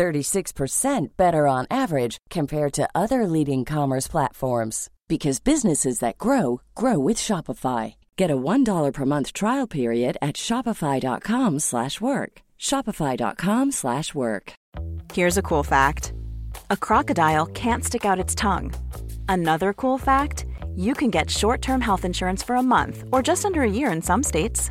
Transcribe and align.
36% 0.00 1.08
better 1.18 1.46
on 1.46 1.66
average 1.70 2.16
compared 2.30 2.72
to 2.72 2.88
other 2.94 3.26
leading 3.26 3.66
commerce 3.66 4.08
platforms 4.08 4.88
because 5.08 5.40
businesses 5.40 5.98
that 5.98 6.16
grow 6.16 6.62
grow 6.74 6.98
with 6.98 7.18
Shopify. 7.18 7.96
Get 8.16 8.30
a 8.30 8.36
$1 8.36 8.92
per 8.94 9.04
month 9.04 9.34
trial 9.34 9.66
period 9.66 10.16
at 10.22 10.36
shopify.com/work. 10.36 12.32
shopify.com/work. 12.68 14.52
Here's 15.16 15.38
a 15.38 15.46
cool 15.50 15.64
fact. 15.64 16.12
A 16.70 16.76
crocodile 16.86 17.46
can't 17.62 17.84
stick 17.84 18.04
out 18.04 18.22
its 18.24 18.34
tongue. 18.34 18.72
Another 19.28 19.70
cool 19.82 19.98
fact, 19.98 20.46
you 20.76 20.94
can 20.94 21.10
get 21.10 21.30
short-term 21.30 21.80
health 21.80 22.04
insurance 22.04 22.42
for 22.46 22.56
a 22.56 22.68
month 22.76 22.96
or 23.12 23.20
just 23.30 23.44
under 23.44 23.62
a 23.62 23.74
year 23.78 23.90
in 23.92 24.02
some 24.02 24.22
states. 24.22 24.70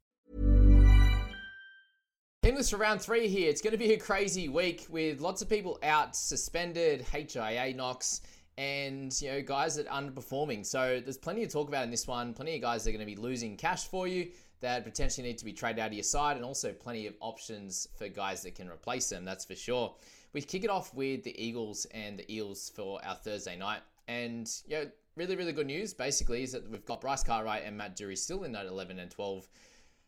Teamless 2.43 2.71
for 2.71 2.77
round 2.77 2.99
three 2.99 3.27
here. 3.27 3.51
It's 3.51 3.61
going 3.61 3.73
to 3.73 3.77
be 3.77 3.93
a 3.93 3.99
crazy 3.99 4.49
week 4.49 4.87
with 4.89 5.21
lots 5.21 5.43
of 5.43 5.49
people 5.49 5.77
out, 5.83 6.15
suspended, 6.15 7.03
HIA 7.03 7.71
knocks, 7.75 8.21
and 8.57 9.15
you 9.21 9.29
know 9.29 9.43
guys 9.43 9.75
that 9.75 9.87
are 9.87 10.01
underperforming. 10.01 10.65
So 10.65 10.99
there's 10.99 11.19
plenty 11.19 11.45
to 11.45 11.51
talk 11.51 11.67
about 11.67 11.83
in 11.83 11.91
this 11.91 12.07
one. 12.07 12.33
Plenty 12.33 12.55
of 12.55 12.61
guys 12.63 12.83
that 12.83 12.89
are 12.89 12.93
going 12.93 13.07
to 13.07 13.15
be 13.15 13.15
losing 13.15 13.55
cash 13.57 13.85
for 13.85 14.07
you 14.07 14.31
that 14.59 14.83
potentially 14.83 15.27
need 15.27 15.37
to 15.37 15.45
be 15.45 15.53
traded 15.53 15.81
out 15.81 15.89
of 15.89 15.93
your 15.93 16.01
side, 16.01 16.35
and 16.35 16.43
also 16.43 16.73
plenty 16.73 17.05
of 17.05 17.13
options 17.19 17.87
for 17.95 18.07
guys 18.07 18.41
that 18.41 18.55
can 18.55 18.67
replace 18.67 19.07
them. 19.07 19.23
That's 19.23 19.45
for 19.45 19.55
sure. 19.55 19.93
We 20.33 20.41
kick 20.41 20.63
it 20.63 20.71
off 20.71 20.95
with 20.95 21.23
the 21.23 21.39
Eagles 21.39 21.85
and 21.91 22.17
the 22.17 22.35
Eels 22.35 22.71
for 22.75 22.99
our 23.05 23.13
Thursday 23.13 23.55
night, 23.55 23.81
and 24.07 24.51
you 24.65 24.77
know 24.77 24.85
really 25.15 25.35
really 25.35 25.53
good 25.53 25.67
news 25.67 25.93
basically 25.93 26.41
is 26.41 26.53
that 26.53 26.67
we've 26.71 26.85
got 26.85 27.01
Bryce 27.01 27.23
Cartwright 27.23 27.65
and 27.65 27.77
Matt 27.77 27.95
Doorey 27.95 28.15
still 28.15 28.45
in 28.45 28.51
that 28.53 28.65
11 28.65 28.97
and 28.97 29.11
12 29.11 29.47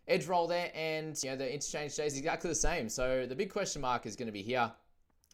edge 0.08 0.28
roll 0.28 0.48
there, 0.48 0.72
and 0.76 1.22
you 1.24 1.30
know 1.30 1.36
the 1.36 1.54
interchange 1.54 1.92
stays 1.92 2.18
exactly 2.18 2.50
the 2.50 2.56
same. 2.56 2.90
So 2.90 3.26
the 3.26 3.36
big 3.36 3.52
question 3.52 3.82
mark 3.82 4.06
is 4.06 4.16
going 4.16 4.28
to 4.28 4.34
be 4.34 4.42
here. 4.42 4.72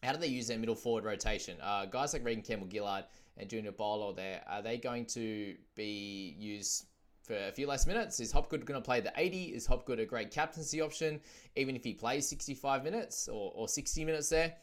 How 0.02 0.12
do 0.12 0.18
they 0.18 0.28
use 0.28 0.48
their 0.48 0.58
middle 0.58 0.74
forward 0.74 1.04
rotation? 1.04 1.56
Uh, 1.62 1.86
guys 1.86 2.12
like 2.12 2.24
Reagan 2.24 2.42
Campbell 2.42 2.68
Gillard 2.70 3.04
and 3.36 3.48
Junior 3.48 3.72
Paulo 3.72 4.12
there, 4.12 4.42
are 4.48 4.62
they 4.62 4.78
going 4.78 5.04
to 5.06 5.54
be 5.74 6.34
used 6.38 6.86
for 7.22 7.36
a 7.36 7.52
few 7.52 7.66
less 7.66 7.86
minutes? 7.86 8.18
Is 8.18 8.32
Hopgood 8.32 8.64
going 8.64 8.80
to 8.80 8.84
play 8.84 9.00
the 9.00 9.12
80? 9.16 9.44
Is 9.54 9.66
Hopgood 9.66 10.00
a 10.00 10.06
great 10.06 10.30
captaincy 10.30 10.80
option, 10.80 11.20
even 11.54 11.76
if 11.76 11.84
he 11.84 11.92
plays 11.92 12.26
65 12.28 12.82
minutes 12.82 13.28
or, 13.28 13.52
or 13.54 13.68
60 13.68 14.04
minutes 14.04 14.30
there? 14.30 14.54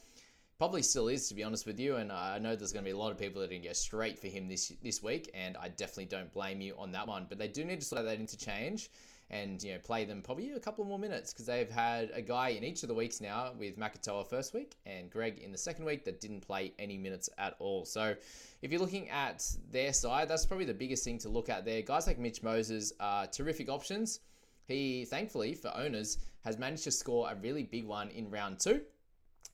Probably 0.57 0.81
still 0.81 1.07
is, 1.07 1.29
to 1.29 1.35
be 1.35 1.44
honest 1.44 1.68
with 1.68 1.79
you. 1.79 1.97
And 1.97 2.12
I 2.12 2.39
know 2.39 2.56
there's 2.56 2.74
going 2.74 2.84
to 2.84 2.89
be 2.89 2.95
a 2.95 2.97
lot 2.97 3.12
of 3.12 3.19
people 3.19 3.39
that 3.41 3.47
are 3.47 3.51
going 3.51 3.62
to 3.62 3.68
go 3.68 3.74
straight 3.74 4.18
for 4.18 4.25
him 4.25 4.47
this 4.47 4.74
this 4.81 5.03
week, 5.03 5.29
and 5.35 5.56
I 5.56 5.69
definitely 5.69 6.06
don't 6.06 6.34
blame 6.34 6.62
you 6.62 6.74
on 6.79 6.91
that 6.94 7.07
one. 7.07 7.28
But 7.29 7.38
they 7.38 7.47
do 7.47 7.63
need 7.63 7.79
to 7.79 7.85
slow 7.85 8.03
that 8.03 8.19
interchange 8.19 8.89
and 9.29 9.61
you 9.61 9.73
know 9.73 9.79
play 9.79 10.05
them 10.05 10.21
probably 10.21 10.51
a 10.51 10.59
couple 10.59 10.85
more 10.85 10.99
minutes 10.99 11.33
because 11.33 11.45
they've 11.45 11.69
had 11.69 12.09
a 12.13 12.21
guy 12.21 12.49
in 12.49 12.63
each 12.63 12.83
of 12.83 12.89
the 12.89 12.95
weeks 12.95 13.19
now 13.19 13.51
with 13.57 13.77
Makatoa 13.77 14.29
first 14.29 14.53
week 14.53 14.77
and 14.85 15.09
Greg 15.09 15.39
in 15.39 15.51
the 15.51 15.57
second 15.57 15.85
week 15.85 16.05
that 16.05 16.21
didn't 16.21 16.41
play 16.41 16.73
any 16.79 16.97
minutes 16.97 17.29
at 17.38 17.55
all. 17.59 17.83
So 17.83 18.15
if 18.61 18.71
you're 18.71 18.79
looking 18.79 19.09
at 19.09 19.45
their 19.69 19.91
side, 19.91 20.29
that's 20.29 20.45
probably 20.45 20.65
the 20.65 20.73
biggest 20.73 21.03
thing 21.03 21.17
to 21.19 21.29
look 21.29 21.49
at 21.49 21.65
there. 21.65 21.81
Guys 21.81 22.07
like 22.07 22.19
Mitch 22.19 22.41
Moses 22.41 22.93
are 22.99 23.27
terrific 23.27 23.69
options. 23.69 24.21
He 24.67 25.05
thankfully 25.05 25.55
for 25.55 25.75
owners 25.75 26.19
has 26.44 26.57
managed 26.57 26.85
to 26.85 26.91
score 26.91 27.29
a 27.29 27.35
really 27.35 27.63
big 27.63 27.85
one 27.85 28.09
in 28.09 28.29
round 28.29 28.59
two. 28.59 28.81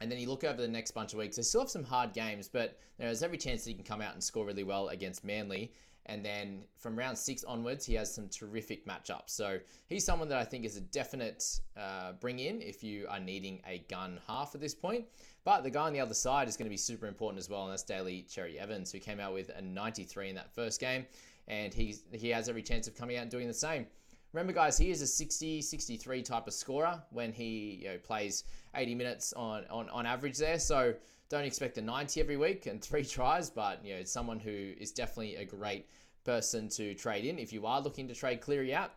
And 0.01 0.11
then 0.11 0.19
you 0.19 0.27
look 0.27 0.43
over 0.43 0.61
the 0.61 0.67
next 0.67 0.91
bunch 0.91 1.13
of 1.13 1.19
weeks, 1.19 1.37
they 1.37 1.43
still 1.43 1.61
have 1.61 1.69
some 1.69 1.83
hard 1.83 2.13
games, 2.13 2.49
but 2.49 2.77
there's 2.97 3.23
every 3.23 3.37
chance 3.37 3.63
that 3.63 3.69
he 3.69 3.75
can 3.75 3.83
come 3.83 4.01
out 4.01 4.13
and 4.13 4.23
score 4.23 4.45
really 4.45 4.63
well 4.63 4.89
against 4.89 5.23
Manly. 5.23 5.71
And 6.07 6.23
then 6.23 6.63
from 6.77 6.97
round 6.97 7.17
six 7.17 7.43
onwards, 7.43 7.85
he 7.85 7.93
has 7.93 8.13
some 8.13 8.27
terrific 8.27 8.85
matchups. 8.85 9.29
So 9.29 9.59
he's 9.87 10.03
someone 10.03 10.27
that 10.29 10.37
I 10.37 10.43
think 10.43 10.65
is 10.65 10.75
a 10.75 10.81
definite 10.81 11.61
uh, 11.77 12.13
bring 12.19 12.39
in 12.39 12.61
if 12.61 12.83
you 12.83 13.07
are 13.09 13.19
needing 13.19 13.61
a 13.65 13.79
gun 13.89 14.19
half 14.27 14.53
at 14.53 14.61
this 14.61 14.75
point. 14.75 15.05
But 15.45 15.63
the 15.63 15.69
guy 15.69 15.87
on 15.87 15.93
the 15.93 15.99
other 15.99 16.13
side 16.13 16.47
is 16.47 16.57
going 16.57 16.65
to 16.65 16.69
be 16.69 16.77
super 16.77 17.07
important 17.07 17.39
as 17.39 17.49
well, 17.49 17.63
and 17.63 17.71
that's 17.71 17.83
Daly 17.83 18.25
Cherry 18.29 18.59
Evans, 18.59 18.91
who 18.91 18.99
came 18.99 19.19
out 19.19 19.33
with 19.33 19.49
a 19.55 19.61
93 19.61 20.29
in 20.29 20.35
that 20.35 20.53
first 20.53 20.79
game. 20.79 21.05
And 21.47 21.73
he's, 21.73 22.03
he 22.11 22.29
has 22.29 22.47
every 22.47 22.63
chance 22.63 22.87
of 22.87 22.95
coming 22.95 23.17
out 23.17 23.23
and 23.23 23.31
doing 23.31 23.47
the 23.47 23.53
same. 23.53 23.85
Remember, 24.33 24.53
guys, 24.53 24.77
he 24.77 24.89
is 24.89 25.01
a 25.01 25.07
60, 25.07 25.61
63 25.61 26.21
type 26.23 26.47
of 26.47 26.53
scorer 26.53 27.01
when 27.11 27.31
he 27.31 27.81
you 27.83 27.89
know, 27.89 27.97
plays 27.97 28.45
80 28.75 28.95
minutes 28.95 29.33
on, 29.33 29.63
on, 29.69 29.89
on 29.89 30.05
average 30.05 30.37
there. 30.37 30.57
So 30.57 30.95
don't 31.33 31.45
expect 31.45 31.79
a 31.79 31.81
90 31.81 32.21
every 32.21 32.37
week 32.37 32.67
and 32.67 32.81
three 32.89 33.03
tries, 33.03 33.49
but 33.49 33.83
you 33.83 33.95
know, 33.95 34.03
someone 34.03 34.39
who 34.39 34.73
is 34.79 34.91
definitely 34.91 35.35
a 35.37 35.45
great 35.45 35.87
person 36.23 36.69
to 36.69 36.93
trade 36.93 37.25
in 37.25 37.39
if 37.39 37.51
you 37.51 37.65
are 37.65 37.81
looking 37.81 38.07
to 38.07 38.13
trade 38.13 38.39
Cleary 38.39 38.73
out. 38.73 38.91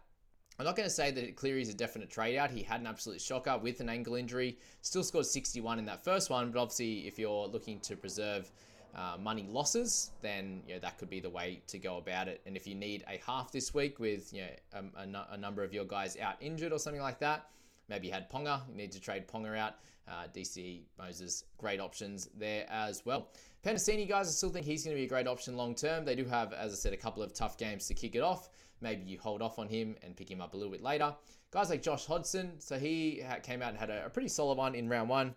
I'm 0.58 0.64
not 0.64 0.76
going 0.76 0.88
to 0.88 0.94
say 0.94 1.10
that 1.10 1.36
Cleary 1.36 1.60
is 1.60 1.68
a 1.68 1.74
definite 1.74 2.08
trade 2.10 2.38
out. 2.38 2.50
He 2.50 2.62
had 2.62 2.80
an 2.80 2.86
absolute 2.86 3.20
shocker 3.20 3.58
with 3.58 3.80
an 3.80 3.88
ankle 3.88 4.14
injury. 4.14 4.58
Still 4.80 5.02
scored 5.02 5.26
61 5.26 5.78
in 5.78 5.84
that 5.86 6.02
first 6.02 6.30
one, 6.30 6.50
but 6.50 6.60
obviously, 6.60 7.06
if 7.06 7.18
you're 7.18 7.46
looking 7.46 7.80
to 7.80 7.96
preserve 7.96 8.50
uh, 8.94 9.16
money 9.20 9.46
losses, 9.50 10.12
then 10.22 10.62
you 10.66 10.74
know, 10.74 10.80
that 10.80 10.98
could 10.98 11.10
be 11.10 11.20
the 11.20 11.28
way 11.28 11.60
to 11.66 11.78
go 11.78 11.98
about 11.98 12.28
it. 12.28 12.40
And 12.46 12.56
if 12.56 12.66
you 12.66 12.74
need 12.74 13.04
a 13.06 13.20
half 13.26 13.52
this 13.52 13.74
week 13.74 13.98
with 13.98 14.32
you 14.32 14.42
know, 14.42 14.80
a, 14.96 15.34
a 15.34 15.36
number 15.36 15.62
of 15.62 15.74
your 15.74 15.84
guys 15.84 16.16
out 16.18 16.36
injured 16.40 16.72
or 16.72 16.78
something 16.78 17.02
like 17.02 17.18
that, 17.18 17.48
maybe 17.88 18.06
you 18.06 18.12
had 18.14 18.30
Ponga, 18.30 18.60
you 18.68 18.76
need 18.76 18.92
to 18.92 19.00
trade 19.00 19.28
Ponga 19.28 19.56
out. 19.58 19.74
Uh, 20.08 20.28
DC 20.32 20.82
Moses, 20.98 21.44
great 21.58 21.80
options 21.80 22.28
there 22.36 22.64
as 22.70 23.04
well. 23.04 23.28
Penisini, 23.64 24.08
guys, 24.08 24.28
I 24.28 24.30
still 24.30 24.50
think 24.50 24.64
he's 24.64 24.84
going 24.84 24.94
to 24.94 25.00
be 25.00 25.06
a 25.06 25.08
great 25.08 25.26
option 25.26 25.56
long 25.56 25.74
term. 25.74 26.04
They 26.04 26.14
do 26.14 26.24
have, 26.26 26.52
as 26.52 26.72
I 26.72 26.76
said, 26.76 26.92
a 26.92 26.96
couple 26.96 27.22
of 27.22 27.34
tough 27.34 27.58
games 27.58 27.88
to 27.88 27.94
kick 27.94 28.14
it 28.14 28.20
off. 28.20 28.48
Maybe 28.80 29.02
you 29.02 29.18
hold 29.18 29.42
off 29.42 29.58
on 29.58 29.68
him 29.68 29.96
and 30.04 30.16
pick 30.16 30.30
him 30.30 30.40
up 30.40 30.54
a 30.54 30.56
little 30.56 30.70
bit 30.70 30.82
later. 30.82 31.14
Guys 31.50 31.70
like 31.70 31.82
Josh 31.82 32.06
Hodgson, 32.06 32.60
so 32.60 32.78
he 32.78 33.24
came 33.42 33.62
out 33.62 33.70
and 33.70 33.78
had 33.78 33.90
a, 33.90 34.06
a 34.06 34.10
pretty 34.10 34.28
solid 34.28 34.58
one 34.58 34.74
in 34.74 34.88
round 34.88 35.08
one 35.08 35.34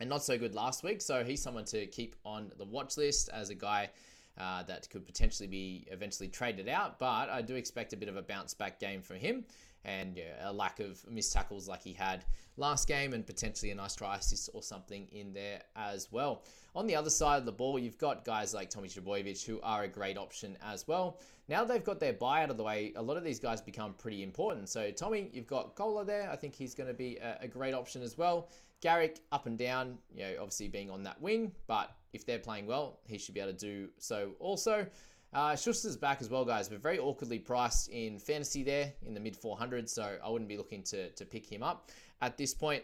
and 0.00 0.08
not 0.08 0.24
so 0.24 0.36
good 0.38 0.54
last 0.54 0.82
week. 0.82 1.00
So 1.00 1.22
he's 1.22 1.42
someone 1.42 1.64
to 1.66 1.86
keep 1.86 2.16
on 2.24 2.50
the 2.58 2.64
watch 2.64 2.96
list 2.96 3.28
as 3.32 3.50
a 3.50 3.54
guy 3.54 3.90
uh, 4.38 4.62
that 4.64 4.88
could 4.90 5.04
potentially 5.04 5.46
be 5.46 5.86
eventually 5.90 6.28
traded 6.28 6.68
out. 6.68 6.98
But 6.98 7.28
I 7.28 7.42
do 7.42 7.54
expect 7.54 7.92
a 7.92 7.96
bit 7.96 8.08
of 8.08 8.16
a 8.16 8.22
bounce 8.22 8.54
back 8.54 8.80
game 8.80 9.02
from 9.02 9.16
him 9.16 9.44
and 9.84 10.16
yeah, 10.16 10.48
a 10.48 10.52
lack 10.52 10.80
of 10.80 11.04
missed 11.10 11.32
tackles 11.32 11.68
like 11.68 11.82
he 11.82 11.92
had 11.92 12.24
last 12.56 12.86
game, 12.86 13.12
and 13.12 13.26
potentially 13.26 13.70
a 13.70 13.74
nice 13.74 13.94
try 13.94 14.16
assist 14.16 14.50
or 14.52 14.62
something 14.62 15.08
in 15.12 15.32
there 15.32 15.62
as 15.76 16.08
well. 16.12 16.42
On 16.74 16.86
the 16.86 16.94
other 16.94 17.10
side 17.10 17.38
of 17.38 17.46
the 17.46 17.52
ball, 17.52 17.78
you've 17.78 17.98
got 17.98 18.24
guys 18.24 18.54
like 18.54 18.70
Tommy 18.70 18.88
Trbojevic 18.88 19.44
who 19.44 19.60
are 19.62 19.82
a 19.84 19.88
great 19.88 20.16
option 20.16 20.56
as 20.62 20.86
well. 20.86 21.18
Now 21.48 21.64
they've 21.64 21.82
got 21.82 21.98
their 21.98 22.12
buy 22.12 22.44
out 22.44 22.50
of 22.50 22.56
the 22.56 22.62
way, 22.62 22.92
a 22.94 23.02
lot 23.02 23.16
of 23.16 23.24
these 23.24 23.40
guys 23.40 23.60
become 23.60 23.94
pretty 23.94 24.22
important. 24.22 24.68
So 24.68 24.90
Tommy, 24.90 25.30
you've 25.32 25.48
got 25.48 25.74
Koula 25.74 26.04
there. 26.04 26.30
I 26.30 26.36
think 26.36 26.54
he's 26.54 26.74
going 26.74 26.88
to 26.88 26.94
be 26.94 27.16
a, 27.16 27.38
a 27.42 27.48
great 27.48 27.74
option 27.74 28.02
as 28.02 28.16
well. 28.16 28.48
Garrick 28.80 29.20
up 29.32 29.46
and 29.46 29.58
down, 29.58 29.98
you 30.14 30.22
know, 30.22 30.34
obviously 30.38 30.68
being 30.68 30.90
on 30.90 31.02
that 31.02 31.20
wing, 31.20 31.52
but 31.66 31.90
if 32.12 32.24
they're 32.24 32.38
playing 32.38 32.66
well, 32.66 33.00
he 33.06 33.18
should 33.18 33.34
be 33.34 33.40
able 33.40 33.52
to 33.52 33.58
do 33.58 33.88
so 33.98 34.30
also. 34.38 34.86
Uh, 35.32 35.52
Schuster's 35.52 35.96
back 35.96 36.20
as 36.20 36.28
well, 36.28 36.44
guys, 36.44 36.68
but 36.68 36.82
very 36.82 36.98
awkwardly 36.98 37.38
priced 37.38 37.88
in 37.90 38.18
fantasy 38.18 38.64
there 38.64 38.92
in 39.06 39.14
the 39.14 39.20
mid 39.20 39.40
400s, 39.40 39.90
so 39.90 40.16
I 40.24 40.28
wouldn't 40.28 40.48
be 40.48 40.56
looking 40.56 40.82
to, 40.84 41.10
to 41.10 41.24
pick 41.24 41.46
him 41.46 41.62
up 41.62 41.90
at 42.20 42.36
this 42.36 42.52
point. 42.52 42.82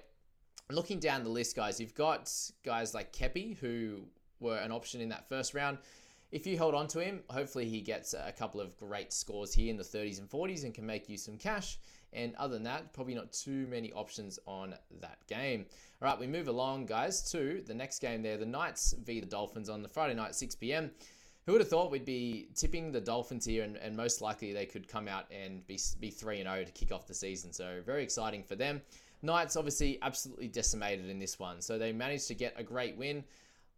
looking 0.70 1.00
down 1.00 1.25
the 1.25 1.31
list, 1.31 1.56
guys, 1.56 1.81
you've 1.81 1.94
got 1.94 2.32
guys 2.64 2.94
like 2.94 3.12
Kepi 3.12 3.56
who 3.58 4.02
were 4.38 4.58
an 4.58 4.70
option 4.70 5.00
in 5.00 5.08
that 5.08 5.28
first 5.28 5.54
round. 5.54 5.78
If 6.32 6.46
you 6.46 6.58
hold 6.58 6.75
on 6.75 6.87
to 6.88 7.00
him, 7.00 7.22
hopefully 7.31 7.69
he 7.69 7.81
gets 7.81 8.14
a 8.14 8.32
couple 8.37 8.60
of 8.60 8.76
great 8.76 9.12
scores 9.12 9.54
here 9.54 9.70
in 9.70 9.76
the 9.76 9.84
30s 9.84 10.19
and 10.19 10.28
40s 10.28 10.64
and 10.64 10.75
can 10.75 10.84
make 10.84 11.08
you 11.08 11.16
some 11.16 11.37
cash. 11.37 11.78
And 12.12 12.34
other 12.37 12.54
than 12.54 12.64
that, 12.64 12.92
probably 12.92 13.14
not 13.14 13.32
too 13.32 13.66
many 13.69 13.92
options 13.92 14.38
on 14.46 14.75
that 15.00 15.19
game. 15.28 15.66
All 16.00 16.08
right, 16.08 16.19
we 16.19 16.26
move 16.26 16.49
along, 16.49 16.87
guys, 16.87 17.31
to 17.32 17.62
the 17.66 17.75
next 17.75 18.00
game 18.00 18.22
there 18.22 18.37
the 18.37 18.46
Knights 18.46 18.94
v 19.04 19.20
the 19.20 19.26
Dolphins 19.26 19.69
on 19.69 19.82
the 19.82 19.88
Friday 19.88 20.14
night, 20.14 20.34
6 20.34 20.54
p.m. 20.56 20.90
Who 21.46 21.52
would 21.52 21.60
have 21.60 21.70
thought 21.70 21.93
we'd 21.93 22.04
be 22.04 22.48
tipping 22.56 22.90
the 22.90 23.00
Dolphins 23.00 23.44
here, 23.44 23.62
and, 23.62 23.76
and 23.76 23.96
most 23.96 24.20
likely 24.20 24.52
they 24.52 24.66
could 24.66 24.88
come 24.88 25.06
out 25.06 25.26
and 25.31 25.64
be, 25.69 25.78
be 26.00 26.10
3 26.10 26.43
0 26.43 26.64
to 26.64 26.72
kick 26.72 26.90
off 26.90 27.06
the 27.06 27.14
season. 27.14 27.52
So, 27.52 27.81
very 27.87 28.02
exciting 28.02 28.43
for 28.43 28.56
them. 28.56 28.82
Knights 29.22 29.56
obviously 29.56 29.98
absolutely 30.02 30.48
decimated 30.48 31.08
in 31.08 31.20
this 31.20 31.38
one. 31.38 31.62
So, 31.62 31.78
they 31.78 31.93
managed 31.93 32.26
to 32.28 32.34
get 32.34 32.54
a 32.56 32.64
great 32.64 32.96
win 32.96 33.22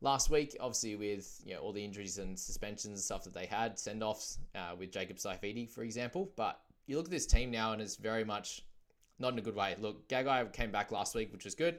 last 0.00 0.30
week, 0.30 0.56
obviously 0.60 0.96
with 0.96 1.42
you 1.44 1.54
know 1.54 1.60
all 1.60 1.72
the 1.72 1.84
injuries 1.84 2.16
and 2.18 2.38
suspensions 2.38 2.86
and 2.86 2.98
stuff 2.98 3.24
that 3.24 3.34
they 3.34 3.46
had, 3.46 3.78
send 3.78 4.02
offs 4.02 4.38
uh, 4.54 4.74
with 4.78 4.90
Jacob 4.90 5.18
Saifiti, 5.18 5.68
for 5.68 5.82
example. 5.82 6.30
But 6.36 6.58
you 6.86 6.96
look 6.96 7.06
at 7.06 7.10
this 7.10 7.26
team 7.26 7.50
now, 7.50 7.72
and 7.72 7.82
it's 7.82 7.96
very 7.96 8.24
much 8.24 8.62
not 9.18 9.32
in 9.34 9.38
a 9.38 9.42
good 9.42 9.56
way. 9.56 9.74
Look, 9.78 10.08
Gagai 10.08 10.52
came 10.54 10.70
back 10.70 10.90
last 10.90 11.14
week, 11.14 11.32
which 11.32 11.44
was 11.44 11.54
good. 11.54 11.76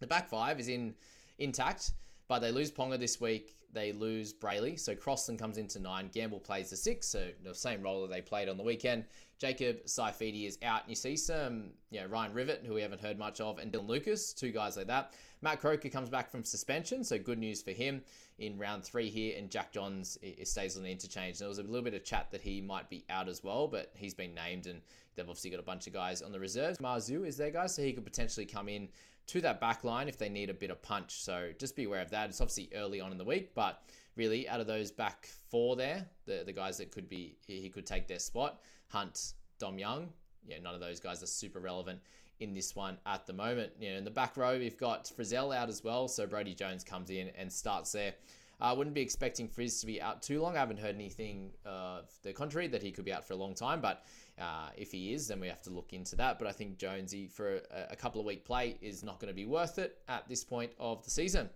The 0.00 0.06
back 0.06 0.28
five 0.28 0.60
is 0.60 0.68
in 0.68 0.94
intact, 1.38 1.92
but 2.28 2.38
they 2.38 2.52
lose 2.52 2.70
Ponga 2.70 3.00
this 3.00 3.20
week. 3.20 3.57
They 3.72 3.92
lose 3.92 4.32
Brailey. 4.32 4.78
so 4.78 4.94
Crossland 4.94 5.38
comes 5.38 5.58
into 5.58 5.78
nine. 5.78 6.08
Gamble 6.12 6.40
plays 6.40 6.70
the 6.70 6.76
six, 6.76 7.06
so 7.06 7.28
the 7.44 7.54
same 7.54 7.82
role 7.82 8.02
that 8.02 8.10
they 8.10 8.22
played 8.22 8.48
on 8.48 8.56
the 8.56 8.62
weekend. 8.62 9.04
Jacob 9.38 9.84
Saifiti 9.84 10.46
is 10.46 10.58
out, 10.62 10.82
and 10.82 10.90
you 10.90 10.96
see 10.96 11.16
some, 11.16 11.70
you 11.90 12.00
know, 12.00 12.06
Ryan 12.06 12.32
Rivett, 12.32 12.66
who 12.66 12.74
we 12.74 12.82
haven't 12.82 13.00
heard 13.00 13.18
much 13.18 13.40
of, 13.40 13.58
and 13.58 13.70
Dylan 13.70 13.86
Lucas, 13.86 14.32
two 14.32 14.50
guys 14.50 14.76
like 14.76 14.88
that. 14.88 15.14
Matt 15.42 15.60
Croker 15.60 15.88
comes 15.90 16.08
back 16.08 16.30
from 16.30 16.42
suspension, 16.42 17.04
so 17.04 17.18
good 17.18 17.38
news 17.38 17.62
for 17.62 17.70
him 17.70 18.02
in 18.38 18.58
round 18.58 18.84
three 18.84 19.10
here. 19.10 19.36
And 19.38 19.50
Jack 19.50 19.70
Johns 19.70 20.18
stays 20.42 20.76
on 20.76 20.82
the 20.82 20.90
interchange. 20.90 21.38
There 21.38 21.46
was 21.46 21.58
a 21.58 21.62
little 21.62 21.82
bit 21.82 21.94
of 21.94 22.02
chat 22.04 22.30
that 22.32 22.40
he 22.40 22.60
might 22.60 22.90
be 22.90 23.04
out 23.10 23.28
as 23.28 23.44
well, 23.44 23.68
but 23.68 23.92
he's 23.94 24.14
been 24.14 24.34
named, 24.34 24.66
and 24.66 24.80
they've 25.14 25.28
obviously 25.28 25.50
got 25.50 25.60
a 25.60 25.64
bunch 25.64 25.86
of 25.86 25.92
guys 25.92 26.22
on 26.22 26.32
the 26.32 26.40
reserves. 26.40 26.78
Marzu 26.78 27.24
is 27.24 27.36
there, 27.36 27.50
guys, 27.50 27.74
so 27.74 27.82
he 27.82 27.92
could 27.92 28.04
potentially 28.04 28.46
come 28.46 28.68
in 28.68 28.88
to 29.28 29.40
that 29.42 29.60
back 29.60 29.84
line 29.84 30.08
if 30.08 30.18
they 30.18 30.28
need 30.28 30.50
a 30.50 30.54
bit 30.54 30.70
of 30.70 30.82
punch. 30.82 31.22
So 31.22 31.50
just 31.58 31.76
be 31.76 31.84
aware 31.84 32.02
of 32.02 32.10
that. 32.10 32.28
It's 32.28 32.40
obviously 32.40 32.70
early 32.74 33.00
on 33.00 33.12
in 33.12 33.18
the 33.18 33.24
week, 33.24 33.54
but 33.54 33.82
really 34.16 34.48
out 34.48 34.60
of 34.60 34.66
those 34.66 34.90
back 34.90 35.28
four 35.50 35.76
there, 35.76 36.04
the, 36.26 36.42
the 36.44 36.52
guys 36.52 36.78
that 36.78 36.90
could 36.90 37.08
be, 37.08 37.36
he 37.46 37.68
could 37.68 37.86
take 37.86 38.08
their 38.08 38.18
spot, 38.18 38.60
Hunt, 38.88 39.34
Dom 39.58 39.78
Young, 39.78 40.08
yeah, 40.46 40.58
none 40.62 40.74
of 40.74 40.80
those 40.80 40.98
guys 40.98 41.22
are 41.22 41.26
super 41.26 41.60
relevant 41.60 42.00
in 42.40 42.54
this 42.54 42.74
one 42.74 42.96
at 43.06 43.26
the 43.26 43.32
moment. 43.32 43.72
You 43.80 43.90
know, 43.90 43.98
in 43.98 44.04
the 44.04 44.10
back 44.10 44.36
row, 44.36 44.58
we've 44.58 44.78
got 44.78 45.04
Frizell 45.04 45.54
out 45.54 45.68
as 45.68 45.84
well. 45.84 46.08
So 46.08 46.26
Brodie 46.26 46.54
Jones 46.54 46.84
comes 46.84 47.10
in 47.10 47.30
and 47.36 47.52
starts 47.52 47.92
there. 47.92 48.14
I 48.60 48.70
uh, 48.70 48.74
wouldn't 48.74 48.94
be 48.94 49.02
expecting 49.02 49.46
Frizz 49.46 49.80
to 49.80 49.86
be 49.86 50.02
out 50.02 50.20
too 50.20 50.40
long. 50.40 50.56
I 50.56 50.60
haven't 50.60 50.80
heard 50.80 50.96
anything 50.96 51.52
of 51.64 52.10
the 52.22 52.32
contrary 52.32 52.66
that 52.68 52.82
he 52.82 52.90
could 52.90 53.04
be 53.04 53.12
out 53.12 53.24
for 53.24 53.34
a 53.34 53.36
long 53.36 53.54
time. 53.54 53.80
But 53.80 54.04
uh, 54.40 54.70
if 54.76 54.92
he 54.92 55.12
is, 55.12 55.28
then 55.28 55.40
we 55.40 55.48
have 55.48 55.62
to 55.62 55.70
look 55.70 55.92
into 55.92 56.16
that. 56.16 56.38
But 56.38 56.48
I 56.48 56.52
think 56.52 56.78
Jonesy 56.78 57.26
for 57.26 57.56
a, 57.56 57.92
a 57.92 57.96
couple 57.96 58.20
of 58.20 58.26
week 58.26 58.44
play 58.44 58.76
is 58.80 59.02
not 59.02 59.20
going 59.20 59.28
to 59.28 59.34
be 59.34 59.46
worth 59.46 59.78
it 59.78 59.98
at 60.08 60.28
this 60.28 60.44
point 60.44 60.72
of 60.78 61.04
the 61.04 61.10
season. 61.10 61.48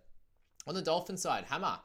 On 0.67 0.75
the 0.75 0.83
Dolphin 0.83 1.17
side, 1.17 1.45
Hammer 1.45 1.79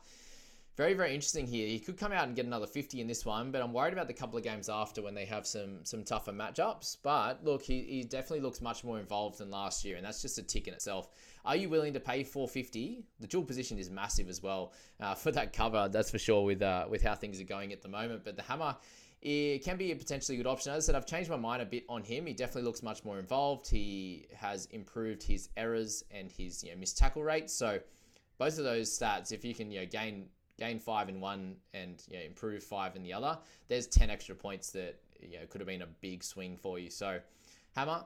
very, 0.77 0.93
very 0.93 1.15
interesting 1.15 1.47
here. 1.47 1.67
He 1.67 1.79
could 1.79 1.97
come 1.97 2.11
out 2.11 2.27
and 2.27 2.35
get 2.35 2.45
another 2.45 2.67
50 2.67 3.01
in 3.01 3.07
this 3.07 3.25
one, 3.25 3.51
but 3.51 3.63
I'm 3.63 3.73
worried 3.73 3.93
about 3.93 4.05
the 4.05 4.13
couple 4.13 4.37
of 4.37 4.43
games 4.43 4.69
after 4.69 5.01
when 5.01 5.15
they 5.15 5.25
have 5.25 5.47
some 5.47 5.83
some 5.83 6.03
tougher 6.03 6.31
matchups. 6.31 6.97
But 7.01 7.43
look, 7.43 7.63
he, 7.63 7.81
he 7.81 8.03
definitely 8.03 8.41
looks 8.41 8.61
much 8.61 8.83
more 8.83 8.99
involved 8.99 9.39
than 9.39 9.49
last 9.49 9.83
year, 9.83 9.97
and 9.97 10.05
that's 10.05 10.21
just 10.21 10.37
a 10.37 10.43
tick 10.43 10.67
in 10.67 10.75
itself. 10.75 11.09
Are 11.45 11.55
you 11.55 11.67
willing 11.67 11.93
to 11.93 11.99
pay 11.99 12.23
450? 12.23 13.03
The 13.19 13.27
dual 13.27 13.43
position 13.43 13.79
is 13.79 13.89
massive 13.89 14.29
as 14.29 14.43
well 14.43 14.73
uh, 14.99 15.15
for 15.23 15.31
that 15.31 15.51
cover, 15.51 15.89
that's 15.91 16.11
for 16.11 16.19
sure, 16.19 16.45
with 16.45 16.61
uh, 16.61 16.85
with 16.87 17.01
how 17.01 17.15
things 17.15 17.41
are 17.41 17.45
going 17.45 17.73
at 17.73 17.81
the 17.81 17.89
moment. 17.89 18.23
But 18.23 18.37
the 18.37 18.43
hammer. 18.43 18.77
It 19.21 19.63
can 19.63 19.77
be 19.77 19.91
a 19.91 19.95
potentially 19.95 20.37
good 20.37 20.47
option. 20.47 20.71
As 20.71 20.85
I 20.85 20.85
said, 20.85 20.95
I've 20.95 21.07
changed 21.07 21.29
my 21.29 21.37
mind 21.37 21.61
a 21.61 21.65
bit 21.65 21.85
on 21.89 22.03
him. 22.03 22.27
He 22.27 22.33
definitely 22.33 22.63
looks 22.63 22.83
much 22.83 23.03
more 23.03 23.19
involved. 23.19 23.67
He 23.67 24.27
has 24.35 24.67
improved 24.67 25.23
his 25.23 25.49
errors 25.57 26.03
and 26.11 26.31
his 26.31 26.63
you 26.63 26.71
know 26.71 26.77
missed 26.77 26.97
tackle 26.97 27.23
rate. 27.23 27.49
So 27.49 27.79
both 28.37 28.57
of 28.59 28.63
those 28.63 28.95
stats, 28.95 29.31
if 29.31 29.43
you 29.43 29.55
can 29.55 29.71
you 29.71 29.79
know 29.79 29.85
gain 29.87 30.27
gain 30.59 30.79
five 30.79 31.09
in 31.09 31.19
one 31.19 31.55
and 31.73 32.03
you 32.09 32.17
know, 32.17 32.23
improve 32.23 32.63
five 32.63 32.95
in 32.95 33.03
the 33.03 33.13
other, 33.13 33.37
there's 33.67 33.87
10 33.87 34.09
extra 34.09 34.35
points 34.35 34.71
that 34.71 34.99
you 35.21 35.39
know, 35.39 35.45
could 35.49 35.61
have 35.61 35.67
been 35.67 35.83
a 35.83 35.87
big 36.01 36.23
swing 36.23 36.57
for 36.57 36.79
you. 36.79 36.89
So, 36.89 37.19
Hammer 37.75 38.03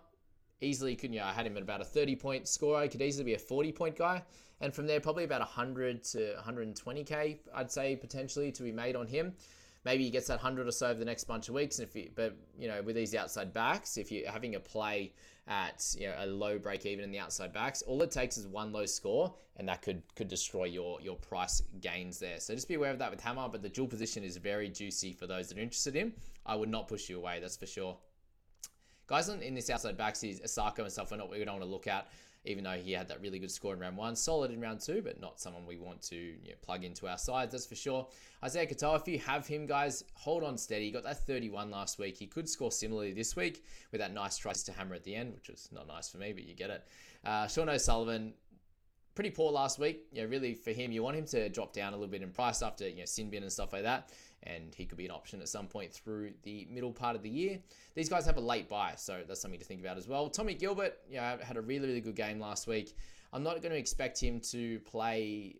easily 0.60 0.96
could, 0.96 1.13
you 1.13 1.19
know, 1.19 1.25
I 1.25 1.34
had 1.34 1.48
him 1.48 1.58
at 1.58 1.63
about 1.63 1.81
a 1.81 1.86
30 1.86 2.16
point 2.16 2.48
scorer. 2.48 2.84
He 2.84 2.90
could 2.90 3.02
easily 3.02 3.25
be 3.25 3.34
a 3.34 3.40
40 3.40 3.72
point 3.72 3.96
guy. 3.96 4.22
And 4.60 4.74
from 4.74 4.86
there, 4.86 5.00
probably 5.00 5.24
about 5.24 5.40
100 5.40 6.04
to 6.04 6.36
120k, 6.46 7.40
I'd 7.54 7.72
say 7.72 7.96
potentially 7.96 8.52
to 8.52 8.63
be 8.63 8.72
made 8.72 8.96
on 8.96 9.08
him 9.08 9.34
maybe 9.83 10.04
he 10.04 10.10
gets 10.10 10.28
that 10.28 10.36
100 10.36 10.68
or 10.68 10.72
so 10.72 10.88
over 10.88 11.00
the 11.00 11.06
next 11.06 11.25
bunch 11.25 11.50
of 11.50 11.56
weeks. 11.56 11.80
And 11.80 11.88
if 11.88 11.95
you, 11.95 12.10
but 12.16 12.36
you 12.57 12.68
know, 12.68 12.81
with 12.81 12.95
these 12.95 13.16
outside 13.16 13.54
backs, 13.54 13.98
if 13.98 14.12
you're 14.12 14.30
having 14.30 14.56
a 14.56 14.60
play 14.60 15.13
at 15.48 15.83
you 15.98 16.07
know 16.07 16.13
a 16.19 16.28
low 16.28 16.60
break 16.60 16.86
even 16.86 17.04
in 17.04 17.12
the 17.12 17.19
outside 17.19 17.51
backs, 17.54 17.81
all 17.83 18.01
it 18.04 18.12
takes 18.12 18.38
is 18.38 18.48
one 18.48 18.72
low 18.72 18.86
score, 18.86 19.33
and 19.57 19.68
that 19.68 19.81
could 19.81 20.01
could 20.16 20.28
destroy 20.28 20.66
your 20.66 21.01
your 21.01 21.16
price 21.16 21.62
gains 21.81 22.19
there. 22.19 22.39
So 22.39 22.54
just 22.54 22.68
be 22.68 22.75
aware 22.75 22.92
of 22.92 23.00
that 23.00 23.12
with 23.12 23.22
Hammer. 23.22 23.48
But 23.50 23.62
the 23.62 23.69
dual 23.69 23.88
position 23.88 24.24
is 24.24 24.38
very 24.38 24.69
juicy 24.69 25.13
for 25.13 25.28
those 25.28 25.50
that 25.50 25.57
are 25.57 25.62
interested 25.62 25.95
in. 25.95 26.13
I 26.45 26.56
would 26.56 26.69
not 26.69 26.88
push 26.88 27.10
you 27.10 27.18
away, 27.18 27.39
that's 27.39 27.57
for 27.57 27.68
sure. 27.68 27.98
Guys 29.07 29.27
in 29.27 29.56
this 29.56 29.69
outside 29.69 29.98
backs 29.98 30.24
is 30.24 30.39
Isaako 30.39 30.80
and 30.80 30.92
stuff. 30.92 31.12
We're 31.12 31.18
not 31.18 31.30
we 31.30 31.44
don't 31.44 31.56
want 31.56 31.63
to 31.63 31.69
look 31.69 31.88
at 31.88 32.07
even 32.45 32.63
though 32.63 32.71
he 32.71 32.91
had 32.91 33.07
that 33.07 33.21
really 33.21 33.39
good 33.39 33.51
score 33.51 33.73
in 33.73 33.79
round 33.79 33.97
one. 33.97 34.15
Solid 34.15 34.51
in 34.51 34.59
round 34.59 34.79
two, 34.79 35.01
but 35.01 35.19
not 35.21 35.39
someone 35.39 35.65
we 35.65 35.77
want 35.77 36.01
to 36.03 36.15
you 36.15 36.49
know, 36.49 36.55
plug 36.61 36.83
into 36.83 37.07
our 37.07 37.17
sides, 37.17 37.51
that's 37.51 37.65
for 37.65 37.75
sure. 37.75 38.07
Isaiah 38.43 38.65
Katoa, 38.65 38.99
if 38.99 39.07
you 39.07 39.19
have 39.19 39.45
him, 39.45 39.65
guys, 39.65 40.03
hold 40.13 40.43
on 40.43 40.57
steady. 40.57 40.85
He 40.85 40.91
got 40.91 41.03
that 41.03 41.25
31 41.25 41.69
last 41.69 41.99
week. 41.99 42.17
He 42.17 42.25
could 42.25 42.49
score 42.49 42.71
similarly 42.71 43.13
this 43.13 43.35
week 43.35 43.63
with 43.91 44.01
that 44.01 44.13
nice 44.13 44.38
try 44.38 44.53
to 44.53 44.71
hammer 44.71 44.95
at 44.95 45.03
the 45.03 45.15
end, 45.15 45.33
which 45.33 45.49
was 45.49 45.69
not 45.71 45.88
nice 45.88 46.09
for 46.09 46.17
me, 46.17 46.33
but 46.33 46.43
you 46.43 46.55
get 46.55 46.69
it. 46.71 46.88
Uh, 47.23 47.47
Sean 47.47 47.69
O'Sullivan, 47.69 48.33
pretty 49.13 49.29
poor 49.29 49.51
last 49.51 49.77
week. 49.77 50.05
You 50.11 50.23
know, 50.23 50.29
really 50.29 50.55
for 50.55 50.71
him, 50.71 50.91
you 50.91 51.03
want 51.03 51.17
him 51.17 51.25
to 51.27 51.49
drop 51.49 51.73
down 51.73 51.93
a 51.93 51.95
little 51.95 52.11
bit 52.11 52.23
in 52.23 52.31
price 52.31 52.63
after 52.63 52.88
you 52.88 52.97
know 52.97 53.05
sin 53.05 53.29
bin 53.29 53.43
and 53.43 53.51
stuff 53.51 53.73
like 53.73 53.83
that 53.83 54.09
and 54.43 54.73
he 54.75 54.85
could 54.85 54.97
be 54.97 55.05
an 55.05 55.11
option 55.11 55.41
at 55.41 55.49
some 55.49 55.67
point 55.67 55.93
through 55.93 56.31
the 56.43 56.67
middle 56.69 56.91
part 56.91 57.15
of 57.15 57.23
the 57.23 57.29
year. 57.29 57.59
These 57.95 58.09
guys 58.09 58.25
have 58.25 58.38
a 58.38 58.41
late 58.41 58.67
buy, 58.67 58.93
so 58.97 59.21
that's 59.27 59.41
something 59.41 59.59
to 59.59 59.65
think 59.65 59.81
about 59.81 59.97
as 59.97 60.07
well. 60.07 60.29
Tommy 60.29 60.53
Gilbert, 60.53 60.97
yeah, 61.09 61.38
had 61.43 61.57
a 61.57 61.61
really, 61.61 61.88
really 61.88 62.01
good 62.01 62.15
game 62.15 62.39
last 62.39 62.67
week. 62.67 62.95
I'm 63.33 63.43
not 63.43 63.61
going 63.61 63.71
to 63.71 63.77
expect 63.77 64.21
him 64.21 64.41
to 64.51 64.79
play 64.79 65.55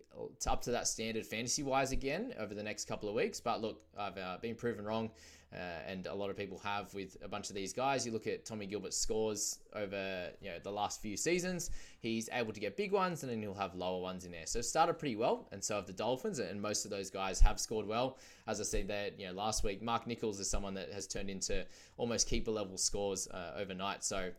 up 0.46 0.62
to 0.64 0.72
that 0.72 0.88
standard 0.88 1.26
fantasy 1.26 1.64
wise 1.64 1.94
again 1.94 2.34
over 2.38 2.54
the 2.54 2.64
next 2.64 2.86
couple 2.86 3.08
of 3.08 3.16
weeks. 3.16 3.40
But 3.40 3.62
look, 3.62 3.82
I've 3.98 4.18
uh, 4.18 4.38
been 4.42 4.56
proven 4.56 4.84
wrong, 4.84 5.10
uh, 5.54 5.58
and 5.86 6.08
a 6.08 6.14
lot 6.14 6.30
of 6.30 6.38
people 6.38 6.58
have 6.60 6.94
with 6.94 7.18
a 7.24 7.28
bunch 7.28 7.50
of 7.50 7.56
these 7.56 7.74
guys. 7.74 8.06
You 8.06 8.14
look 8.14 8.28
at 8.28 8.46
Tommy 8.46 8.66
Gilbert's 8.66 8.98
scores 8.98 9.60
over 9.76 10.30
you 10.42 10.50
know 10.50 10.58
the 10.64 10.72
last 10.72 11.02
few 11.02 11.18
seasons. 11.18 11.72
He's 12.00 12.30
able 12.32 12.54
to 12.54 12.60
get 12.60 12.78
big 12.78 12.92
ones, 12.92 13.24
and 13.24 13.32
then 13.32 13.42
he'll 13.42 13.54
have 13.54 13.76
lower 13.76 14.02
ones 14.02 14.26
in 14.26 14.32
there. 14.32 14.46
So 14.46 14.62
started 14.62 14.96
pretty 14.96 15.18
well, 15.18 15.50
and 15.52 15.64
so 15.64 15.76
have 15.76 15.88
the 15.88 15.94
Dolphins, 15.94 16.40
and 16.40 16.62
most 16.62 16.86
of 16.86 16.92
those 16.92 17.10
guys 17.10 17.40
have 17.42 17.60
scored 17.60 17.86
well. 17.86 18.18
As 18.48 18.62
I 18.62 18.64
said 18.64 18.88
that 18.88 19.20
you 19.20 19.28
know 19.28 19.34
last 19.34 19.64
week, 19.64 19.82
Mark 19.82 20.08
Nicholls 20.08 20.40
is 20.40 20.50
someone 20.50 20.74
that 20.76 20.92
has 20.94 21.06
turned 21.08 21.30
into 21.30 21.66
almost 21.98 22.28
keeper 22.28 22.52
level 22.52 22.78
scores 22.78 23.28
uh, 23.28 23.52
overnight. 23.58 24.04
So 24.04 24.32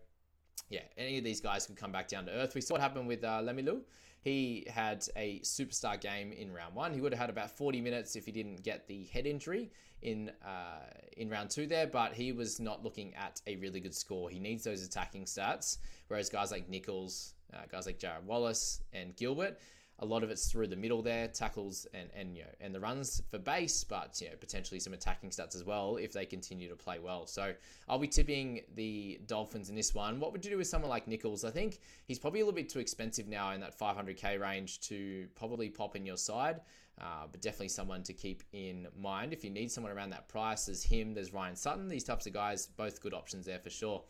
yeah, 0.70 0.82
any 0.96 1.18
of 1.18 1.24
these 1.24 1.40
guys 1.40 1.66
could 1.66 1.76
come 1.76 1.92
back 1.92 2.08
down 2.08 2.24
to 2.26 2.32
earth. 2.32 2.54
We 2.54 2.62
saw 2.62 2.74
what 2.74 2.80
happened 2.80 3.06
with 3.06 3.22
uh, 3.22 3.40
Lemilu. 3.42 3.82
He 4.22 4.64
had 4.72 5.04
a 5.16 5.40
superstar 5.40 6.00
game 6.00 6.32
in 6.32 6.52
round 6.52 6.76
one. 6.76 6.94
He 6.94 7.00
would 7.00 7.12
have 7.12 7.20
had 7.20 7.30
about 7.30 7.50
40 7.50 7.80
minutes 7.80 8.14
if 8.14 8.24
he 8.24 8.30
didn't 8.30 8.62
get 8.62 8.86
the 8.86 9.04
head 9.06 9.26
injury 9.26 9.72
in 10.00 10.30
uh, 10.44 10.86
in 11.16 11.28
round 11.28 11.50
two 11.50 11.66
there, 11.66 11.88
but 11.88 12.12
he 12.12 12.30
was 12.32 12.60
not 12.60 12.84
looking 12.84 13.14
at 13.16 13.40
a 13.48 13.56
really 13.56 13.80
good 13.80 13.94
score. 13.94 14.30
He 14.30 14.38
needs 14.38 14.62
those 14.62 14.84
attacking 14.84 15.24
stats, 15.24 15.78
whereas 16.06 16.28
guys 16.30 16.52
like 16.52 16.68
Nicholls, 16.68 17.34
uh, 17.52 17.62
guys 17.70 17.84
like 17.86 17.98
Jarrod 17.98 18.22
Wallace 18.24 18.80
and 18.92 19.16
Gilbert 19.16 19.58
a 20.02 20.04
lot 20.04 20.24
of 20.24 20.30
it's 20.30 20.50
through 20.50 20.66
the 20.66 20.76
middle 20.76 21.00
there, 21.00 21.28
tackles 21.28 21.86
and 21.94 22.10
and 22.14 22.36
you 22.36 22.42
know 22.42 22.48
and 22.60 22.74
the 22.74 22.80
runs 22.80 23.22
for 23.30 23.38
base, 23.38 23.84
but 23.84 24.20
you 24.20 24.28
know 24.28 24.34
potentially 24.38 24.80
some 24.80 24.92
attacking 24.92 25.30
stats 25.30 25.54
as 25.54 25.64
well 25.64 25.96
if 25.96 26.12
they 26.12 26.26
continue 26.26 26.68
to 26.68 26.76
play 26.76 26.98
well. 26.98 27.26
So 27.26 27.54
I'll 27.88 28.00
be 28.00 28.08
tipping 28.08 28.62
the 28.74 29.20
Dolphins 29.26 29.70
in 29.70 29.76
this 29.76 29.94
one. 29.94 30.18
What 30.18 30.32
would 30.32 30.44
you 30.44 30.50
do 30.50 30.58
with 30.58 30.66
someone 30.66 30.90
like 30.90 31.06
Nicholls? 31.06 31.44
I 31.44 31.50
think 31.50 31.78
he's 32.04 32.18
probably 32.18 32.40
a 32.40 32.44
little 32.44 32.56
bit 32.56 32.68
too 32.68 32.80
expensive 32.80 33.28
now 33.28 33.52
in 33.52 33.60
that 33.60 33.78
500k 33.78 34.40
range 34.40 34.80
to 34.80 35.28
probably 35.36 35.70
pop 35.70 35.96
in 35.96 36.04
your 36.04 36.16
side. 36.16 36.60
Uh, 37.00 37.26
but 37.30 37.40
definitely 37.40 37.68
someone 37.68 38.02
to 38.02 38.12
keep 38.12 38.42
in 38.52 38.86
mind 39.00 39.32
if 39.32 39.42
you 39.42 39.50
need 39.50 39.70
someone 39.70 39.92
around 39.92 40.10
that 40.10 40.28
price. 40.28 40.66
There's 40.66 40.82
him, 40.82 41.14
there's 41.14 41.32
Ryan 41.32 41.56
Sutton, 41.56 41.88
these 41.88 42.04
types 42.04 42.26
of 42.26 42.34
guys, 42.34 42.66
both 42.66 43.00
good 43.00 43.14
options 43.14 43.46
there 43.46 43.58
for 43.58 43.70
sure. 43.70 44.02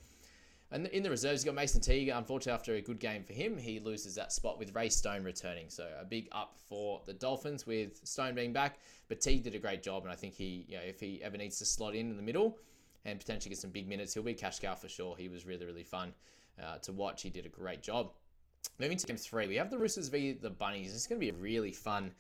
And 0.73 0.87
in 0.87 1.03
the 1.03 1.11
reserves, 1.11 1.45
you've 1.45 1.55
got 1.55 1.61
Mason 1.61 1.83
Teague. 1.83 2.09
Unfortunately, 2.09 2.53
after 2.53 2.75
a 2.75 2.81
good 2.81 2.99
game 2.99 3.25
for 3.25 3.35
him, 3.35 3.59
he 3.59 3.79
loses 3.79 4.15
that 4.15 4.33
spot 4.33 4.59
with 4.59 4.75
Ray 4.75 4.89
Stone 4.89 5.23
returning. 5.23 5.69
So 5.69 5.87
a 6.01 6.05
big 6.05 6.29
up 6.33 6.57
for 6.67 7.03
the 7.05 7.13
Dolphins 7.13 7.67
with 7.67 8.01
Stone 8.05 8.35
being 8.35 8.55
back. 8.55 8.79
But 9.09 9.21
Teague 9.21 9.43
did 9.43 9.55
a 9.55 9.59
great 9.59 9.83
job, 9.83 10.05
and 10.05 10.11
I 10.11 10.17
think 10.17 10.35
he, 10.35 10.65
you 10.69 10.77
know, 10.77 10.83
if 10.83 10.99
he 10.99 11.23
ever 11.23 11.37
needs 11.37 11.59
to 11.59 11.67
slot 11.67 11.95
in 11.95 12.11
in 12.11 12.17
the 12.17 12.23
middle 12.23 12.59
and 13.05 13.19
potentially 13.19 13.51
get 13.51 13.59
some 13.59 13.71
big 13.71 13.87
minutes, 13.87 14.15
he'll 14.15 14.23
be 14.23 14.33
cash 14.33 14.61
cow 14.61 14.75
for 14.75 14.89
sure. 14.89 15.15
He 15.17 15.29
was 15.29 15.45
really, 15.45 15.67
really 15.67 15.85
fun 15.85 16.15
uh, 16.63 16.79
to 16.79 16.93
watch. 16.93 17.21
He 17.21 17.29
did 17.29 17.45
a 17.45 17.51
great 17.51 17.83
job. 17.83 18.13
moving 18.79 18.97
to 18.97 19.07
game 19.07 19.19
three, 19.19 19.49
we 19.49 19.57
have 19.57 19.71
the 19.71 19.79
Roosters 19.79 20.09
v 20.09 20.33
the 20.33 20.49
Bunnies. 20.51 20.95
It's 20.95 21.07
going 21.07 21.21
to 21.21 21.25
be 21.27 21.31
a 21.31 21.39
really 21.39 21.73
fun 21.73 22.13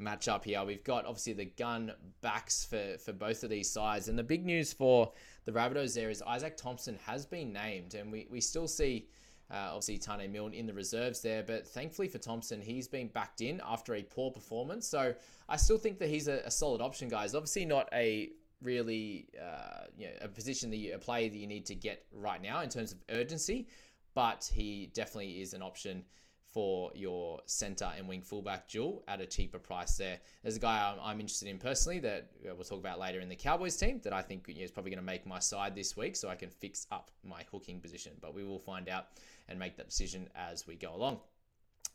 matchup 0.00 0.44
here. 0.44 0.64
We've 0.64 0.82
got 0.82 1.04
obviously 1.04 1.34
the 1.34 1.44
gun 1.44 1.92
backs 2.22 2.64
for, 2.64 2.96
for 2.98 3.12
both 3.12 3.44
of 3.44 3.50
these 3.50 3.70
sides. 3.70 4.08
And 4.08 4.18
the 4.18 4.24
big 4.24 4.44
news 4.44 4.72
for 4.72 5.12
the 5.44 5.52
Rabbitohs 5.52 5.94
there 5.94 6.10
is 6.10 6.22
Isaac 6.22 6.56
Thompson 6.56 6.98
has 7.06 7.26
been 7.26 7.52
named, 7.52 7.94
and 7.94 8.10
we, 8.10 8.26
we 8.30 8.40
still 8.40 8.68
see. 8.68 9.08
Uh, 9.52 9.70
obviously, 9.70 9.98
Tane 9.98 10.30
Milne 10.30 10.54
in 10.54 10.64
the 10.64 10.72
reserves 10.72 11.22
there, 11.22 11.42
but 11.42 11.66
thankfully 11.66 12.06
for 12.06 12.18
Thompson, 12.18 12.60
he's 12.60 12.86
been 12.86 13.08
backed 13.08 13.40
in 13.40 13.60
after 13.66 13.96
a 13.96 14.02
poor 14.02 14.30
performance. 14.30 14.86
So 14.86 15.12
I 15.48 15.56
still 15.56 15.76
think 15.76 15.98
that 15.98 16.08
he's 16.08 16.28
a, 16.28 16.42
a 16.44 16.50
solid 16.52 16.80
option, 16.80 17.08
guys. 17.08 17.34
Obviously, 17.34 17.64
not 17.64 17.88
a 17.92 18.30
really 18.62 19.28
uh, 19.40 19.86
you 19.96 20.06
know, 20.06 20.12
a 20.22 20.28
position 20.28 20.70
that 20.70 20.76
you, 20.76 20.94
a 20.94 20.98
play 20.98 21.28
that 21.28 21.36
you 21.36 21.48
need 21.48 21.66
to 21.66 21.74
get 21.74 22.04
right 22.12 22.40
now 22.40 22.60
in 22.60 22.68
terms 22.68 22.92
of 22.92 22.98
urgency, 23.10 23.66
but 24.14 24.48
he 24.52 24.90
definitely 24.94 25.40
is 25.40 25.52
an 25.52 25.62
option 25.62 26.04
for 26.52 26.90
your 26.94 27.40
center 27.46 27.90
and 27.96 28.08
wing 28.08 28.22
fullback 28.22 28.68
duel 28.68 29.04
at 29.06 29.20
a 29.20 29.26
cheaper 29.26 29.58
price 29.58 29.96
there. 29.96 30.18
There's 30.42 30.56
a 30.56 30.60
guy 30.60 30.90
I'm, 30.90 30.98
I'm 31.02 31.20
interested 31.20 31.48
in 31.48 31.58
personally 31.58 32.00
that 32.00 32.30
uh, 32.44 32.54
we'll 32.54 32.64
talk 32.64 32.80
about 32.80 32.98
later 32.98 33.20
in 33.20 33.28
the 33.28 33.36
Cowboys 33.36 33.76
team 33.76 34.00
that 34.02 34.12
I 34.12 34.22
think 34.22 34.48
is 34.48 34.70
probably 34.70 34.90
going 34.90 35.00
to 35.00 35.06
make 35.06 35.26
my 35.26 35.38
side 35.38 35.74
this 35.74 35.96
week 35.96 36.16
so 36.16 36.28
I 36.28 36.34
can 36.34 36.50
fix 36.50 36.86
up 36.90 37.10
my 37.22 37.44
hooking 37.52 37.80
position. 37.80 38.12
But 38.20 38.34
we 38.34 38.44
will 38.44 38.58
find 38.58 38.88
out 38.88 39.06
and 39.48 39.58
make 39.58 39.76
that 39.76 39.88
decision 39.88 40.28
as 40.34 40.66
we 40.66 40.74
go 40.74 40.94
along. 40.94 41.20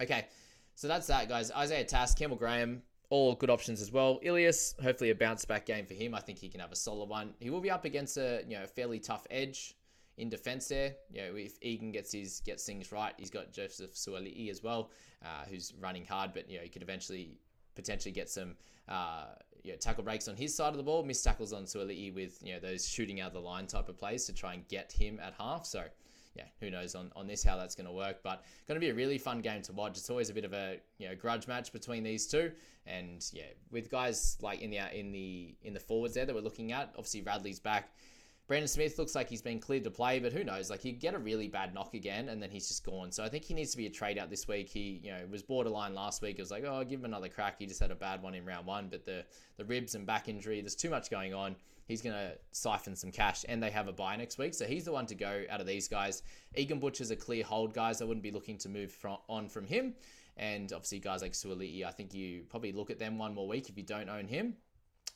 Okay, 0.02 0.26
so 0.76 0.88
that's 0.88 1.08
that, 1.08 1.28
guys. 1.28 1.52
Isaiah 1.52 1.86
Tass, 1.86 2.14
Campbell 2.14 2.38
Graham, 2.38 2.82
all 3.10 3.36
good 3.36 3.50
options 3.50 3.82
as 3.82 3.92
well. 3.92 4.20
Ilias, 4.24 4.76
hopefully 4.82 5.10
a 5.10 5.16
bounce 5.16 5.46
back 5.46 5.66
game 5.66 5.86
for 5.86 5.94
him. 5.94 6.16
I 6.16 6.22
think 6.22 6.40
he 6.40 6.50
can 6.50 6.60
have 6.60 6.72
a 6.72 6.76
solid 6.76 7.10
one. 7.10 7.34
He 7.40 7.50
will 7.50 7.62
be 7.62 7.72
up 7.72 7.86
against 7.86 8.18
a 8.18 8.44
you 8.48 8.58
know 8.58 8.66
fairly 8.66 9.00
tough 9.00 9.28
edge 9.30 9.76
in 10.18 10.30
defence 10.30 10.68
there. 10.68 10.96
You 11.12 11.22
know, 11.22 11.36
if 11.36 11.58
Egan 11.62 11.92
gets 11.92 12.12
his 12.12 12.42
gets 12.42 12.66
things 12.66 12.92
right, 12.92 13.14
he's 13.18 13.30
got 13.30 13.52
Joseph 13.52 13.94
Suali'i 13.94 14.50
as 14.50 14.64
well, 14.64 14.92
uh, 15.24 15.46
who's 15.50 15.74
running 15.80 16.06
hard, 16.06 16.34
but 16.34 16.50
you 16.50 16.58
know 16.58 16.64
he 16.64 16.70
could 16.70 16.82
eventually 16.82 17.40
potentially 17.76 18.12
get 18.12 18.30
some 18.30 18.56
uh, 18.88 19.26
you 19.64 19.72
know, 19.72 19.78
tackle 19.78 20.04
breaks 20.04 20.28
on 20.28 20.36
his 20.36 20.56
side 20.56 20.70
of 20.70 20.78
the 20.78 20.84
ball, 20.84 21.04
miss 21.04 21.22
tackles 21.22 21.52
on 21.52 21.64
Suali'i 21.64 22.14
with 22.14 22.40
you 22.44 22.54
know 22.54 22.60
those 22.60 22.88
shooting 22.88 23.20
out 23.20 23.28
of 23.28 23.34
the 23.34 23.40
line 23.40 23.68
type 23.68 23.90
of 23.90 23.98
plays 23.98 24.26
to 24.26 24.34
try 24.34 24.54
and 24.54 24.68
get 24.68 24.92
him 24.92 25.20
at 25.22 25.34
half. 25.40 25.66
So 25.66 25.84
yeah, 26.36 26.44
who 26.60 26.70
knows 26.70 26.96
on, 26.96 27.12
on 27.16 27.28
this 27.28 27.44
how 27.44 27.58
that's 27.58 27.76
going 27.76 27.88
to 27.88 27.94
work. 27.94 28.18
But 28.22 28.44
going 28.68 28.76
to 28.76 28.86
be 28.86 28.90
a 28.90 28.94
really 28.94 29.18
fun 29.18 29.42
game 29.42 29.62
to 29.64 29.74
watch. 29.74 29.98
It's 29.98 30.10
always 30.10 30.30
a 30.30 30.34
bit 30.34 30.46
of 30.46 30.54
a 30.54 30.78
you 31.00 31.10
know 31.10 31.16
grudge 31.16 31.48
match 31.48 31.74
between 31.74 32.04
these 32.04 32.28
two, 32.28 32.52
and 32.86 33.26
yeah, 33.34 33.44
with 33.72 33.90
guys 33.90 34.38
like 34.42 34.62
in 34.62 34.70
the 34.70 34.80
in 34.98 35.12
the 35.12 35.56
in 35.64 35.74
the 35.74 35.80
forwards 35.80 36.14
there 36.14 36.26
that 36.26 36.36
we're 36.36 36.42
looking 36.42 36.72
at. 36.72 36.90
Obviously, 36.98 37.22
Radley's 37.22 37.60
back. 37.60 37.92
Brandon 38.48 38.68
Smith 38.68 39.00
looks 39.00 39.16
like 39.16 39.28
he's 39.28 39.42
been 39.42 39.60
cleared 39.60 39.84
to 39.86 39.90
play, 39.90 40.20
but 40.20 40.32
who 40.32 40.44
knows? 40.44 40.70
Like 40.70 40.80
he 40.80 40.92
get 40.92 41.16
a 41.16 41.18
really 41.18 41.48
bad 41.48 41.74
knock 41.74 41.96
again, 41.96 42.30
and 42.30 42.42
then 42.42 42.52
he's 42.52 42.68
just 42.68 42.86
gone. 42.86 43.12
So 43.12 43.24
I 43.24 43.30
think 43.30 43.44
he 43.44 43.56
needs 43.56 43.72
to 43.72 43.78
be 43.78 43.88
a 43.88 43.90
trade 43.90 44.20
out 44.20 44.30
this 44.30 44.48
week. 44.48 44.70
He, 44.70 45.02
you 45.04 45.12
know, 45.12 45.20
was 45.32 45.42
borderline 45.42 45.96
last 45.96 46.22
week. 46.22 46.38
It 46.38 46.42
was 46.44 46.52
like, 46.52 46.64
oh, 46.64 46.76
I'll 46.76 46.86
give 46.86 47.00
him 47.00 47.06
another 47.06 47.28
crack. 47.28 47.56
He 47.58 47.66
just 47.66 47.80
had 47.80 47.90
a 47.90 47.96
bad 47.96 48.22
one 48.22 48.36
in 48.36 48.46
round 48.46 48.68
one, 48.68 48.88
but 48.90 49.04
the 49.04 49.26
the 49.58 49.66
ribs 49.66 49.96
and 49.96 50.06
back 50.06 50.30
injury, 50.30 50.62
there's 50.62 50.76
too 50.76 50.92
much 50.92 51.10
going 51.10 51.34
on. 51.34 51.56
He's 51.88 52.02
going 52.02 52.16
to 52.16 52.38
siphon 52.52 52.96
some 52.96 53.12
cash, 53.12 53.46
and 53.48 53.62
they 53.62 53.72
have 53.72 53.88
a 53.88 53.94
buy 53.94 54.16
next 54.16 54.38
week, 54.38 54.54
so 54.54 54.66
he's 54.66 54.86
the 54.86 54.92
one 54.92 55.06
to 55.08 55.16
go 55.16 55.44
out 55.50 55.62
of 55.62 55.68
these 55.68 55.88
guys. 55.88 56.24
Egan 56.56 56.80
Butcher's 56.80 57.12
a 57.12 57.16
clear 57.16 57.44
hold, 57.44 57.74
guys. 57.74 58.02
I 58.02 58.06
wouldn't 58.06 58.24
be 58.24 58.32
looking 58.32 58.58
to 58.60 58.70
move 58.70 58.92
from, 58.92 59.18
on 59.28 59.50
from 59.50 59.66
him. 59.66 59.94
And 60.38 60.72
obviously, 60.74 61.00
guys 61.00 61.22
like 61.22 61.32
Suali'i, 61.32 61.86
I 61.86 61.92
think 61.92 62.14
you 62.14 62.44
probably 62.50 62.74
look 62.74 62.90
at 62.90 63.00
them 63.00 63.18
one 63.18 63.34
more 63.34 63.48
week 63.48 63.70
if 63.70 63.78
you 63.78 63.84
don't 63.84 64.10
own 64.10 64.28
him. 64.28 64.56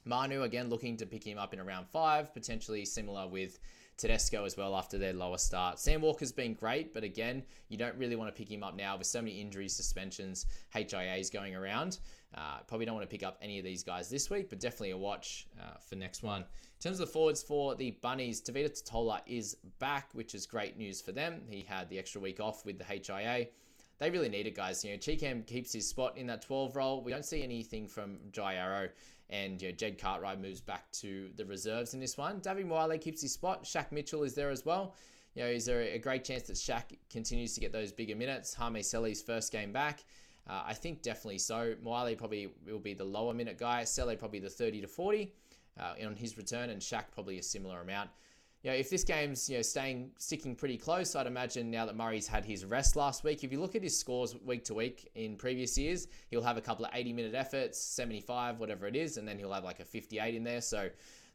Manu, 0.05 0.43
again, 0.43 0.69
looking 0.69 0.97
to 0.97 1.05
pick 1.05 1.23
him 1.23 1.37
up 1.37 1.53
in 1.53 1.59
around 1.59 1.87
five, 1.87 2.33
potentially 2.33 2.85
similar 2.85 3.27
with 3.27 3.59
Tedesco 3.99 4.45
as 4.45 4.55
well 4.55 4.75
after 4.75 4.97
their 4.97 5.13
lower 5.13 5.37
start. 5.37 5.77
Sam 5.77 6.01
Walker's 6.01 6.31
been 6.31 6.53
great, 6.53 6.93
but 6.93 7.03
again, 7.03 7.43
you 7.67 7.77
don't 7.77 7.95
really 7.97 8.15
want 8.15 8.33
to 8.33 8.37
pick 8.37 8.49
him 8.49 8.63
up 8.63 8.75
now 8.75 8.97
with 8.97 9.07
so 9.07 9.21
many 9.21 9.41
injuries, 9.41 9.75
suspensions, 9.75 10.45
HIAs 10.73 11.31
going 11.31 11.53
around. 11.53 11.99
Uh, 12.33 12.59
probably 12.65 12.85
don't 12.85 12.95
want 12.95 13.07
to 13.07 13.13
pick 13.13 13.25
up 13.25 13.37
any 13.41 13.59
of 13.59 13.65
these 13.65 13.83
guys 13.83 14.09
this 14.09 14.29
week, 14.29 14.49
but 14.49 14.59
definitely 14.59 14.91
a 14.91 14.97
watch 14.97 15.47
uh, 15.59 15.77
for 15.81 15.95
next 15.95 16.23
one. 16.23 16.41
In 16.41 16.81
terms 16.81 16.99
of 16.99 17.07
the 17.07 17.11
forwards 17.11 17.43
for 17.43 17.75
the 17.75 17.91
Bunnies, 18.01 18.41
Tevita 18.41 18.71
Tatola 18.71 19.19
is 19.27 19.57
back, 19.79 20.09
which 20.13 20.33
is 20.33 20.45
great 20.45 20.77
news 20.77 21.01
for 21.01 21.11
them. 21.11 21.41
He 21.49 21.61
had 21.61 21.89
the 21.89 21.99
extra 21.99 22.21
week 22.21 22.39
off 22.39 22.65
with 22.65 22.77
the 22.77 22.85
HIA. 22.85 23.47
They 23.97 24.09
really 24.09 24.29
need 24.29 24.47
it, 24.47 24.55
guys. 24.55 24.83
You 24.85 24.91
know, 24.91 24.97
Cheekham 24.97 25.45
keeps 25.45 25.73
his 25.73 25.85
spot 25.87 26.17
in 26.17 26.25
that 26.27 26.41
12 26.41 26.75
role. 26.77 27.03
We 27.03 27.11
don't 27.11 27.25
see 27.25 27.43
anything 27.43 27.85
from 27.85 28.17
Jai 28.31 28.55
Arrow. 28.55 28.87
And 29.29 29.59
Jed 29.59 29.99
Cartwright 29.99 30.41
moves 30.41 30.59
back 30.59 30.91
to 30.93 31.29
the 31.35 31.45
reserves 31.45 31.93
in 31.93 31.99
this 31.99 32.17
one. 32.17 32.41
Davvy 32.41 32.65
Moale 32.65 32.97
keeps 32.97 33.21
his 33.21 33.31
spot. 33.31 33.63
Shaq 33.63 33.91
Mitchell 33.91 34.23
is 34.23 34.33
there 34.33 34.49
as 34.49 34.65
well. 34.65 34.95
You 35.35 35.43
know, 35.43 35.49
is 35.49 35.65
there 35.65 35.81
a 35.81 35.99
great 35.99 36.23
chance 36.23 36.43
that 36.43 36.53
Shaq 36.53 36.97
continues 37.11 37.53
to 37.53 37.59
get 37.59 37.71
those 37.71 37.91
bigger 37.91 38.15
minutes? 38.15 38.55
Hame 38.55 38.81
Sele's 38.81 39.21
first 39.21 39.51
game 39.51 39.71
back. 39.71 40.03
Uh, 40.49 40.63
I 40.65 40.73
think 40.73 41.03
definitely 41.03 41.37
so. 41.37 41.75
Moale 41.83 42.15
probably 42.15 42.49
will 42.65 42.79
be 42.79 42.95
the 42.95 43.03
lower 43.03 43.33
minute 43.33 43.59
guy. 43.59 43.83
Sele 43.83 44.15
probably 44.15 44.39
the 44.39 44.49
30 44.49 44.81
to 44.81 44.87
40 44.87 45.31
uh, 45.79 45.93
on 46.05 46.15
his 46.15 46.35
return, 46.37 46.71
and 46.71 46.81
Shaq 46.81 47.05
probably 47.13 47.37
a 47.37 47.43
similar 47.43 47.81
amount 47.81 48.09
you 48.63 48.69
know, 48.69 48.75
if 48.75 48.89
this 48.89 49.03
game's 49.03 49.49
you 49.49 49.57
know 49.57 49.61
staying 49.61 50.11
sticking 50.17 50.55
pretty 50.55 50.77
close, 50.77 51.15
I'd 51.15 51.27
imagine 51.27 51.71
now 51.71 51.85
that 51.85 51.95
Murray's 51.95 52.27
had 52.27 52.43
his 52.43 52.65
rest 52.65 52.95
last 52.95 53.23
week, 53.23 53.43
if 53.43 53.51
you 53.51 53.59
look 53.59 53.75
at 53.75 53.83
his 53.83 53.97
scores 53.97 54.35
week 54.45 54.65
to 54.65 54.73
week 54.73 55.09
in 55.15 55.37
previous 55.37 55.77
years, 55.77 56.07
he'll 56.29 56.43
have 56.43 56.57
a 56.57 56.61
couple 56.61 56.85
of 56.85 56.91
80 56.93 57.13
minute 57.13 57.35
efforts, 57.35 57.79
75, 57.79 58.59
whatever 58.59 58.85
it 58.85 58.95
is, 58.95 59.17
and 59.17 59.27
then 59.27 59.37
he'll 59.37 59.53
have 59.53 59.63
like 59.63 59.79
a 59.79 59.85
58 59.85 60.35
in 60.35 60.43
there. 60.43 60.61
So 60.61 60.89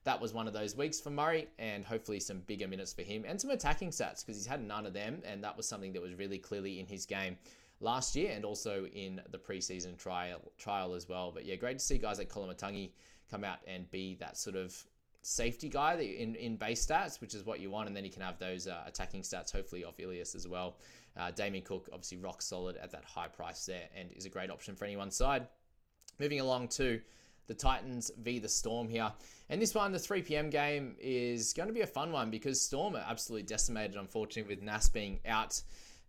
that 0.04 0.20
was 0.20 0.34
one 0.34 0.46
of 0.46 0.52
those 0.52 0.76
weeks 0.76 1.00
for 1.00 1.08
Murray, 1.10 1.48
and 1.58 1.82
hopefully 1.82 2.20
some 2.20 2.40
bigger 2.40 2.68
minutes 2.68 2.92
for 2.92 3.02
him 3.02 3.24
and 3.26 3.40
some 3.40 3.50
attacking 3.50 3.90
stats 3.90 4.20
because 4.20 4.36
he's 4.36 4.46
had 4.46 4.62
none 4.62 4.84
of 4.84 4.92
them, 4.92 5.22
and 5.24 5.42
that 5.42 5.56
was 5.56 5.66
something 5.66 5.92
that 5.94 6.02
was 6.02 6.14
really 6.14 6.38
clearly 6.38 6.78
in 6.78 6.86
his 6.86 7.06
game 7.06 7.38
last 7.80 8.14
year 8.14 8.32
and 8.34 8.44
also 8.44 8.86
in 8.94 9.20
the 9.30 9.38
preseason 9.38 9.96
trial 9.96 10.40
trial 10.58 10.94
as 10.94 11.08
well. 11.08 11.32
But 11.32 11.46
yeah, 11.46 11.56
great 11.56 11.78
to 11.78 11.84
see 11.84 11.96
guys 11.96 12.18
like 12.18 12.28
Koloamatangi 12.28 12.90
come 13.30 13.44
out 13.44 13.58
and 13.66 13.90
be 13.90 14.14
that 14.16 14.36
sort 14.36 14.56
of 14.56 14.84
safety 15.24 15.70
guy 15.70 15.94
in, 15.94 16.34
in 16.34 16.56
base 16.56 16.84
stats, 16.84 17.20
which 17.20 17.34
is 17.34 17.44
what 17.44 17.58
you 17.58 17.70
want, 17.70 17.88
and 17.88 17.96
then 17.96 18.04
you 18.04 18.10
can 18.10 18.22
have 18.22 18.38
those 18.38 18.66
uh, 18.66 18.82
attacking 18.86 19.22
stats, 19.22 19.50
hopefully 19.50 19.84
off 19.84 19.98
Ilias 19.98 20.34
as 20.34 20.46
well. 20.46 20.76
Uh, 21.16 21.30
Damien 21.30 21.64
Cook, 21.64 21.88
obviously 21.92 22.18
rock 22.18 22.42
solid 22.42 22.76
at 22.76 22.90
that 22.90 23.04
high 23.04 23.28
price 23.28 23.64
there, 23.64 23.88
and 23.98 24.10
is 24.12 24.26
a 24.26 24.28
great 24.28 24.50
option 24.50 24.76
for 24.76 24.84
anyone's 24.84 25.16
side. 25.16 25.46
Moving 26.18 26.40
along 26.40 26.68
to 26.68 27.00
the 27.46 27.54
Titans 27.54 28.10
v 28.18 28.38
the 28.38 28.48
Storm 28.48 28.88
here. 28.88 29.12
And 29.48 29.60
this 29.60 29.74
one, 29.74 29.92
the 29.92 29.98
3 29.98 30.22
p.m. 30.22 30.50
game, 30.50 30.96
is 31.00 31.52
going 31.52 31.68
to 31.68 31.74
be 31.74 31.82
a 31.82 31.86
fun 31.86 32.12
one 32.12 32.30
because 32.30 32.60
Storm 32.60 32.94
are 32.94 33.04
absolutely 33.06 33.46
decimated, 33.46 33.96
unfortunately, 33.96 34.54
with 34.54 34.62
Nas 34.62 34.88
being 34.88 35.20
out 35.26 35.60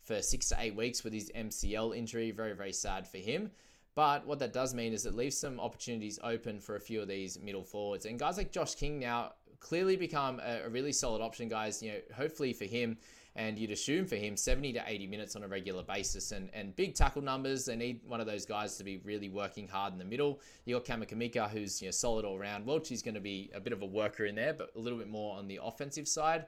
for 0.01 0.22
six 0.22 0.50
to 0.50 0.55
eight 0.60 0.75
weeks 0.75 1.03
with 1.03 1.13
his 1.13 1.31
MCL 1.36 1.95
injury. 1.95 2.31
Very, 2.31 2.53
very 2.53 2.74
sad 2.74 3.07
for 3.07 3.17
him. 3.17 3.51
But 3.96 4.28
what 4.28 4.40
that 4.40 4.52
does 4.52 4.74
mean 4.74 4.92
is 4.92 5.06
it 5.06 5.16
leaves 5.16 5.38
some 5.38 5.60
opportunities 5.60 6.20
open 6.22 6.60
for 6.60 6.75
a 6.75 6.80
few 6.80 7.02
of 7.02 7.08
these 7.08 7.40
middle 7.40 7.64
forwards. 7.64 8.06
And 8.06 8.20
guys 8.20 8.38
like 8.38 8.52
Josh 8.52 8.75
King 8.75 9.00
now 9.00 9.32
clearly 9.62 9.96
become 9.96 10.42
a, 10.42 10.70
really 10.70 10.92
solid 10.92 11.22
option, 11.22 11.48
guys. 11.48 11.82
You 11.82 11.94
know, 11.94 12.00
hopefully 12.14 12.52
for 12.52 12.66
him, 12.66 12.98
and 13.38 13.58
you'd 13.58 13.72
assume 13.72 14.06
for 14.06 14.18
him 14.18 14.36
70 14.36 14.74
to 14.74 14.84
80 14.86 15.08
minutes 15.08 15.36
on 15.36 15.44
a 15.44 15.48
regular 15.48 15.82
basis 15.82 16.32
and, 16.34 16.50
and 16.54 16.75
big 16.75 16.94
tackle 16.94 17.22
numbers. 17.22 17.66
They 17.66 17.75
need 17.75 18.02
one 18.06 18.20
of 18.20 18.28
those 18.28 18.46
guys 18.46 18.78
to 18.78 18.84
be 18.84 18.98
really 18.98 19.30
working 19.30 19.68
hard 19.68 19.94
in 19.94 20.00
the 20.00 20.06
middle. 20.06 20.42
You 20.66 20.80
got 20.80 20.86
Kamikamica, 20.86 21.50
who's 21.50 21.82
you 21.82 21.88
know, 21.88 21.92
solid 21.92 22.25
all 22.25 22.38
around. 22.38 22.66
Welch's 22.66 23.02
going 23.02 23.16
to 23.16 23.22
be 23.22 23.50
a 23.54 23.60
bit 23.60 23.74
of 23.74 23.82
a 23.82 23.86
worker 23.86 24.25
in 24.25 24.36
there, 24.36 24.54
but 24.54 24.72
a 24.75 24.80
little 24.80 25.00
bit 25.00 25.10
more 25.10 25.38
on 25.38 25.48
the 25.48 25.60
offensive 25.64 26.08
side 26.08 26.46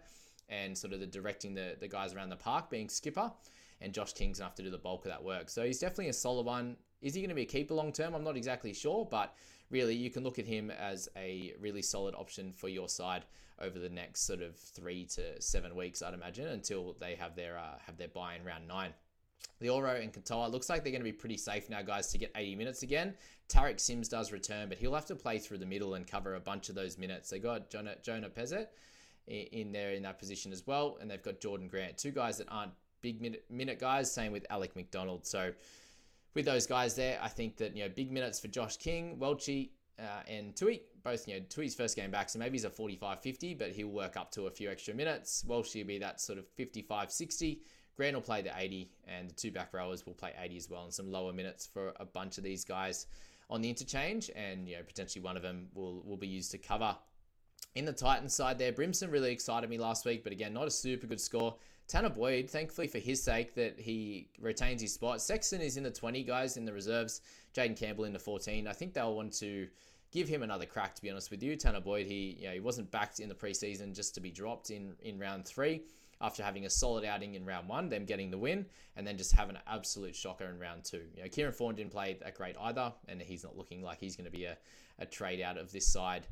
and 0.50 0.78
sort 0.78 0.94
of 0.94 1.00
the 1.00 1.08
directing 1.08 1.54
the, 1.54 1.76
the 1.80 1.88
guys 1.88 2.14
around 2.14 2.30
the 2.30 2.36
park 2.36 2.70
being 2.70 2.90
skipper. 2.90 3.32
And 3.82 3.94
Josh 3.94 4.14
King's 4.14 4.40
enough 4.40 4.56
to 4.56 4.64
do 4.64 4.70
the 4.70 4.78
bulk 4.78 5.06
of 5.06 5.12
that 5.12 5.24
work. 5.24 5.50
So 5.50 5.64
he's 5.64 5.80
definitely 5.80 6.10
a 6.10 6.14
solid 6.14 6.46
one. 6.46 6.78
Is 7.02 7.14
he 7.14 7.22
going 7.22 7.30
to 7.30 7.36
be 7.36 7.44
a 7.44 7.46
keeper 7.46 7.74
long 7.74 7.92
term? 7.92 8.16
I'm 8.16 8.24
not 8.24 8.38
exactly 8.38 8.74
sure, 8.74 9.08
but 9.10 9.36
really 9.70 9.96
you 9.96 10.10
can 10.10 10.24
look 10.24 10.40
at 10.40 10.46
him 10.46 10.72
as 10.72 11.10
a 11.16 11.54
really 11.60 11.82
solid 11.82 12.16
option 12.16 12.54
for 12.54 12.70
your 12.70 12.90
side 12.90 13.26
over 13.60 13.80
the 13.80 13.90
next 13.90 14.22
sort 14.22 14.42
of 14.42 14.56
three 14.56 15.06
to 15.06 15.42
seven 15.42 15.76
weeks, 15.76 16.02
I'd 16.02 16.14
imagine, 16.14 16.48
until 16.48 16.96
they 17.00 17.16
have 17.16 17.36
their 17.36 17.58
uh, 17.58 17.78
have 17.86 17.98
their 17.98 18.08
buy 18.08 18.36
in 18.36 18.44
round 18.44 18.68
nine. 18.68 18.94
The 19.60 19.70
Oro 19.70 19.96
and 19.96 20.14
Katoa 20.14 20.52
looks 20.52 20.70
like 20.70 20.84
they're 20.84 20.92
going 20.92 21.02
to 21.02 21.12
be 21.12 21.12
pretty 21.12 21.38
safe 21.38 21.70
now, 21.70 21.82
guys, 21.82 22.12
to 22.12 22.18
get 22.18 22.32
80 22.36 22.56
minutes 22.56 22.84
again. 22.84 23.16
Tariq 23.50 23.80
Sims 23.80 24.08
does 24.08 24.32
return, 24.32 24.70
but 24.70 24.78
he'll 24.78 24.94
have 24.94 25.06
to 25.08 25.16
play 25.16 25.40
through 25.40 25.58
the 25.60 25.66
middle 25.66 25.96
and 25.96 26.06
cover 26.06 26.36
a 26.36 26.40
bunch 26.40 26.70
of 26.70 26.76
those 26.76 26.98
minutes. 26.98 27.30
They 27.30 27.40
got 27.40 27.70
Jonah, 27.70 27.96
Jonah 28.04 28.30
Pezet 28.30 28.68
in 29.28 29.72
there 29.72 29.92
in 29.92 30.04
that 30.04 30.20
position 30.20 30.52
as 30.52 30.66
well, 30.66 30.98
and 31.02 31.10
they've 31.10 31.24
got 31.24 31.40
Jordan 31.40 31.68
Grant, 31.68 31.98
two 31.98 32.12
guys 32.12 32.38
that 32.38 32.48
aren't 32.50 32.72
big 33.02 33.22
minute, 33.22 33.46
minute 33.50 33.80
guys. 33.80 34.12
Same 34.12 34.32
with 34.32 34.46
Alec 34.50 34.76
McDonald. 34.76 35.26
So 35.26 35.52
with 36.38 36.46
those 36.46 36.68
guys 36.68 36.94
there, 36.94 37.20
I 37.20 37.30
think 37.30 37.58
that 37.58 37.76
you 37.76 37.84
know 37.84 37.90
big 37.90 38.12
minutes 38.12 38.40
for 38.40 38.48
Josh 38.48 38.78
King, 38.78 39.18
Welchie, 39.20 39.72
uh, 40.00 40.22
and 40.28 40.56
Tui. 40.56 40.84
Both 41.04 41.28
you 41.28 41.34
know 41.34 41.42
Tui's 41.50 41.74
first 41.74 41.96
game 41.96 42.12
back, 42.12 42.30
so 42.30 42.38
maybe 42.38 42.54
he's 42.54 42.64
a 42.64 42.70
45-50, 42.70 43.58
but 43.58 43.72
he'll 43.72 43.88
work 43.88 44.16
up 44.16 44.30
to 44.34 44.46
a 44.46 44.52
few 44.52 44.70
extra 44.70 44.94
minutes. 44.94 45.44
Welchie 45.48 45.82
will 45.82 45.88
be 45.88 45.98
that 45.98 46.22
sort 46.22 46.38
of 46.38 46.46
55-60. 46.56 47.62
Grant 47.96 48.14
will 48.14 48.22
play 48.22 48.44
the 48.44 48.52
80, 48.56 48.92
and 49.08 49.32
the 49.32 49.34
two 49.34 49.50
back 49.50 49.74
rowers 49.74 50.06
will 50.06 50.14
play 50.14 50.32
80 50.40 50.58
as 50.58 50.70
well, 50.70 50.84
and 50.84 50.94
some 50.94 51.12
lower 51.12 51.34
minutes 51.34 51.66
for 51.66 51.92
a 52.00 52.06
bunch 52.06 52.38
of 52.38 52.44
these 52.44 52.64
guys 52.64 53.08
on 53.50 53.62
the 53.62 53.70
interchange, 53.70 54.30
and 54.36 54.70
you 54.70 54.76
know 54.76 54.84
potentially 54.84 55.24
one 55.24 55.38
of 55.38 55.42
them 55.42 55.70
will 55.74 56.04
will 56.06 56.18
be 56.18 56.28
used 56.28 56.52
to 56.52 56.60
cover. 56.60 56.96
In 57.74 57.84
the 57.84 57.94
Titans 57.94 58.36
side 58.36 58.60
there, 58.60 58.72
Brimson 58.72 59.12
really 59.12 59.32
excited 59.32 59.68
me 59.72 59.80
last 59.80 60.06
week, 60.06 60.24
but 60.24 60.32
again, 60.32 60.54
not 60.54 60.68
a 60.68 60.72
super 60.72 61.08
good 61.08 61.20
score. 61.20 61.56
Tanah 61.88 62.14
Boyd, 62.14 62.50
thankfully 62.50 62.88
for 62.88 63.00
his 63.00 63.24
sake, 63.24 63.56
that 63.56 63.80
he 63.80 64.30
retains 64.42 64.82
his 64.82 64.94
spot. 64.94 65.22
Sexton 65.22 65.62
is 65.62 65.78
in 65.78 65.84
the 65.84 65.92
20 65.92 66.24
guys 66.24 66.58
in 66.58 66.66
the 66.66 66.74
reserves. 66.74 67.22
Jaden 67.56 67.78
Campbell 67.78 68.04
in 68.04 68.14
the 68.14 68.20
14. 68.20 68.68
I 68.68 68.74
think 68.74 68.94
they'll 68.94 69.16
want 69.16 69.34
to 69.40 69.68
give 70.12 70.28
him 70.28 70.44
another 70.44 70.66
crack. 70.66 70.96
To 70.96 71.02
be 71.02 71.10
honest 71.10 71.32
with 71.32 71.42
you, 71.42 71.56
Tanah 71.56 71.84
Boyd, 71.84 72.06
he 72.06 72.38
you 72.40 72.48
know, 72.48 72.54
he 72.54 72.60
wasn't 72.60 72.92
backed 72.92 73.20
in 73.20 73.30
the 73.30 73.36
preseason 73.36 73.96
just 73.96 74.14
to 74.16 74.22
be 74.22 74.32
dropped 74.32 74.70
in 74.70 74.94
in 75.02 75.18
round 75.18 75.46
three 75.46 75.84
after 76.20 76.44
having 76.44 76.66
a 76.66 76.70
solid 76.70 77.06
outing 77.06 77.36
in 77.36 77.46
round 77.46 77.70
one, 77.70 77.90
them 77.90 78.04
getting 78.04 78.32
the 78.32 78.38
win, 78.38 78.66
and 78.96 79.06
then 79.06 79.18
just 79.18 79.34
having 79.34 79.56
an 79.56 79.62
absolute 79.68 80.16
shocker 80.16 80.46
in 80.46 80.60
round 80.60 80.84
two. 80.84 81.04
You 81.16 81.24
know, 81.24 81.30
Kieran 81.30 81.54
Foran 81.54 81.76
didn't 81.76 81.92
play 81.92 82.18
that 82.22 82.36
great 82.36 82.56
either, 82.60 82.92
and 83.08 83.22
he's 83.22 83.44
not 83.44 83.56
looking 83.56 83.82
like 83.82 84.00
he's 84.00 84.16
going 84.16 84.30
to 84.30 84.36
be 84.36 84.46
a, 84.46 84.58
a 85.00 85.06
trade 85.06 85.42
out 85.42 85.58
of 85.58 85.72
this 85.72 85.86
side 85.88 86.28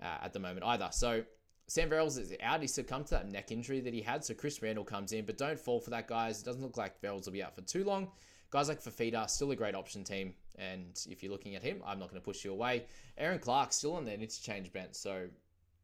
uh, 0.00 0.18
at 0.22 0.32
the 0.32 0.38
moment 0.38 0.64
either. 0.64 0.88
So 0.92 1.24
Sam 1.66 1.88
Verrills 1.88 2.18
is 2.18 2.34
out. 2.42 2.60
He 2.60 2.66
succumbed 2.66 3.06
to 3.06 3.14
that 3.14 3.30
neck 3.30 3.50
injury 3.50 3.80
that 3.80 3.94
he 3.94 4.02
had. 4.02 4.24
So 4.24 4.34
Chris 4.34 4.60
Randall 4.62 4.84
comes 4.84 5.12
in, 5.12 5.24
but 5.24 5.38
don't 5.38 5.58
fall 5.58 5.80
for 5.80 5.90
that, 5.90 6.08
guys. 6.08 6.40
It 6.40 6.44
doesn't 6.44 6.62
look 6.62 6.76
like 6.76 7.00
Verrills 7.00 7.24
will 7.24 7.32
be 7.32 7.42
out 7.42 7.54
for 7.54 7.62
too 7.62 7.84
long. 7.84 8.08
Guys 8.50 8.68
like 8.68 8.82
Fifita, 8.82 9.28
still 9.28 9.50
a 9.50 9.56
great 9.56 9.74
option 9.74 10.04
team. 10.04 10.34
And 10.56 11.00
if 11.08 11.22
you're 11.22 11.32
looking 11.32 11.56
at 11.56 11.62
him, 11.62 11.82
I'm 11.84 11.98
not 11.98 12.10
going 12.10 12.20
to 12.20 12.24
push 12.24 12.44
you 12.44 12.52
away. 12.52 12.84
Erin 13.18 13.38
Clark 13.38 13.72
still 13.72 13.94
on 13.94 14.04
their 14.04 14.14
interchange 14.14 14.72
bench. 14.72 14.94
So, 14.94 15.26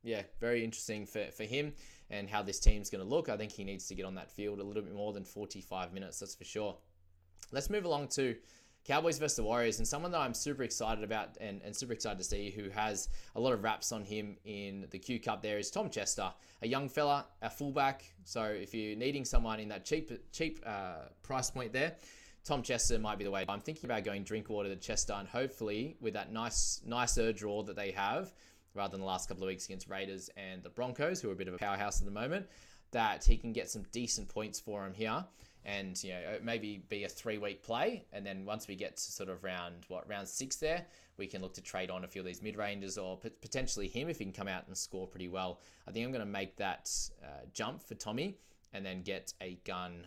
yeah, 0.03 0.23
very 0.39 0.63
interesting 0.63 1.07
for, 1.07 1.25
for 1.33 1.45
him 1.45 1.73
and 2.11 2.29
how 2.29 2.43
this 2.43 2.61
team's 2.61 2.91
going 2.91 3.03
to 3.03 3.09
look. 3.09 3.29
I 3.29 3.37
think 3.37 3.51
he 3.51 3.65
needs 3.65 3.87
to 3.89 3.95
get 3.95 4.05
on 4.05 4.15
that 4.17 4.31
field 4.31 4.61
a 4.61 4.63
little 4.63 4.83
bit 4.83 4.95
more 4.95 5.13
than 5.13 5.25
45 5.25 5.93
minutes, 5.93 6.21
that's 6.21 6.35
for 6.35 6.45
sure. 6.45 6.77
Let's 7.53 7.71
move 7.71 7.85
along 7.85 8.09
to 8.09 8.37
Cowboys 8.85 9.19
versus 9.19 9.37
the 9.37 9.43
Warriors, 9.43 9.79
and 9.79 9.87
someone 9.87 10.11
that 10.13 10.21
I'm 10.21 10.35
super 10.35 10.63
excited 10.63 11.05
about 11.05 11.37
and, 11.41 11.61
and 11.63 11.77
super 11.77 11.93
excited 11.93 12.19
to 12.19 12.25
see 12.25 12.51
who 12.51 12.71
has 12.71 13.09
a 13.37 13.41
lot 13.41 13.53
of 13.53 13.63
raps 13.63 13.93
on 13.93 14.05
him 14.05 14.37
in 14.45 14.87
the 14.91 14.99
Q 14.99 15.21
Cup 15.21 15.43
there 15.43 15.59
is 15.59 15.71
Tom 15.71 15.91
Chester, 15.91 16.33
a 16.63 16.67
young 16.67 16.89
fella, 16.89 17.27
a 17.43 17.51
fullback. 17.51 18.05
So 18.25 18.45
if 18.45 18.75
you're 18.75 18.97
needing 18.97 19.25
someone 19.25 19.61
in 19.61 19.69
that 19.69 19.85
cheap 19.85 20.11
cheap 20.33 20.61
uh, 20.67 21.09
price 21.23 21.51
point 21.51 21.73
there, 21.73 21.97
Tom 22.45 22.63
Chester 22.63 22.99
might 22.99 23.19
be 23.19 23.25
the 23.25 23.31
way. 23.31 23.45
I'm 23.49 23.61
thinking 23.61 23.85
about 23.85 24.03
going 24.03 24.25
Drinkwater 24.25 24.71
to 24.71 24.77
Chester, 24.77 25.13
and 25.13 25.29
hopefully 25.29 25.97
with 26.01 26.15
that 26.15 26.33
nice 26.33 26.81
nicer 26.87 27.33
draw 27.33 27.63
that 27.65 27.77
they 27.77 27.91
have, 27.91 28.33
rather 28.75 28.93
than 28.93 29.01
the 29.01 29.07
last 29.07 29.29
couple 29.29 29.45
of 29.45 29.49
weeks 29.49 29.67
against 29.67 29.89
Raiders 29.89 30.31
and 30.37 30.63
the 30.63 30.71
Broncos, 30.71 31.21
who 31.21 31.29
are 31.29 31.33
a 31.33 31.37
bit 31.37 31.49
of 31.49 31.55
a 31.55 31.59
powerhouse 31.59 32.01
at 32.01 32.07
the 32.07 32.13
moment, 32.13 32.47
that 32.93 33.25
he 33.25 33.37
can 33.37 33.53
get 33.53 33.69
some 33.69 33.85
decent 33.93 34.29
points 34.29 34.59
for 34.59 34.87
him 34.87 34.95
here 34.95 35.25
and 35.65 36.03
you 36.03 36.13
know 36.13 36.39
maybe 36.43 36.83
be 36.89 37.05
a 37.05 37.09
three 37.09 37.39
week 37.39 37.63
play 37.63 38.05
and 38.13 38.25
then 38.25 38.45
once 38.45 38.67
we 38.67 38.75
get 38.75 38.97
to 38.97 39.13
sort 39.13 39.29
of 39.29 39.45
round 39.45 39.75
what 39.89 40.09
round 40.09 40.27
six 40.27 40.57
there 40.57 40.87
we 41.19 41.27
can 41.27 41.43
look 41.43 41.53
to 41.55 41.61
trade 41.61 41.91
on 41.91 42.05
a 42.05 42.09
few 42.09 42.23
of 42.23 42.27
these 42.27 42.43
mid 42.43 42.57
rangers 42.57 42.97
or 42.97 43.19
p- 43.19 43.29
potentially 43.43 43.87
him 43.87 44.09
if 44.09 44.19
he 44.19 44.25
can 44.25 44.33
come 44.33 44.49
out 44.49 44.67
and 44.67 44.77
score 44.77 45.07
pretty 45.07 45.29
well. 45.29 45.61
I 45.87 45.91
think 45.93 46.07
i'm 46.07 46.13
going 46.13 46.25
to 46.25 46.31
make 46.31 46.57
that 46.57 46.91
uh, 47.23 47.45
jump 47.53 47.83
for 47.83 47.95
tommy 47.95 48.39
and 48.73 48.85
then 48.85 49.03
get 49.03 49.33
a 49.41 49.59
gun 49.65 50.07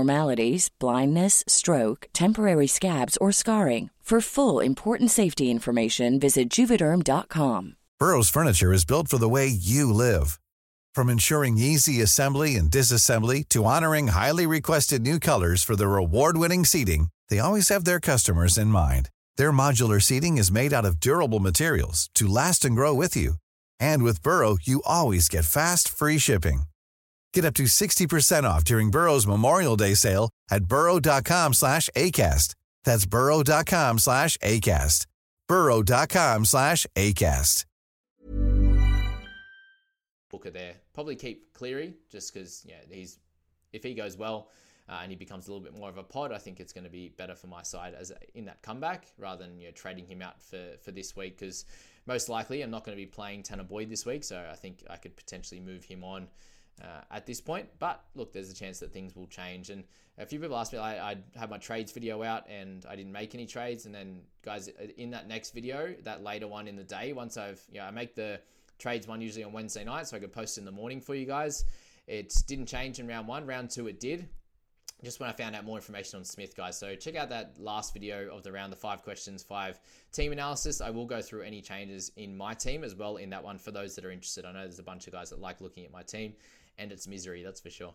blindness, 0.79 1.43
stroke, 1.47 2.07
temporary 2.13 2.67
scabs, 2.67 3.17
or 3.17 3.31
scarring. 3.31 3.89
For 4.11 4.19
full 4.19 4.59
important 4.59 5.09
safety 5.09 5.49
information, 5.49 6.19
visit 6.19 6.49
juvederm.com. 6.49 7.77
Burrow's 7.97 8.29
furniture 8.29 8.73
is 8.73 8.83
built 8.83 9.07
for 9.07 9.17
the 9.17 9.29
way 9.29 9.47
you 9.47 9.93
live. 9.93 10.37
From 10.93 11.09
ensuring 11.09 11.57
easy 11.57 12.01
assembly 12.01 12.55
and 12.57 12.69
disassembly 12.69 13.47
to 13.49 13.63
honoring 13.63 14.09
highly 14.09 14.45
requested 14.45 15.01
new 15.01 15.17
colors 15.17 15.63
for 15.63 15.77
their 15.77 15.95
award-winning 15.95 16.65
seating, 16.65 17.07
they 17.29 17.39
always 17.39 17.69
have 17.69 17.85
their 17.85 18.01
customers 18.01 18.57
in 18.57 18.67
mind. 18.67 19.07
Their 19.37 19.53
modular 19.53 20.01
seating 20.01 20.37
is 20.37 20.51
made 20.51 20.73
out 20.73 20.83
of 20.83 20.99
durable 20.99 21.39
materials 21.39 22.09
to 22.15 22.27
last 22.27 22.65
and 22.65 22.75
grow 22.75 22.93
with 22.93 23.15
you. 23.15 23.35
And 23.79 24.03
with 24.03 24.23
Burrow, 24.23 24.57
you 24.61 24.81
always 24.85 25.29
get 25.29 25.45
fast, 25.45 25.87
free 25.87 26.17
shipping. 26.17 26.63
Get 27.33 27.45
up 27.45 27.53
to 27.55 27.63
60% 27.63 28.43
off 28.43 28.63
during 28.63 28.91
Burrow's 28.91 29.25
Memorial 29.25 29.75
Day 29.75 29.93
sale 29.93 30.29
at 30.49 30.65
burrow.com 30.65 31.53
slash 31.53 31.89
ACAST. 31.95 32.55
That's 32.83 33.05
burrow.com 33.05 33.99
slash 33.99 34.37
ACAST. 34.39 35.05
burrow.com 35.47 36.45
slash 36.45 36.85
ACAST. 36.95 37.65
Booker 40.29 40.49
there. 40.49 40.75
Probably 40.93 41.15
keep 41.15 41.53
Cleary 41.53 41.93
just 42.09 42.33
because 42.33 42.63
yeah, 42.65 42.75
he's 42.89 43.19
if 43.73 43.83
he 43.83 43.93
goes 43.93 44.17
well 44.17 44.49
uh, 44.89 44.99
and 45.01 45.11
he 45.11 45.15
becomes 45.15 45.47
a 45.47 45.51
little 45.51 45.63
bit 45.63 45.77
more 45.77 45.89
of 45.89 45.97
a 45.97 46.03
pod, 46.03 46.31
I 46.31 46.37
think 46.37 46.59
it's 46.59 46.71
going 46.71 46.85
to 46.85 46.89
be 46.89 47.09
better 47.09 47.35
for 47.35 47.47
my 47.47 47.63
side 47.63 47.93
as 47.93 48.13
in 48.33 48.45
that 48.45 48.61
comeback 48.61 49.07
rather 49.17 49.45
than 49.45 49.59
you 49.59 49.67
know 49.67 49.71
trading 49.71 50.05
him 50.05 50.21
out 50.21 50.41
for, 50.41 50.77
for 50.81 50.91
this 50.91 51.15
week 51.15 51.37
because 51.37 51.65
most 52.07 52.29
likely 52.29 52.61
I'm 52.61 52.71
not 52.71 52.85
going 52.85 52.97
to 52.97 53.01
be 53.01 53.05
playing 53.05 53.43
Tanah 53.43 53.67
Boyd 53.67 53.89
this 53.89 54.05
week, 54.05 54.23
so 54.23 54.43
I 54.49 54.55
think 54.55 54.83
I 54.89 54.95
could 54.95 55.15
potentially 55.15 55.59
move 55.59 55.83
him 55.83 56.03
on 56.03 56.27
uh, 56.81 57.01
at 57.11 57.25
this 57.25 57.41
point. 57.41 57.67
But 57.79 58.03
look, 58.15 58.33
there's 58.33 58.49
a 58.49 58.55
chance 58.55 58.79
that 58.79 58.91
things 58.91 59.15
will 59.15 59.27
change. 59.27 59.69
And 59.69 59.83
a 60.17 60.25
few 60.25 60.39
people 60.39 60.57
asked 60.57 60.73
me, 60.73 60.79
I, 60.79 61.11
I 61.11 61.17
had 61.35 61.49
my 61.49 61.57
trades 61.57 61.91
video 61.91 62.23
out 62.23 62.47
and 62.49 62.85
I 62.89 62.95
didn't 62.95 63.11
make 63.11 63.35
any 63.35 63.45
trades. 63.45 63.85
And 63.85 63.93
then, 63.93 64.21
guys, 64.43 64.69
in 64.97 65.11
that 65.11 65.27
next 65.27 65.51
video, 65.53 65.93
that 66.03 66.23
later 66.23 66.47
one 66.47 66.67
in 66.67 66.75
the 66.75 66.83
day, 66.83 67.13
once 67.13 67.37
I've, 67.37 67.61
you 67.71 67.79
know, 67.79 67.85
I 67.85 67.91
make 67.91 68.15
the 68.15 68.39
trades 68.79 69.07
one 69.07 69.21
usually 69.21 69.43
on 69.43 69.53
Wednesday 69.53 69.83
night, 69.83 70.07
so 70.07 70.17
I 70.17 70.19
could 70.19 70.33
post 70.33 70.57
in 70.57 70.65
the 70.65 70.71
morning 70.71 71.01
for 71.01 71.15
you 71.15 71.25
guys. 71.25 71.65
It 72.07 72.33
didn't 72.47 72.65
change 72.65 72.99
in 72.99 73.07
round 73.07 73.27
one. 73.27 73.45
Round 73.45 73.69
two, 73.69 73.87
it 73.87 73.99
did. 73.99 74.27
Just 75.03 75.19
when 75.19 75.29
I 75.29 75.33
found 75.33 75.55
out 75.55 75.65
more 75.65 75.77
information 75.77 76.19
on 76.19 76.25
Smith, 76.25 76.55
guys. 76.55 76.77
So 76.77 76.95
check 76.95 77.15
out 77.15 77.29
that 77.29 77.55
last 77.57 77.91
video 77.91 78.29
of 78.29 78.43
the 78.43 78.51
round, 78.51 78.71
the 78.71 78.77
five 78.77 79.01
questions, 79.01 79.41
five 79.41 79.79
team 80.11 80.31
analysis. 80.31 80.79
I 80.79 80.91
will 80.91 81.07
go 81.07 81.21
through 81.21 81.41
any 81.41 81.59
changes 81.61 82.11
in 82.17 82.37
my 82.37 82.53
team 82.53 82.83
as 82.83 82.93
well 82.93 83.17
in 83.17 83.31
that 83.31 83.43
one 83.43 83.57
for 83.57 83.71
those 83.71 83.95
that 83.95 84.05
are 84.05 84.11
interested. 84.11 84.45
I 84.45 84.51
know 84.51 84.59
there's 84.59 84.77
a 84.77 84.83
bunch 84.83 85.07
of 85.07 85.13
guys 85.13 85.31
that 85.31 85.39
like 85.39 85.59
looking 85.59 85.85
at 85.85 85.91
my 85.91 86.03
team 86.03 86.35
and 86.81 86.91
its 86.91 87.07
misery, 87.07 87.43
that's 87.43 87.61
for 87.61 87.69
sure. 87.69 87.93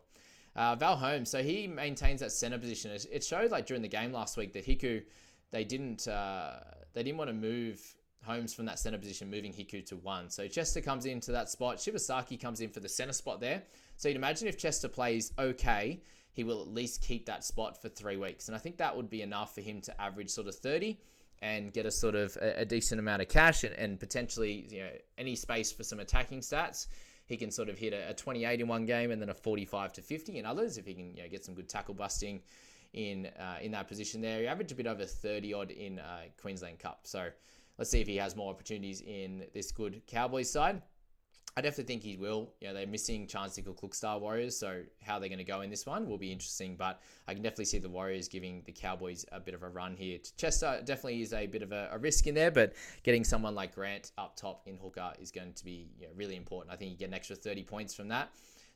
Uh, 0.55 0.75
Val 0.75 0.96
Holmes, 0.96 1.31
so 1.31 1.42
he 1.42 1.66
maintains 1.66 2.20
that 2.20 2.33
center 2.33 2.59
position. 2.59 2.90
It 3.12 3.22
showed 3.22 3.51
like 3.51 3.66
during 3.66 3.83
the 3.83 3.88
game 3.88 4.12
last 4.12 4.38
week 4.38 4.55
that 4.55 4.66
Hiku, 4.66 5.03
they 5.51 5.64
didn't 5.64 6.09
uh, 6.09 6.61
they 6.94 7.03
didn't 7.03 7.18
want 7.18 7.29
to 7.29 7.35
move 7.35 7.79
Holmes 8.25 8.55
from 8.55 8.64
that 8.66 8.79
center 8.79 8.96
position, 8.96 9.31
moving 9.31 9.53
Hiku 9.53 9.85
to 9.87 9.96
one. 9.96 10.31
So 10.31 10.49
Chester 10.49 10.81
comes 10.81 11.05
into 11.05 11.31
that 11.33 11.51
spot. 11.51 11.77
Shibasaki 11.77 12.40
comes 12.40 12.61
in 12.61 12.70
for 12.70 12.81
the 12.81 12.88
center 12.88 13.12
spot 13.12 13.40
there. 13.40 13.62
So 13.99 14.09
you'd 14.09 14.16
imagine 14.16 14.49
if 14.49 14.57
Chester 14.57 14.88
plays 14.88 15.33
okay, 15.38 16.03
he 16.33 16.42
will 16.42 16.62
at 16.62 16.68
least 16.68 17.03
keep 17.03 17.27
that 17.27 17.44
spot 17.44 17.81
for 17.81 17.88
three 17.90 18.16
weeks. 18.16 18.49
And 18.49 18.57
I 18.57 18.59
think 18.59 18.79
that 18.79 18.96
would 18.96 19.11
be 19.11 19.22
enough 19.22 19.55
for 19.55 19.61
him 19.61 19.81
to 19.83 20.01
average 20.01 20.31
sort 20.31 20.49
of 20.49 20.55
30 20.55 20.99
and 21.42 21.72
get 21.72 21.87
a 21.87 21.90
sort 21.90 22.14
of 22.14 22.37
a, 22.40 22.61
a 22.61 22.64
decent 22.64 22.99
amount 22.99 23.22
of 23.22 23.29
cash 23.29 23.62
and, 23.64 23.75
and 23.75 24.01
potentially 24.01 24.66
you 24.70 24.81
know 24.81 24.90
any 25.18 25.37
space 25.37 25.70
for 25.70 25.85
some 25.85 26.01
attacking 26.01 26.40
stats 26.40 26.87
he 27.27 27.37
can 27.37 27.51
sort 27.51 27.69
of 27.69 27.79
hit 27.79 27.93
a, 27.93 28.11
a 28.11 28.15
28 28.15 28.61
in 28.61 28.69
one 28.69 28.87
game 28.87 29.11
and 29.11 29.21
then 29.21 29.29
a 29.29 29.35
45 29.35 29.93
to 29.95 30.03
50 30.03 30.39
in 30.39 30.47
others 30.47 30.79
if 30.79 30.87
he 30.87 30.95
can 30.95 31.17
you 31.17 31.23
know, 31.23 31.29
get 31.29 31.45
some 31.45 31.55
good 31.55 31.69
tackle 31.69 31.95
busting 31.95 32.41
in 32.93 33.27
uh, 33.39 33.59
in 33.61 33.73
that 33.73 33.89
position 33.89 34.21
there. 34.21 34.41
He 34.41 34.47
averaged 34.47 34.73
a 34.73 34.75
bit 34.75 34.87
over 34.87 35.05
30 35.05 35.55
odd 35.55 35.71
in 35.71 35.99
uh, 35.99 36.23
Queensland 36.41 36.79
Cup. 36.79 37.01
So 37.05 37.29
let's 37.79 37.91
see 37.91 38.01
if 38.01 38.07
he 38.07 38.17
has 38.17 38.37
more 38.37 38.51
opportunities 38.51 39.03
in 39.03 39.45
this 39.53 39.71
good 39.71 40.03
Cowboys 40.07 40.51
side. 40.51 40.83
I 41.59 41.62
definitely 41.62 41.85
think 41.85 42.03
he 42.03 42.16
will. 42.16 42.51
Know, 42.61 42.75
they're 42.75 42.87
missing 42.87 43.27
Chance 43.27 43.57
Nickel 43.57 43.75
Warriors, 44.21 44.59
so 44.59 44.83
how 45.01 45.19
they're 45.19 45.31
going 45.31 45.38
to 45.38 45.45
go 45.45 45.62
in 45.62 45.71
this 45.71 45.87
one 45.87 46.07
will 46.07 46.19
be 46.19 46.31
interesting. 46.31 46.77
But 46.77 47.01
I 47.27 47.33
can 47.33 47.42
definitely 47.42 47.64
see 47.64 47.79
the 47.79 47.88
Warriors 47.88 48.29
giving 48.29 48.62
the 48.66 48.73
Cowboys 48.73 49.25
a 49.33 49.40
bit 49.40 49.55
of 49.55 49.62
a 49.62 49.69
run 49.71 49.97
here. 49.97 50.19
Chester 50.37 50.83
definitely 50.85 51.23
is 51.23 51.33
a 51.33 51.47
bit 51.47 51.62
of 51.62 51.73
a, 51.73 51.88
a 51.92 51.99
risk 51.99 52.27
in 52.27 52.35
there, 52.35 52.51
but 52.51 52.75
getting 53.05 53.25
someone 53.25 53.55
like 53.55 53.75
Grant 53.75 54.12
up 54.19 54.37
top 54.37 54.66
in 54.66 54.77
hooker 54.77 55.14
is 55.19 55.31
going 55.31 55.55
to 55.55 55.64
be 55.64 55.88
you 55.99 56.07
know, 56.07 56.12
really 56.14 56.37
important. 56.37 56.75
I 56.75 56.77
think 56.77 56.90
you 56.90 56.97
get 56.99 57.09
an 57.09 57.14
extra 57.14 57.35
30 57.35 57.62
points 57.62 57.95
from 57.95 58.09
that 58.09 58.29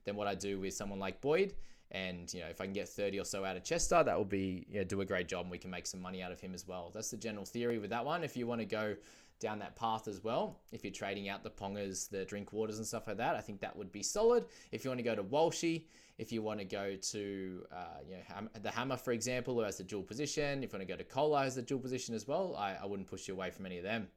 than 0.04 0.16
what 0.16 0.26
I 0.26 0.34
do 0.34 0.58
with 0.58 0.72
someone 0.72 0.98
like 0.98 1.20
Boyd. 1.20 1.52
And 1.90 2.32
you 2.32 2.40
know, 2.40 2.46
if 2.46 2.62
I 2.62 2.64
can 2.64 2.72
get 2.72 2.88
30 2.88 3.20
or 3.20 3.24
so 3.24 3.44
out 3.44 3.56
of 3.56 3.64
Chester, 3.64 4.02
that 4.02 4.16
will 4.16 4.24
be 4.24 4.64
you 4.70 4.78
know, 4.78 4.84
do 4.84 5.02
a 5.02 5.04
great 5.04 5.28
job, 5.28 5.42
and 5.42 5.50
we 5.50 5.58
can 5.58 5.70
make 5.70 5.86
some 5.86 6.00
money 6.00 6.22
out 6.22 6.32
of 6.32 6.40
him 6.40 6.54
as 6.54 6.66
well. 6.66 6.90
That's 6.94 7.10
the 7.10 7.16
general 7.18 7.44
theory 7.44 7.78
with 7.78 7.90
that 7.90 8.06
one. 8.06 8.24
If 8.24 8.36
you 8.36 8.46
want 8.46 8.60
to 8.60 8.64
go 8.64 8.96
down 9.40 9.58
that 9.58 9.74
path 9.74 10.06
as 10.06 10.22
well. 10.22 10.60
If 10.70 10.84
you're 10.84 10.92
trading 10.92 11.28
out 11.28 11.42
the 11.42 11.50
Pongers, 11.50 12.08
the 12.08 12.24
drink 12.24 12.52
waters 12.52 12.78
and 12.78 12.86
stuff 12.86 13.06
like 13.06 13.16
that, 13.16 13.34
I 13.34 13.40
think 13.40 13.60
that 13.60 13.74
would 13.76 13.90
be 13.90 14.02
solid. 14.02 14.44
If 14.70 14.84
you 14.84 14.90
want 14.90 14.98
to 14.98 15.04
go 15.04 15.14
to 15.14 15.24
Walshy, 15.24 15.86
if 16.18 16.30
you 16.30 16.42
want 16.42 16.60
to 16.60 16.66
go 16.66 16.96
to 16.96 17.64
uh, 17.72 17.98
you 18.06 18.16
know 18.16 18.48
the 18.62 18.70
Hammer, 18.70 18.96
for 18.96 19.12
example, 19.12 19.54
who 19.54 19.60
has 19.60 19.78
the 19.78 19.84
dual 19.84 20.02
position, 20.02 20.62
if 20.62 20.72
you 20.72 20.78
want 20.78 20.86
to 20.86 20.94
go 20.94 20.98
to 20.98 21.04
Kola, 21.04 21.42
has 21.42 21.56
the 21.56 21.62
dual 21.62 21.80
position 21.80 22.14
as 22.14 22.28
well, 22.28 22.54
I, 22.56 22.76
I 22.80 22.86
wouldn't 22.86 23.08
push 23.08 23.26
you 23.26 23.34
away 23.34 23.50
from 23.50 23.66
any 23.66 23.78
of 23.78 23.84
them. 23.84 24.08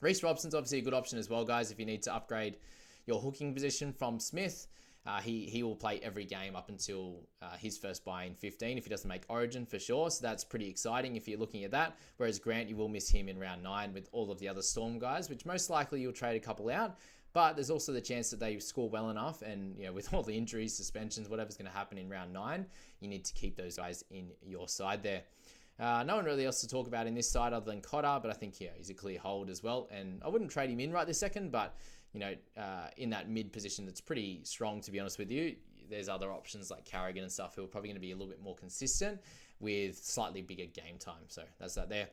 Reece 0.00 0.22
Robson's 0.22 0.54
obviously 0.54 0.78
a 0.78 0.82
good 0.82 0.94
option 0.94 1.18
as 1.18 1.30
well, 1.30 1.44
guys, 1.44 1.70
if 1.70 1.78
you 1.78 1.86
need 1.86 2.02
to 2.02 2.14
upgrade 2.14 2.56
your 3.06 3.20
hooking 3.20 3.54
position 3.54 3.92
from 3.92 4.20
Smith. 4.20 4.66
Uh, 5.06 5.20
he 5.20 5.46
he 5.46 5.62
will 5.62 5.76
play 5.76 6.00
every 6.02 6.24
game 6.24 6.54
up 6.54 6.68
until 6.68 7.22
uh, 7.40 7.56
his 7.56 7.78
first 7.78 8.04
buy 8.04 8.24
in 8.24 8.34
15 8.34 8.76
if 8.76 8.84
he 8.84 8.90
doesn't 8.90 9.08
make 9.08 9.22
Origin 9.28 9.64
for 9.64 9.78
sure. 9.78 10.10
So 10.10 10.20
that's 10.22 10.44
pretty 10.44 10.68
exciting 10.68 11.16
if 11.16 11.26
you're 11.26 11.38
looking 11.38 11.64
at 11.64 11.70
that. 11.70 11.96
Whereas 12.18 12.38
Grant, 12.38 12.68
you 12.68 12.76
will 12.76 12.88
miss 12.88 13.08
him 13.08 13.28
in 13.28 13.38
round 13.38 13.62
nine 13.62 13.94
with 13.94 14.08
all 14.12 14.30
of 14.30 14.38
the 14.38 14.48
other 14.48 14.62
Storm 14.62 14.98
guys, 14.98 15.30
which 15.30 15.46
most 15.46 15.70
likely 15.70 16.00
you'll 16.00 16.12
trade 16.12 16.36
a 16.36 16.44
couple 16.44 16.68
out. 16.68 16.98
But 17.32 17.54
there's 17.54 17.70
also 17.70 17.92
the 17.92 18.00
chance 18.00 18.30
that 18.30 18.40
they 18.40 18.58
score 18.58 18.88
well 18.88 19.10
enough, 19.10 19.42
and 19.42 19.76
you 19.78 19.86
know, 19.86 19.92
with 19.98 20.12
all 20.12 20.22
the 20.22 20.36
injuries, 20.36 20.76
suspensions, 20.76 21.28
whatever's 21.28 21.56
going 21.56 21.70
to 21.70 21.76
happen 21.76 21.98
in 21.98 22.08
round 22.08 22.32
nine, 22.32 22.66
you 23.00 23.08
need 23.08 23.24
to 23.24 23.32
keep 23.34 23.56
those 23.56 23.76
guys 23.76 24.04
in 24.10 24.28
your 24.42 24.68
side 24.68 25.02
there. 25.02 25.22
Uh, 25.80 26.02
no 26.04 26.16
one 26.16 26.24
really 26.24 26.44
else 26.44 26.60
to 26.60 26.68
talk 26.68 26.88
about 26.88 27.06
in 27.06 27.14
this 27.14 27.30
side 27.30 27.52
other 27.52 27.70
than 27.70 27.80
Cotter, 27.80 28.18
but 28.20 28.30
I 28.30 28.34
think 28.34 28.60
yeah, 28.60 28.70
he's 28.76 28.90
a 28.90 28.94
clear 28.94 29.18
hold 29.20 29.48
as 29.48 29.62
well. 29.62 29.88
And 29.92 30.20
I 30.24 30.28
wouldn't 30.28 30.50
trade 30.50 30.70
him 30.70 30.80
in 30.80 30.90
right 30.92 31.06
this 31.06 31.20
second, 31.20 31.52
but 31.52 31.76
you 32.12 32.20
know, 32.20 32.34
uh, 32.56 32.88
in 32.96 33.10
that 33.10 33.28
mid 33.28 33.52
position 33.52 33.84
that's 33.84 34.00
pretty 34.00 34.40
strong, 34.44 34.80
to 34.82 34.90
be 34.90 35.00
honest 35.00 35.18
with 35.18 35.30
you. 35.30 35.56
There's 35.90 36.08
other 36.08 36.30
options 36.30 36.70
like 36.70 36.84
Carrigan 36.84 37.22
and 37.22 37.32
stuff 37.32 37.54
who 37.54 37.64
are 37.64 37.66
probably 37.66 37.88
going 37.88 37.96
to 37.96 38.00
be 38.00 38.12
a 38.12 38.14
little 38.14 38.28
bit 38.28 38.42
more 38.42 38.54
consistent 38.54 39.20
with 39.60 39.96
slightly 39.96 40.42
bigger 40.42 40.66
game 40.66 40.98
time. 40.98 41.24
So 41.28 41.42
that's 41.58 41.74
that 41.74 41.88
there. 41.88 42.08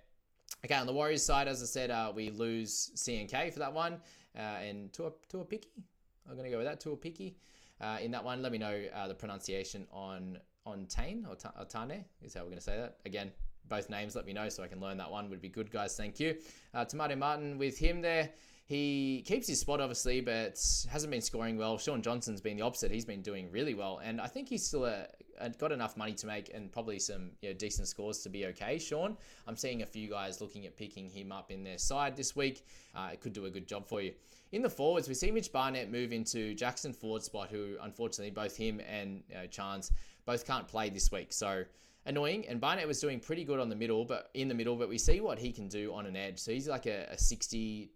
Okay, 0.63 0.75
on 0.75 0.87
the 0.87 0.93
Warriors 0.93 1.23
side, 1.23 1.47
as 1.47 1.61
I 1.61 1.65
said, 1.65 1.91
uh, 1.91 2.11
we 2.15 2.29
lose 2.29 2.91
CNK 2.95 3.51
for 3.51 3.59
that 3.59 3.73
one, 3.73 3.99
uh, 4.37 4.39
and 4.39 4.93
to 4.93 5.07
a 5.07 5.11
to 5.29 5.41
a 5.41 5.45
picky. 5.45 5.83
I'm 6.27 6.35
going 6.35 6.45
to 6.45 6.51
go 6.51 6.57
with 6.57 6.67
that 6.67 6.79
to 6.81 6.91
a 6.91 6.97
picky. 6.97 7.37
Uh, 7.81 7.97
in 8.01 8.11
that 8.11 8.23
one, 8.23 8.41
let 8.41 8.51
me 8.51 8.57
know 8.57 8.85
uh, 8.93 9.07
the 9.07 9.13
pronunciation 9.13 9.85
on 9.91 10.39
on 10.65 10.85
Tane 10.85 11.25
or, 11.29 11.35
or 11.59 11.65
Tane 11.65 12.03
is 12.23 12.33
how 12.33 12.41
we're 12.41 12.47
going 12.47 12.57
to 12.57 12.63
say 12.63 12.77
that. 12.77 12.97
Again, 13.05 13.31
both 13.67 13.89
names, 13.89 14.15
let 14.15 14.25
me 14.25 14.33
know 14.33 14.49
so 14.49 14.63
I 14.63 14.67
can 14.67 14.79
learn 14.79 14.97
that 14.97 15.09
one. 15.09 15.29
Would 15.29 15.41
be 15.41 15.49
good, 15.49 15.71
guys. 15.71 15.95
Thank 15.95 16.19
you. 16.19 16.35
Uh, 16.73 16.85
Te 16.85 16.97
Maire 16.97 17.15
Martin 17.15 17.57
with 17.57 17.77
him 17.77 18.01
there. 18.01 18.31
He 18.67 19.23
keeps 19.27 19.47
his 19.47 19.59
spot, 19.59 19.79
obviously, 19.79 20.21
but 20.21 20.59
hasn't 20.89 21.11
been 21.11 21.21
scoring 21.21 21.55
well. 21.55 21.77
Shaun 21.77 22.01
Johnson's 22.01 22.41
been 22.41 22.57
the 22.57 22.63
opposite. 22.63 22.89
He's 22.89 23.05
been 23.05 23.21
doing 23.21 23.51
really 23.51 23.75
well, 23.75 24.01
and 24.03 24.19
I 24.19 24.25
think 24.25 24.49
he's 24.49 24.65
still 24.65 24.85
a, 24.85 25.05
a, 25.39 25.51
got 25.51 25.71
enough 25.71 25.95
money 25.95 26.13
to 26.13 26.25
make 26.25 26.51
and 26.51 26.71
probably 26.71 26.97
some 26.97 27.29
you 27.43 27.49
know, 27.49 27.53
decent 27.53 27.87
scores 27.87 28.19
to 28.23 28.29
be 28.29 28.47
okay. 28.47 28.79
Sean, 28.79 29.17
I'm 29.47 29.55
seeing 29.55 29.83
a 29.83 29.85
few 29.85 30.09
guys 30.09 30.41
looking 30.41 30.65
at 30.65 30.75
picking 30.75 31.07
him 31.07 31.31
up 31.31 31.51
in 31.51 31.63
their 31.63 31.77
side 31.77 32.15
this 32.15 32.35
week. 32.35 32.65
Uh, 32.95 33.09
it 33.13 33.21
could 33.21 33.33
do 33.33 33.45
a 33.45 33.51
good 33.51 33.67
job 33.67 33.87
for 33.87 34.01
you. 34.01 34.13
In 34.51 34.63
the 34.63 34.69
forwards, 34.69 35.07
we 35.07 35.13
see 35.13 35.29
Mitch 35.29 35.51
Barnett 35.51 35.91
move 35.91 36.11
into 36.11 36.55
Jackson 36.55 36.91
Ford 36.91 37.21
spot, 37.21 37.49
who 37.51 37.75
unfortunately 37.83 38.31
both 38.31 38.57
him 38.57 38.81
and 38.89 39.21
you 39.29 39.35
know, 39.35 39.45
Chance 39.45 39.91
both 40.25 40.43
can't 40.43 40.67
play 40.67 40.89
this 40.89 41.11
week. 41.11 41.33
So 41.33 41.65
annoying. 42.07 42.47
And 42.47 42.59
Barnett 42.59 42.87
was 42.87 42.99
doing 42.99 43.19
pretty 43.19 43.43
good 43.43 43.59
on 43.59 43.69
the 43.69 43.75
middle, 43.75 44.05
but 44.05 44.31
in 44.33 44.47
the 44.47 44.55
middle, 44.55 44.75
but 44.75 44.89
we 44.89 44.97
see 44.97 45.21
what 45.21 45.37
he 45.37 45.51
can 45.51 45.67
do 45.67 45.93
on 45.93 46.07
an 46.07 46.15
edge. 46.15 46.39
So 46.39 46.51
he's 46.51 46.67
like 46.67 46.87
a, 46.87 47.07
a 47.11 47.17
60 47.17 47.91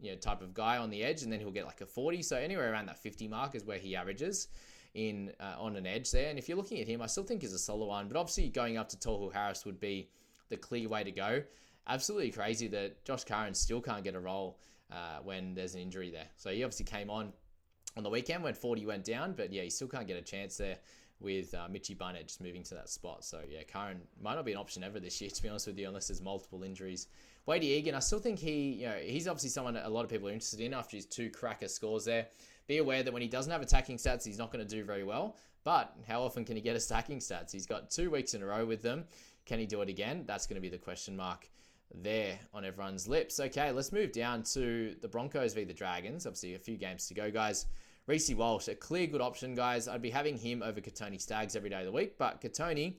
you 0.00 0.10
know 0.10 0.16
type 0.16 0.42
of 0.42 0.54
guy 0.54 0.78
on 0.78 0.90
the 0.90 1.02
edge, 1.02 1.22
and 1.22 1.32
then 1.32 1.40
he'll 1.40 1.50
get 1.50 1.66
like 1.66 1.80
a 1.80 1.86
40. 1.86 2.22
So 2.22 2.36
anywhere 2.36 2.72
around 2.72 2.86
that 2.86 2.98
50 2.98 3.28
mark 3.28 3.54
is 3.54 3.64
where 3.64 3.78
he 3.78 3.96
averages 3.96 4.48
in 4.94 5.32
uh, 5.40 5.54
on 5.58 5.76
an 5.76 5.86
edge 5.86 6.10
there. 6.10 6.30
And 6.30 6.38
if 6.38 6.48
you're 6.48 6.56
looking 6.56 6.80
at 6.80 6.88
him, 6.88 7.02
I 7.02 7.06
still 7.06 7.24
think 7.24 7.42
he's 7.42 7.52
a 7.52 7.58
solo 7.58 7.86
one, 7.86 8.08
but 8.08 8.16
obviously 8.16 8.48
going 8.48 8.78
up 8.78 8.88
to 8.90 8.96
Tohu 8.96 9.32
Harris 9.32 9.64
would 9.64 9.78
be 9.78 10.08
the 10.48 10.56
clear 10.56 10.88
way 10.88 11.04
to 11.04 11.10
go. 11.10 11.42
Absolutely 11.86 12.30
crazy 12.30 12.66
that 12.68 13.04
Josh 13.04 13.24
Curran 13.24 13.54
still 13.54 13.80
can't 13.80 14.02
get 14.02 14.14
a 14.14 14.20
role 14.20 14.58
uh, 14.90 15.18
when 15.22 15.54
there's 15.54 15.74
an 15.74 15.80
injury 15.80 16.10
there. 16.10 16.28
So 16.36 16.50
he 16.50 16.64
obviously 16.64 16.86
came 16.86 17.10
on 17.10 17.32
on 17.96 18.02
the 18.02 18.10
weekend 18.10 18.42
when 18.42 18.52
40 18.52 18.84
went 18.84 19.04
down, 19.04 19.32
but 19.32 19.52
yeah, 19.52 19.62
he 19.62 19.70
still 19.70 19.88
can't 19.88 20.06
get 20.06 20.18
a 20.18 20.22
chance 20.22 20.56
there 20.56 20.76
with 21.20 21.54
uh, 21.54 21.68
Mitchy 21.70 21.94
Barnett 21.94 22.26
just 22.26 22.42
moving 22.42 22.62
to 22.64 22.74
that 22.74 22.88
spot. 22.88 23.24
So 23.24 23.40
yeah, 23.48 23.62
Curran 23.62 24.00
might 24.20 24.34
not 24.34 24.44
be 24.44 24.52
an 24.52 24.58
option 24.58 24.84
ever 24.84 25.00
this 25.00 25.20
year, 25.20 25.30
to 25.34 25.42
be 25.42 25.48
honest 25.48 25.66
with 25.66 25.78
you, 25.78 25.88
unless 25.88 26.08
there's 26.08 26.22
multiple 26.22 26.62
injuries 26.62 27.08
Wayde 27.46 27.62
Egan, 27.62 27.94
I 27.94 28.00
still 28.00 28.18
think 28.18 28.40
he, 28.40 28.72
you 28.72 28.86
know, 28.86 28.96
he's 28.96 29.28
obviously 29.28 29.50
someone 29.50 29.76
a 29.76 29.88
lot 29.88 30.04
of 30.04 30.10
people 30.10 30.28
are 30.28 30.32
interested 30.32 30.60
in 30.60 30.74
after 30.74 30.96
his 30.96 31.06
two 31.06 31.30
cracker 31.30 31.68
scores 31.68 32.04
there. 32.04 32.26
Be 32.66 32.78
aware 32.78 33.04
that 33.04 33.12
when 33.12 33.22
he 33.22 33.28
doesn't 33.28 33.52
have 33.52 33.62
attacking 33.62 33.98
stats, 33.98 34.24
he's 34.24 34.38
not 34.38 34.50
going 34.50 34.66
to 34.66 34.68
do 34.68 34.82
very 34.82 35.04
well. 35.04 35.36
But 35.62 35.94
how 36.08 36.22
often 36.22 36.44
can 36.44 36.56
he 36.56 36.62
get 36.62 36.74
attacking 36.74 37.20
stats? 37.20 37.52
He's 37.52 37.66
got 37.66 37.90
two 37.90 38.10
weeks 38.10 38.34
in 38.34 38.42
a 38.42 38.46
row 38.46 38.66
with 38.66 38.82
them. 38.82 39.04
Can 39.44 39.60
he 39.60 39.66
do 39.66 39.80
it 39.82 39.88
again? 39.88 40.24
That's 40.26 40.46
going 40.46 40.56
to 40.56 40.60
be 40.60 40.68
the 40.68 40.78
question 40.78 41.16
mark 41.16 41.48
there 41.94 42.36
on 42.52 42.64
everyone's 42.64 43.06
lips. 43.06 43.38
Okay, 43.38 43.70
let's 43.70 43.92
move 43.92 44.10
down 44.10 44.42
to 44.42 44.96
the 45.00 45.06
Broncos 45.06 45.54
v 45.54 45.62
the 45.62 45.72
Dragons. 45.72 46.26
Obviously, 46.26 46.54
a 46.54 46.58
few 46.58 46.76
games 46.76 47.06
to 47.06 47.14
go, 47.14 47.30
guys. 47.30 47.66
Reece 48.06 48.34
Walsh, 48.34 48.68
a 48.68 48.74
clear 48.74 49.06
good 49.06 49.20
option, 49.20 49.54
guys. 49.54 49.88
I'd 49.88 50.02
be 50.02 50.10
having 50.10 50.38
him 50.38 50.62
over 50.62 50.80
Kotoni 50.80 51.20
Staggs 51.20 51.56
every 51.56 51.70
day 51.70 51.80
of 51.80 51.86
the 51.86 51.92
week, 51.92 52.16
but 52.18 52.40
Kotoni, 52.40 52.94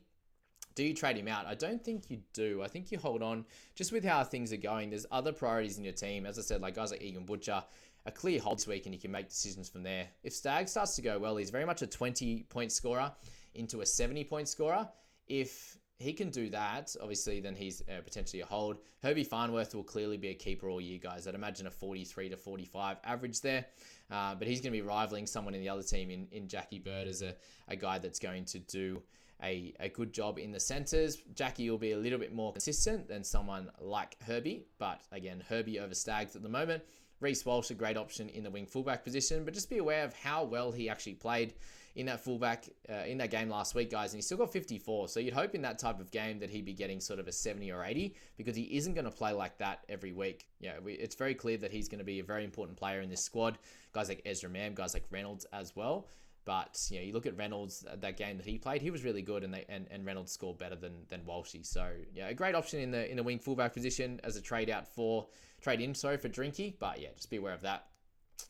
do 0.76 0.84
you 0.84 0.94
trade 0.94 1.16
him 1.16 1.30
out? 1.30 1.46
I 1.46 1.56
don't 1.56 1.84
think 1.84 2.04
you 2.10 2.20
do. 2.34 2.62
I 2.62 2.68
think 2.68 2.92
you 2.92 3.00
hold 3.00 3.24
on 3.24 3.46
just 3.74 3.92
with 3.94 4.04
how 4.04 4.24
things 4.24 4.52
are 4.52 4.58
going. 4.58 4.90
There's 4.90 5.06
other 5.10 5.32
priorities 5.32 5.78
in 5.78 5.84
your 5.84 5.94
team. 5.94 6.26
As 6.26 6.38
I 6.38 6.42
said, 6.42 6.62
like 6.62 6.76
guys 6.76 6.92
like 6.92 7.02
Egan 7.02 7.24
Butcher, 7.24 7.64
a 8.06 8.12
clear 8.12 8.40
hold 8.40 8.60
this 8.60 8.68
week 8.68 8.86
and 8.86 8.94
you 8.94 9.00
can 9.00 9.12
make 9.12 9.30
decisions 9.30 9.70
from 9.70 9.82
there. 9.82 10.08
If 10.24 10.34
Stag 10.34 10.68
starts 10.68 10.96
to 10.98 11.02
go 11.02 11.18
well, 11.18 11.38
he's 11.38 11.50
very 11.50 11.66
much 11.66 11.82
a 11.82 11.88
20 11.88 12.44
point 12.50 12.72
scorer 12.72 13.12
into 13.56 13.82
a 13.82 13.86
70 13.86 14.26
point 14.26 14.50
scorer. 14.50 14.88
If 15.28 15.78
he 16.00 16.14
can 16.14 16.30
do 16.30 16.50
that, 16.50 16.96
obviously, 17.02 17.40
then 17.40 17.56
he's 17.56 17.82
uh, 17.82 18.02
potentially 18.04 18.42
a 18.42 18.46
hold. 18.46 18.78
Herbie 19.02 19.24
Farnworth 19.24 19.74
will 19.74 19.84
clearly 19.84 20.18
be 20.18 20.30
a 20.30 20.34
keeper 20.34 20.70
all 20.70 20.80
year, 20.80 21.00
guys. 21.02 21.28
I'd 21.28 21.34
imagine 21.34 21.66
a 21.66 21.72
43 21.72 22.30
to 22.30 22.38
45 22.38 22.98
average 23.04 23.42
there. 23.42 23.66
Uh, 24.10 24.36
but 24.36 24.48
he's 24.48 24.62
going 24.62 24.72
to 24.72 24.78
be 24.78 24.82
rivaling 24.82 25.28
someone 25.28 25.54
in 25.54 25.62
the 25.62 25.70
other 25.70 25.84
team 25.84 26.10
in, 26.10 26.28
in 26.32 26.48
Jackie 26.48 26.80
Bird 26.80 27.08
as 27.08 27.22
a, 27.22 27.36
a 27.68 27.76
guy 27.76 28.00
that's 28.00 28.20
going 28.20 28.46
to 28.46 28.60
do 28.60 29.02
a, 29.44 29.74
a 29.80 29.90
good 29.90 30.14
job 30.14 30.40
in 30.40 30.52
the 30.52 30.60
centres. 30.60 31.18
Jackie 31.36 31.70
will 31.70 31.78
be 31.78 31.92
a 31.92 31.98
little 31.98 32.20
bit 32.20 32.34
more 32.34 32.54
consistent 32.54 33.08
than 33.08 33.24
someone 33.24 33.70
like 33.80 34.16
Herbie, 34.24 34.66
but 34.80 35.02
again, 35.12 35.44
Herbie 35.48 35.80
over 35.80 35.94
Staggs 35.94 36.36
at 36.36 36.42
the 36.42 36.50
moment. 36.50 36.84
Reece 37.20 37.46
Walsh, 37.46 37.72
a 37.72 37.74
great 37.74 37.98
option 37.98 38.30
in 38.30 38.44
the 38.44 38.50
wing 38.50 38.66
fullback 38.66 39.04
position, 39.04 39.44
but 39.44 39.54
just 39.54 39.70
be 39.70 39.78
aware 39.78 40.04
of 40.04 40.14
how 40.14 40.44
well 40.44 40.72
he 40.72 40.90
actually 40.90 41.16
played 41.16 41.54
in 41.96 42.06
that 42.06 42.24
fullback 42.24 42.66
uh, 42.90 43.06
in 43.08 43.18
that 43.18 43.32
game 43.32 43.50
last 43.50 43.74
week, 43.74 43.90
guys. 43.90 44.14
And 44.14 44.20
he 44.20 44.22
still 44.22 44.38
got 44.38 44.54
54, 44.54 45.08
so 45.08 45.20
you'd 45.20 45.34
hope 45.34 45.56
in 45.56 45.64
that 45.64 45.80
type 45.80 46.00
of 46.00 46.12
game 46.12 46.40
that 46.40 46.50
he'd 46.50 46.66
be 46.66 46.74
getting 46.74 47.00
sort 47.00 47.20
of 47.20 47.28
a 47.28 47.32
70 47.32 47.72
or 47.72 47.84
80 47.84 48.16
because 48.38 48.56
he 48.56 48.64
isn't 48.78 48.94
going 48.94 49.06
to 49.06 49.12
play 49.12 49.34
like 49.34 49.58
that 49.58 49.84
every 49.90 50.12
week. 50.12 50.48
Yeah, 50.60 50.74
we, 50.84 50.94
it's 50.94 51.16
very 51.16 51.34
clear 51.34 51.58
that 51.58 51.72
he's 51.72 51.90
going 51.90 52.00
to 52.00 52.06
be 52.06 52.20
a 52.20 52.24
very 52.24 52.44
important 52.44 52.78
player 52.78 53.02
in 53.02 53.10
this 53.10 53.24
squad. 53.24 53.58
Guys 53.94 54.10
like 54.10 54.22
Ezra 54.26 54.50
Mam, 54.50 54.76
guys 54.76 54.94
like 54.94 55.06
Reynolds 55.10 55.46
as 55.52 55.76
well. 55.76 56.08
But 56.46 56.80
you 56.90 57.00
know, 57.00 57.06
you 57.06 57.14
look 57.14 57.26
at 57.26 57.36
Reynolds 57.36 57.84
that 57.94 58.16
game 58.16 58.38
that 58.38 58.46
he 58.46 58.58
played, 58.58 58.82
he 58.82 58.90
was 58.90 59.04
really 59.04 59.22
good, 59.22 59.44
and 59.44 59.54
they 59.54 59.66
and, 59.68 59.86
and 59.92 60.06
Reynolds 60.06 60.32
scored 60.32 60.58
better 60.58 60.78
than 60.78 60.94
than 61.10 61.20
Walshy. 61.28 61.66
So 61.66 61.90
yeah, 62.14 62.30
a 62.30 62.34
great 62.34 62.56
option 62.56 62.80
in 62.80 62.90
the 62.90 63.10
in 63.10 63.18
the 63.18 63.24
wing 63.24 63.38
fullback 63.38 63.74
position 63.74 64.22
as 64.24 64.38
a 64.38 64.42
trade 64.42 64.70
out 64.70 64.88
for 64.88 65.28
trade 65.62 65.82
in, 65.82 65.96
sorry 65.96 66.18
for 66.18 66.30
Drinky. 66.30 66.74
But 66.80 67.02
yeah, 67.02 67.10
just 67.16 67.30
be 67.30 67.38
aware 67.38 67.54
of 67.54 67.62
that. 67.62 67.88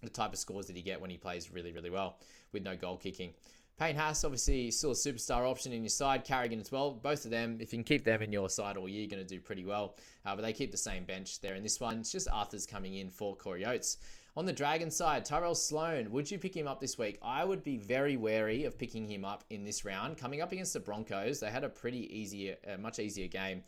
The 0.04 0.10
type 0.10 0.34
of 0.34 0.40
scores 0.40 0.68
that 0.68 0.76
he 0.76 0.82
get 0.82 1.00
when 1.00 1.10
he 1.10 1.18
plays 1.18 1.52
really 1.52 1.72
really 1.72 1.90
well 1.90 2.20
with 2.52 2.64
no 2.64 2.76
goal 2.76 2.98
kicking. 2.98 3.34
Payne 3.80 3.96
Haas, 3.96 4.24
obviously, 4.24 4.72
still 4.72 4.90
a 4.90 4.96
superstar 4.96 5.48
option 5.48 5.72
in 5.72 5.84
your 5.84 5.90
side. 5.90 6.24
Carrigan 6.24 6.60
as 6.60 6.72
well. 6.72 6.92
Both 6.92 7.26
of 7.26 7.32
them, 7.32 7.60
if 7.60 7.72
you 7.72 7.78
can 7.78 7.84
keep 7.84 8.04
them 8.04 8.24
in 8.24 8.32
your 8.32 8.50
side 8.50 8.76
all 8.76 8.90
year, 8.90 9.02
you're 9.02 9.10
going 9.10 9.22
to 9.22 9.36
do 9.36 9.40
pretty 9.40 9.66
well. 9.66 9.98
Uh, 10.26 10.36
but 10.36 10.42
they 10.42 10.52
keep 10.52 10.72
the 10.72 10.78
same 10.78 11.04
bench 11.04 11.42
there 11.42 11.54
in 11.54 11.62
this 11.62 11.80
one. 11.80 12.00
It's 12.00 12.12
just 12.12 12.28
Arthur's 12.34 12.66
coming 12.66 12.96
in 12.96 13.12
for 13.12 13.36
Corey 13.36 13.66
Oates. 13.66 14.00
On 14.36 14.46
the 14.46 14.54
Dragon 14.54 14.90
side, 14.90 15.26
Tyrell 15.26 15.54
Sloan, 15.54 16.10
would 16.10 16.30
you 16.30 16.40
pick 16.40 16.56
him 16.58 16.68
up 16.68 16.82
this 16.82 16.98
week? 16.98 17.20
I 17.22 17.46
would 17.46 17.64
be 17.64 17.78
very 17.78 18.18
wary 18.18 18.66
of 18.66 18.80
picking 18.80 19.08
him 19.08 19.24
up 19.24 19.44
in 19.52 19.64
this 19.64 19.86
round. 19.86 20.18
Coming 20.18 20.42
up 20.42 20.52
against 20.52 20.74
the 20.74 20.80
Broncos, 20.80 21.40
they 21.40 21.52
had 21.52 21.64
a 21.64 21.70
pretty 21.70 22.12
easier, 22.16 22.56
uh, 22.68 22.78
much 22.78 22.98
easier 22.98 23.28
game. 23.28 23.62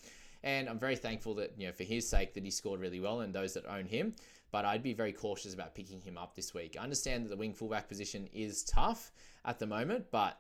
And 0.44 0.70
I'm 0.70 0.80
very 0.80 0.96
thankful 0.96 1.36
that, 1.36 1.54
you 1.58 1.68
know, 1.68 1.74
for 1.74 1.84
his 1.84 2.08
sake, 2.10 2.34
that 2.34 2.44
he 2.44 2.52
scored 2.52 2.80
really 2.80 3.00
well 3.00 3.22
and 3.22 3.34
those 3.34 3.54
that 3.54 3.66
own 3.66 3.86
him. 3.86 4.16
But 4.52 4.66
I'd 4.66 4.84
be 4.84 4.94
very 4.94 5.14
cautious 5.14 5.54
about 5.54 5.76
picking 5.76 6.02
him 6.02 6.18
up 6.18 6.36
this 6.36 6.54
week. 6.54 6.76
I 6.80 6.84
understand 6.84 7.26
that 7.26 7.30
the 7.30 7.38
wing 7.38 7.54
fullback 7.54 7.88
position 7.88 8.28
is 8.34 8.64
tough 8.64 9.12
at 9.46 9.60
the 9.60 9.68
moment, 9.68 10.06
but 10.12 10.40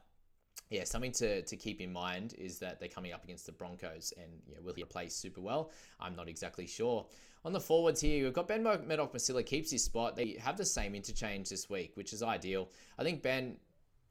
yeah, 0.69 0.83
something 0.83 1.11
to, 1.13 1.41
to 1.41 1.55
keep 1.55 1.81
in 1.81 1.91
mind 1.91 2.35
is 2.37 2.59
that 2.59 2.79
they're 2.79 2.89
coming 2.89 3.11
up 3.11 3.23
against 3.23 3.45
the 3.45 3.51
Broncos, 3.51 4.13
and 4.17 4.31
yeah, 4.47 4.57
will 4.61 4.73
he 4.73 4.83
play 4.83 5.09
super 5.09 5.41
well? 5.41 5.71
I'm 5.99 6.15
not 6.15 6.27
exactly 6.27 6.67
sure. 6.67 7.05
On 7.45 7.53
the 7.53 7.59
forwards 7.59 8.01
here, 8.01 8.25
we've 8.25 8.33
got 8.33 8.47
Ben 8.47 8.63
Murdoch 8.63 9.13
Masila 9.13 9.45
keeps 9.45 9.71
his 9.71 9.83
spot. 9.83 10.15
They 10.15 10.37
have 10.39 10.57
the 10.57 10.65
same 10.65 10.93
interchange 10.93 11.49
this 11.49 11.69
week, 11.69 11.91
which 11.95 12.13
is 12.13 12.21
ideal. 12.21 12.69
I 12.97 13.03
think 13.03 13.23
Ben, 13.23 13.57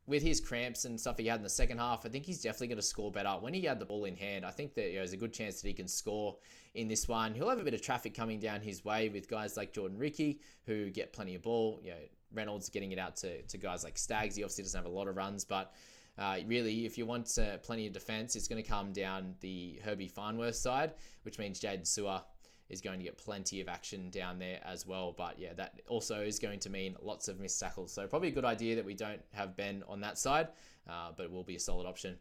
with 0.09 0.23
his 0.23 0.41
cramps 0.41 0.87
and 0.87 0.99
stuff 0.99 1.19
he 1.19 1.27
had 1.27 1.37
in 1.37 1.43
the 1.43 1.51
second 1.51 1.79
half, 1.79 2.07
I 2.07 2.09
think 2.09 2.25
he's 2.25 2.41
definitely 2.41 2.69
going 2.69 2.79
to 2.79 2.83
score 2.83 3.13
better. 3.13 3.29
When 3.29 3.53
he 3.53 3.63
had 3.63 3.79
the 3.79 3.85
ball 3.85 4.07
in 4.07 4.17
hand, 4.17 4.45
I 4.45 4.51
think 4.51 4.75
that 4.75 4.87
you 4.87 4.95
know, 4.95 5.01
there's 5.01 5.13
a 5.13 5.19
good 5.19 5.35
chance 5.35 5.61
that 5.61 5.69
he 5.69 5.75
can 5.75 5.87
score 5.87 6.37
in 6.75 6.89
this 6.89 7.07
one. 7.07 7.35
He'll 7.35 7.51
have 7.51 7.61
a 7.61 7.65
bit 7.65 7.75
of 7.75 7.83
traffic 7.83 8.15
coming 8.15 8.41
down 8.41 8.63
his 8.63 8.85
way 8.85 9.11
with 9.11 9.29
guys 9.29 9.57
like 9.57 9.73
Jordan 9.73 9.99
Riki, 9.99 10.41
who 10.65 10.89
get 10.91 11.13
plenty 11.13 11.35
of 11.35 11.43
ball. 11.43 11.81
You 11.85 11.91
know, 11.91 11.97
Reynolds 12.33 12.71
getting 12.71 12.93
it 12.93 12.99
out 12.99 13.17
to, 13.17 13.43
to 13.43 13.59
guys 13.59 13.85
like 13.85 13.99
Staggs. 13.99 14.35
He 14.35 14.43
obviously 14.43 14.65
doesn't 14.65 14.79
have 14.79 14.91
a 14.91 14.95
lot 14.95 15.09
of 15.09 15.17
runs, 15.17 15.45
but 15.45 15.75
uh, 16.17 16.39
really, 16.47 16.87
if 16.87 16.97
you 16.97 17.05
want 17.07 17.39
uh, 17.39 17.59
plenty 17.59 17.87
of 17.87 17.93
defense, 17.93 18.35
it's 18.35 18.49
going 18.49 18.63
to 18.63 18.69
come 18.69 18.93
down 18.93 19.35
the 19.41 19.79
Herbie 19.85 20.09
Farnworth 20.09 20.57
side, 20.57 20.95
which 21.23 21.39
means 21.39 21.61
Jaydn 21.61 21.83
Su'A 21.83 22.23
is 22.69 22.81
going 22.81 22.99
to 22.99 23.05
get 23.05 23.17
plenty 23.17 23.61
of 23.61 23.69
action 23.69 24.11
down 24.11 24.39
there 24.39 24.61
as 24.65 24.87
well. 24.87 25.15
But 25.17 25.39
yeah, 25.39 25.55
that 25.55 25.81
also 25.89 26.21
is 26.21 26.39
going 26.39 26.61
to 26.61 26.71
mean 26.71 26.97
lots 27.01 27.29
of 27.29 27.41
missed 27.41 27.59
tackles. 27.59 27.93
So 27.93 28.07
probably 28.07 28.29
a 28.29 28.33
good 28.33 28.45
idea 28.45 28.77
that 28.77 28.85
we 28.85 28.95
don't 28.95 29.21
have 29.33 29.57
Ben 29.57 29.83
on 29.89 30.01
that 30.01 30.19
side, 30.19 30.49
uh, 30.89 31.11
but 31.17 31.25
it 31.25 31.33
will 31.33 31.45
be 31.45 31.57
a 31.57 31.61
solid 31.61 31.87
option. 31.87 32.17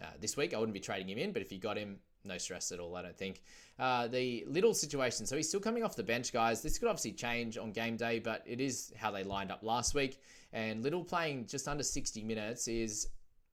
Uh, 0.00 0.06
this 0.20 0.36
week, 0.36 0.54
I 0.54 0.58
wouldn't 0.58 0.74
be 0.74 0.80
trading 0.80 1.08
him 1.08 1.18
in, 1.18 1.32
but 1.32 1.42
if 1.42 1.50
you 1.50 1.58
got 1.58 1.76
him, 1.76 1.96
no 2.24 2.38
stress 2.38 2.70
at 2.72 2.80
all, 2.80 2.96
I 2.96 3.02
don't 3.02 3.16
think. 3.16 3.42
Uh, 3.78 4.08
the 4.08 4.44
little 4.48 4.74
situation, 4.74 5.26
so 5.26 5.36
he's 5.36 5.48
still 5.48 5.60
coming 5.60 5.82
off 5.82 5.96
the 5.96 6.02
bench, 6.02 6.32
guys. 6.32 6.62
This 6.62 6.78
could 6.78 6.88
obviously 6.88 7.12
change 7.12 7.56
on 7.56 7.72
game 7.72 7.96
day, 7.96 8.18
but 8.18 8.42
it 8.46 8.60
is 8.60 8.92
how 8.96 9.10
they 9.10 9.24
lined 9.24 9.50
up 9.50 9.62
last 9.62 9.94
week. 9.94 10.20
And 10.52 10.82
Liddle 10.82 11.04
playing 11.04 11.46
just 11.46 11.66
under 11.68 11.82
60 11.82 12.22
minutes 12.24 12.68
is, 12.68 13.08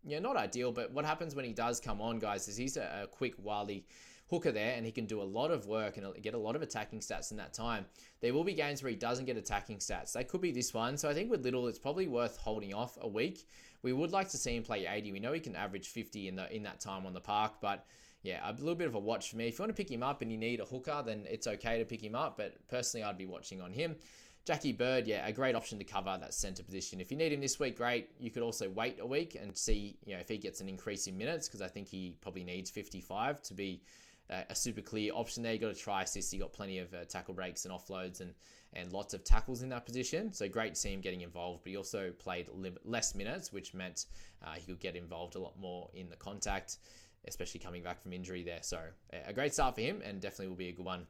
you 0.05 0.19
know, 0.19 0.29
not 0.29 0.37
ideal, 0.37 0.71
but 0.71 0.91
what 0.91 1.05
happens 1.05 1.35
when 1.35 1.45
he 1.45 1.53
does 1.53 1.79
come 1.79 2.01
on, 2.01 2.19
guys, 2.19 2.47
is 2.47 2.57
he's 2.57 2.77
a, 2.77 3.03
a 3.03 3.07
quick, 3.07 3.35
wily 3.37 3.85
hooker 4.33 4.51
there 4.51 4.73
and 4.75 4.83
he 4.83 4.91
can 4.91 5.05
do 5.05 5.21
a 5.21 5.23
lot 5.23 5.51
of 5.51 5.67
work 5.67 5.97
and 5.97 6.07
get 6.23 6.33
a 6.33 6.37
lot 6.37 6.55
of 6.55 6.63
attacking 6.63 6.99
stats 6.99 7.29
in 7.29 7.37
that 7.37 7.53
time. 7.53 7.85
There 8.19 8.33
will 8.33 8.43
be 8.43 8.55
games 8.55 8.81
where 8.81 8.89
he 8.89 8.95
doesn't 8.95 9.25
get 9.25 9.37
attacking 9.37 9.77
stats. 9.77 10.13
That 10.13 10.27
could 10.27 10.41
be 10.41 10.51
this 10.51 10.73
one. 10.73 10.97
So 10.97 11.07
I 11.07 11.13
think 11.13 11.29
with 11.29 11.43
Liddle, 11.43 11.67
it's 11.67 11.77
probably 11.77 12.07
worth 12.07 12.37
holding 12.37 12.73
off 12.73 12.97
a 12.99 13.07
week. 13.07 13.45
We 13.83 13.93
would 13.93 14.11
like 14.11 14.29
to 14.29 14.37
see 14.37 14.55
him 14.55 14.63
play 14.63 14.87
80. 14.87 15.11
We 15.11 15.19
know 15.19 15.33
he 15.33 15.39
can 15.39 15.55
average 15.55 15.89
50 15.89 16.29
in 16.29 16.35
the 16.35 16.51
in 16.51 16.63
that 16.63 16.79
time 16.79 17.05
on 17.05 17.13
the 17.13 17.21
park, 17.21 17.53
but 17.61 17.85
yeah, 18.23 18.39
a 18.49 18.53
little 18.53 18.73
bit 18.73 18.87
of 18.87 18.95
a 18.95 18.99
watch 18.99 19.29
for 19.29 19.37
me. 19.37 19.47
If 19.47 19.59
you 19.59 19.63
want 19.63 19.75
to 19.75 19.79
pick 19.79 19.91
him 19.91 20.01
up 20.01 20.23
and 20.23 20.31
you 20.31 20.37
need 20.37 20.61
a 20.61 20.65
hooker, 20.65 21.03
then 21.05 21.25
it's 21.29 21.45
okay 21.45 21.77
to 21.77 21.85
pick 21.85 22.01
him 22.01 22.15
up. 22.15 22.37
But 22.37 22.55
personally, 22.69 23.03
I'd 23.03 23.17
be 23.17 23.27
watching 23.27 23.61
on 23.61 23.71
him. 23.71 23.97
Jackie 24.45 24.73
Bird, 24.73 25.07
yeah, 25.07 25.25
a 25.25 25.31
great 25.31 25.55
option 25.55 25.77
to 25.77 25.85
cover 25.85 26.17
that 26.19 26.33
centre 26.33 26.63
position. 26.63 26.99
If 26.99 27.11
you 27.11 27.17
need 27.17 27.31
him 27.31 27.39
this 27.39 27.59
week, 27.59 27.77
great. 27.77 28.09
You 28.19 28.29
could 28.29 28.43
also 28.43 28.69
wait 28.69 28.99
a 28.99 29.05
week 29.05 29.37
and 29.39 29.55
see, 29.55 29.97
you 30.05 30.15
know, 30.15 30.19
if 30.19 30.27
he 30.27 30.37
gets 30.37 30.59
an 30.59 30.67
increase 30.67 31.07
in 31.07 31.17
minutes 31.17 31.47
because 31.47 31.61
I 31.61 31.67
think 31.67 31.87
he 31.87 32.15
probably 32.19 32.43
needs 32.43 32.69
55 32.69 33.41
to 33.43 33.53
be 33.53 33.83
a 34.29 34.55
super 34.55 34.81
clear 34.81 35.11
option 35.13 35.43
there. 35.43 35.53
You 35.53 35.59
got 35.59 35.75
to 35.75 35.79
try 35.79 36.03
assist. 36.03 36.33
You 36.33 36.39
got 36.39 36.53
plenty 36.53 36.79
of 36.79 36.93
uh, 36.93 37.05
tackle 37.05 37.33
breaks 37.33 37.65
and 37.65 37.73
offloads 37.73 38.21
and 38.21 38.33
and 38.75 38.91
lots 38.91 39.13
of 39.13 39.23
tackles 39.23 39.61
in 39.61 39.69
that 39.69 39.85
position. 39.85 40.33
So 40.33 40.49
great 40.49 40.73
to 40.73 40.79
see 40.79 40.91
him 40.91 41.01
getting 41.01 41.21
involved. 41.21 41.63
But 41.63 41.69
he 41.69 41.77
also 41.77 42.11
played 42.17 42.49
less 42.83 43.13
minutes, 43.13 43.53
which 43.53 43.73
meant 43.75 44.05
uh, 44.43 44.53
he 44.53 44.65
could 44.65 44.79
get 44.79 44.95
involved 44.95 45.35
a 45.35 45.39
lot 45.39 45.59
more 45.59 45.89
in 45.93 46.09
the 46.09 46.15
contact 46.15 46.77
especially 47.27 47.59
coming 47.59 47.83
back 47.83 48.01
from 48.01 48.13
injury 48.13 48.43
there. 48.43 48.59
So 48.61 48.79
a 49.25 49.33
great 49.33 49.53
start 49.53 49.75
for 49.75 49.81
him 49.81 50.01
and 50.03 50.19
definitely 50.19 50.47
will 50.47 50.55
be 50.55 50.69
a 50.69 50.73
good 50.73 50.85
one 50.85 51.07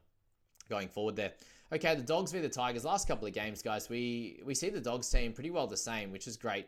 going 0.69 0.88
forward 0.88 1.15
there. 1.15 1.34
Okay, 1.71 1.95
the 1.95 2.04
Dogs 2.04 2.32
v 2.32 2.39
the 2.39 2.49
Tigers. 2.49 2.86
Last 2.86 3.08
couple 3.08 3.28
of 3.28 3.34
games, 3.34 3.62
guys, 3.62 3.89
we 3.89 4.41
we 4.45 4.54
see 4.54 4.69
the 4.69 4.80
Dogs 4.80 5.10
team 5.10 5.34
pretty 5.34 5.49
well 5.49 5.65
the 5.67 5.78
same, 5.78 6.12
which 6.12 6.28
is 6.28 6.38
great 6.38 6.67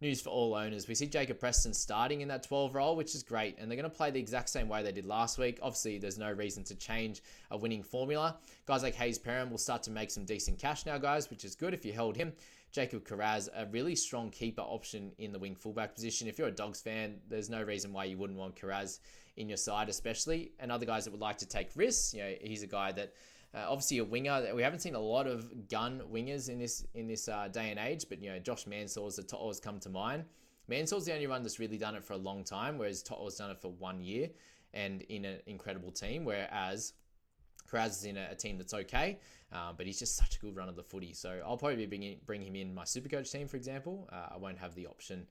news 0.00 0.20
for 0.20 0.30
all 0.30 0.54
owners. 0.54 0.88
We 0.88 0.94
see 0.94 1.06
Jacob 1.06 1.38
Preston 1.38 1.72
starting 1.72 2.20
in 2.20 2.28
that 2.28 2.42
12 2.42 2.74
role, 2.74 2.96
which 2.96 3.14
is 3.14 3.22
great, 3.22 3.56
and 3.58 3.70
they're 3.70 3.76
going 3.76 3.90
to 3.90 3.96
play 3.96 4.10
the 4.10 4.20
exact 4.20 4.48
same 4.48 4.68
way 4.68 4.82
they 4.82 4.92
did 4.92 5.06
last 5.06 5.38
week. 5.38 5.58
Obviously, 5.62 5.98
there's 5.98 6.18
no 6.18 6.30
reason 6.32 6.64
to 6.64 6.74
change 6.74 7.22
a 7.50 7.56
winning 7.56 7.82
formula. 7.82 8.36
Guys 8.66 8.82
like 8.82 8.94
Hayze 8.94 9.18
Perham 9.18 9.50
will 9.50 9.58
start 9.58 9.82
to 9.84 9.90
make 9.90 10.10
some 10.10 10.24
decent 10.24 10.58
cash 10.58 10.86
now, 10.86 10.98
guys, 10.98 11.30
which 11.30 11.44
is 11.44 11.54
good 11.54 11.74
if 11.74 11.84
you 11.84 11.92
held 11.92 12.16
him. 12.16 12.32
Jacob 12.72 13.04
Kiraz, 13.04 13.48
a 13.54 13.66
really 13.66 13.94
strong 13.94 14.30
keeper 14.30 14.62
option 14.62 15.12
in 15.18 15.30
the 15.30 15.38
wing 15.38 15.54
fullback 15.54 15.94
position. 15.94 16.26
If 16.26 16.38
you're 16.38 16.48
a 16.48 16.52
Dogs 16.52 16.80
fan, 16.80 17.20
there's 17.28 17.48
no 17.48 17.62
reason 17.62 17.92
why 17.92 18.04
you 18.04 18.18
wouldn't 18.18 18.38
want 18.38 18.56
Kiraz 18.56 18.98
in 19.36 19.48
your 19.48 19.56
side, 19.56 19.88
especially. 19.88 20.50
And 20.58 20.72
other 20.72 20.84
guys 20.84 21.04
that 21.04 21.12
would 21.12 21.20
like 21.20 21.38
to 21.38 21.46
take 21.46 21.70
risks, 21.76 22.12
you 22.12 22.22
know, 22.22 22.34
he's 22.40 22.64
a 22.64 22.66
guy 22.66 22.90
that 22.92 23.12
uh, 23.54 23.66
obviously 23.68 23.98
a 23.98 24.04
winger. 24.04 24.54
We 24.54 24.62
haven't 24.62 24.80
seen 24.80 24.94
a 24.94 25.00
lot 25.00 25.26
of 25.26 25.68
gun 25.68 26.02
wingers 26.12 26.48
in 26.48 26.58
this 26.58 26.84
in 26.94 27.06
this 27.06 27.28
uh, 27.28 27.48
day 27.48 27.70
and 27.70 27.78
age, 27.78 28.06
but 28.08 28.22
you 28.22 28.30
know, 28.30 28.38
Josh 28.38 28.66
Mansell's 28.66 29.16
the 29.16 29.36
always 29.36 29.60
come 29.60 29.78
to 29.80 29.88
mind. 29.88 30.24
Mansell's 30.66 31.04
the 31.04 31.12
only 31.12 31.26
one 31.26 31.42
that's 31.42 31.58
really 31.58 31.76
done 31.76 31.94
it 31.94 32.04
for 32.04 32.14
a 32.14 32.18
long 32.18 32.42
time, 32.42 32.78
whereas 32.78 33.02
To'o's 33.02 33.36
done 33.36 33.50
it 33.50 33.60
for 33.60 33.70
one 33.72 34.00
year 34.00 34.30
and 34.72 35.02
in 35.02 35.24
an 35.24 35.38
incredible 35.46 35.92
team. 35.92 36.24
Whereas 36.24 36.94
Kiraz 37.70 37.90
is 37.90 38.04
in 38.04 38.16
a, 38.16 38.28
a 38.32 38.34
team 38.34 38.56
that's 38.56 38.74
okay, 38.74 39.18
uh, 39.52 39.72
but 39.76 39.86
he's 39.86 39.98
just 39.98 40.16
such 40.16 40.36
a 40.36 40.40
good 40.40 40.56
run 40.56 40.68
of 40.68 40.76
the 40.76 40.82
footy. 40.82 41.12
So 41.12 41.40
I'll 41.44 41.56
probably 41.56 41.76
be 41.76 41.86
bringing 41.86 42.18
bring 42.26 42.42
him 42.42 42.56
in 42.56 42.74
my 42.74 42.84
super 42.84 43.08
coach 43.08 43.30
team, 43.30 43.46
for 43.46 43.56
example. 43.56 44.08
Uh, 44.12 44.34
I 44.34 44.36
won't 44.38 44.58
have 44.58 44.74
the 44.74 44.86
option 44.86 45.26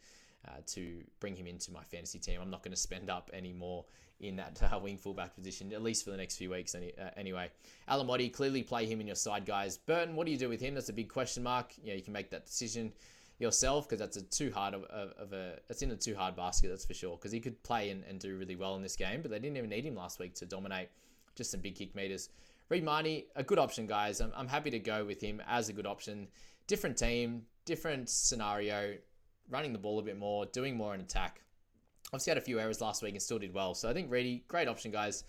uh, 0.47 0.61
to 0.67 1.03
bring 1.19 1.35
him 1.35 1.47
into 1.47 1.71
my 1.71 1.83
fantasy 1.83 2.19
team. 2.19 2.39
I'm 2.41 2.49
not 2.49 2.63
going 2.63 2.73
to 2.73 2.79
spend 2.79 3.09
up 3.09 3.29
any 3.33 3.53
more 3.53 3.85
in 4.19 4.35
that 4.37 4.61
uh, 4.71 4.79
wing 4.79 4.97
fullback 4.97 5.35
position, 5.35 5.73
at 5.73 5.81
least 5.81 6.05
for 6.05 6.11
the 6.11 6.17
next 6.17 6.37
few 6.37 6.49
weeks. 6.49 6.75
Any, 6.75 6.93
uh, 6.97 7.09
anyway, 7.17 7.49
Alamoti, 7.89 8.31
clearly 8.31 8.63
play 8.63 8.85
him 8.85 9.01
in 9.01 9.07
your 9.07 9.15
side, 9.15 9.45
guys. 9.45 9.77
Burton, 9.77 10.15
what 10.15 10.25
do 10.25 10.31
you 10.31 10.37
do 10.37 10.49
with 10.49 10.61
him? 10.61 10.75
That's 10.75 10.89
a 10.89 10.93
big 10.93 11.09
question 11.09 11.43
mark. 11.43 11.73
Yeah, 11.83 11.93
you 11.95 12.01
can 12.01 12.13
make 12.13 12.29
that 12.31 12.45
decision 12.45 12.93
yourself 13.39 13.89
because 13.89 13.99
that's 13.99 14.15
a 14.15 14.21
too 14.21 14.51
hard 14.53 14.73
of, 14.73 14.83
of, 14.83 15.33
a 15.33 15.57
it's 15.67 15.81
in 15.81 15.89
a 15.91 15.95
too 15.95 16.15
hard 16.15 16.35
basket 16.35 16.69
that's 16.69 16.85
for 16.85 16.93
sure 16.93 17.17
because 17.17 17.31
he 17.31 17.39
could 17.39 17.61
play 17.63 17.89
and, 17.89 18.03
and 18.07 18.19
do 18.19 18.37
really 18.37 18.55
well 18.55 18.75
in 18.75 18.81
this 18.81 18.95
game 18.95 19.23
but 19.23 19.31
they 19.31 19.39
didn't 19.39 19.57
even 19.57 19.71
need 19.71 19.83
him 19.83 19.95
last 19.95 20.19
week 20.19 20.35
to 20.35 20.45
dominate 20.45 20.87
just 21.35 21.49
some 21.49 21.59
big 21.59 21.75
kick 21.75 21.95
meters 21.95 22.29
Reed 22.69 22.83
Mahoney, 22.83 23.25
a 23.35 23.43
good 23.43 23.59
option, 23.59 23.85
guys. 23.85 24.21
I'm, 24.21 24.31
I'm 24.35 24.47
happy 24.47 24.71
to 24.71 24.79
go 24.79 25.05
with 25.05 25.21
him 25.21 25.41
as 25.47 25.69
a 25.69 25.73
good 25.73 25.85
option. 25.85 26.27
Different 26.67 26.97
team, 26.97 27.43
different 27.65 28.09
scenario, 28.09 28.95
running 29.53 29.71
the 29.71 29.79
ball 29.79 29.99
a 29.99 30.01
bit 30.01 30.17
more, 30.17 30.45
doing 30.47 30.75
more 30.75 30.93
in 30.93 30.99
attack. 30.99 31.41
Obviously 32.07 32.31
had 32.31 32.37
a 32.37 32.41
few 32.41 32.59
errors 32.59 32.81
last 32.81 33.01
week 33.01 33.13
and 33.13 33.21
still 33.21 33.39
did 33.39 33.53
well. 33.53 33.73
So 33.73 33.89
I 33.89 33.93
think 33.93 34.11
Reedy, 34.11 34.43
great 34.47 34.67
option, 34.67 34.91
guys. 34.91 35.23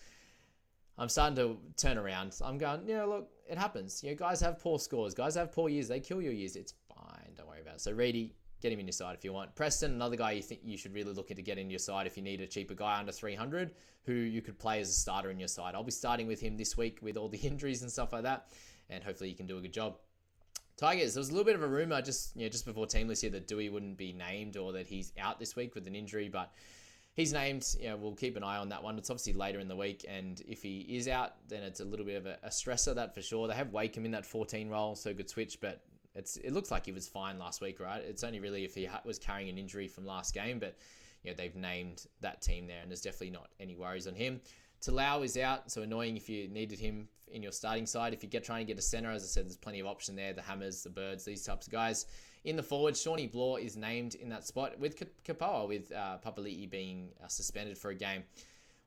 I'm 0.98 1.08
starting 1.08 1.36
to 1.36 1.58
turn 1.76 1.98
around. 1.98 2.36
I'm 2.42 2.58
going, 2.58 2.82
yeah, 2.86 3.04
look, 3.04 3.28
it 3.48 3.58
happens. 3.58 4.02
You 4.02 4.10
know, 4.10 4.16
guys 4.16 4.40
have 4.40 4.58
poor 4.58 4.78
scores. 4.78 5.14
Guys 5.14 5.34
have 5.34 5.52
poor 5.52 5.68
years. 5.68 5.88
They 5.88 6.00
kill 6.00 6.22
your 6.22 6.32
years. 6.32 6.56
It's 6.56 6.74
fine. 6.88 7.34
Don't 7.36 7.48
worry 7.48 7.60
about 7.60 7.76
it. 7.76 7.80
So 7.80 7.92
Reedy, 7.92 8.34
get 8.60 8.72
him 8.72 8.80
in 8.80 8.86
your 8.86 8.92
side 8.92 9.14
if 9.14 9.24
you 9.24 9.32
want. 9.32 9.54
Preston, 9.54 9.92
another 9.92 10.16
guy 10.16 10.32
you 10.32 10.42
think 10.42 10.60
you 10.64 10.78
should 10.78 10.94
really 10.94 11.12
look 11.12 11.30
into 11.30 11.42
get 11.42 11.58
in 11.58 11.68
your 11.68 11.78
side 11.78 12.06
if 12.06 12.16
you 12.16 12.22
need 12.22 12.40
a 12.40 12.46
cheaper 12.46 12.74
guy 12.74 12.98
under 12.98 13.12
300 13.12 13.72
who 14.04 14.12
you 14.12 14.40
could 14.42 14.58
play 14.58 14.80
as 14.80 14.88
a 14.88 14.92
starter 14.92 15.30
in 15.30 15.38
your 15.38 15.48
side. 15.48 15.74
I'll 15.74 15.82
be 15.82 15.90
starting 15.90 16.26
with 16.26 16.40
him 16.40 16.56
this 16.56 16.76
week 16.76 16.98
with 17.02 17.16
all 17.16 17.28
the 17.28 17.38
injuries 17.42 17.82
and 17.82 17.90
stuff 17.90 18.12
like 18.12 18.22
that, 18.22 18.48
and 18.88 19.02
hopefully 19.02 19.30
you 19.30 19.36
can 19.36 19.46
do 19.46 19.58
a 19.58 19.60
good 19.60 19.72
job. 19.72 19.96
Tigers, 20.76 21.14
there 21.14 21.20
was 21.20 21.28
a 21.28 21.32
little 21.32 21.44
bit 21.44 21.54
of 21.54 21.62
a 21.62 21.68
rumor 21.68 22.02
just 22.02 22.34
you 22.36 22.42
know 22.42 22.48
just 22.48 22.64
before 22.64 22.86
team 22.86 23.08
list 23.08 23.22
here 23.22 23.30
that 23.30 23.46
Dewey 23.46 23.68
wouldn't 23.68 23.96
be 23.96 24.12
named 24.12 24.56
or 24.56 24.72
that 24.72 24.86
he's 24.86 25.12
out 25.18 25.38
this 25.38 25.54
week 25.54 25.74
with 25.74 25.86
an 25.86 25.94
injury, 25.94 26.28
but 26.28 26.52
he's 27.14 27.32
named. 27.32 27.66
You 27.80 27.90
know, 27.90 27.96
we'll 27.96 28.14
keep 28.14 28.36
an 28.36 28.42
eye 28.42 28.56
on 28.56 28.68
that 28.70 28.82
one. 28.82 28.98
It's 28.98 29.10
obviously 29.10 29.32
later 29.34 29.60
in 29.60 29.68
the 29.68 29.76
week, 29.76 30.04
and 30.08 30.42
if 30.46 30.62
he 30.62 30.80
is 30.80 31.08
out, 31.08 31.34
then 31.48 31.62
it's 31.62 31.80
a 31.80 31.84
little 31.84 32.04
bit 32.04 32.16
of 32.16 32.26
a, 32.26 32.38
a 32.42 32.48
stressor, 32.48 32.94
that 32.94 33.14
for 33.14 33.22
sure. 33.22 33.48
They 33.48 33.54
have 33.54 33.72
Wakeham 33.72 34.04
in 34.04 34.10
that 34.12 34.26
14 34.26 34.68
role, 34.68 34.96
so 34.96 35.14
good 35.14 35.30
switch, 35.30 35.60
but 35.60 35.82
it's 36.14 36.36
it 36.38 36.52
looks 36.52 36.70
like 36.70 36.86
he 36.86 36.92
was 36.92 37.08
fine 37.08 37.38
last 37.38 37.60
week, 37.60 37.80
right? 37.80 38.02
It's 38.02 38.24
only 38.24 38.40
really 38.40 38.64
if 38.64 38.74
he 38.74 38.84
ha- 38.84 39.00
was 39.04 39.18
carrying 39.18 39.48
an 39.48 39.58
injury 39.58 39.88
from 39.88 40.06
last 40.06 40.34
game, 40.34 40.58
but 40.58 40.76
you 41.22 41.30
know, 41.30 41.36
they've 41.36 41.56
named 41.56 42.06
that 42.20 42.42
team 42.42 42.66
there, 42.66 42.80
and 42.82 42.90
there's 42.90 43.00
definitely 43.00 43.30
not 43.30 43.48
any 43.60 43.76
worries 43.76 44.06
on 44.06 44.14
him. 44.14 44.40
Talau 44.84 45.24
is 45.24 45.36
out, 45.36 45.70
so 45.70 45.82
annoying 45.82 46.16
if 46.16 46.28
you 46.28 46.48
needed 46.48 46.78
him 46.78 47.08
in 47.28 47.42
your 47.42 47.52
starting 47.52 47.86
side. 47.86 48.12
If 48.12 48.22
you 48.22 48.28
get 48.28 48.44
trying 48.44 48.66
to 48.66 48.72
get 48.72 48.78
a 48.78 48.82
center, 48.82 49.10
as 49.10 49.22
I 49.22 49.26
said, 49.26 49.46
there's 49.46 49.56
plenty 49.56 49.80
of 49.80 49.86
option 49.86 50.14
there. 50.14 50.32
The 50.32 50.42
Hammers, 50.42 50.82
the 50.82 50.90
Birds, 50.90 51.24
these 51.24 51.42
types 51.42 51.66
of 51.66 51.72
guys. 51.72 52.06
In 52.44 52.56
the 52.56 52.62
forward, 52.62 52.96
Shawn 52.96 53.26
Blore 53.28 53.58
is 53.58 53.76
named 53.76 54.16
in 54.16 54.28
that 54.28 54.46
spot 54.46 54.78
with 54.78 55.02
Kapoa, 55.24 55.66
with 55.66 55.90
uh, 55.92 56.18
Papali'i 56.24 56.68
being 56.68 57.08
uh, 57.22 57.28
suspended 57.28 57.78
for 57.78 57.90
a 57.90 57.94
game. 57.94 58.22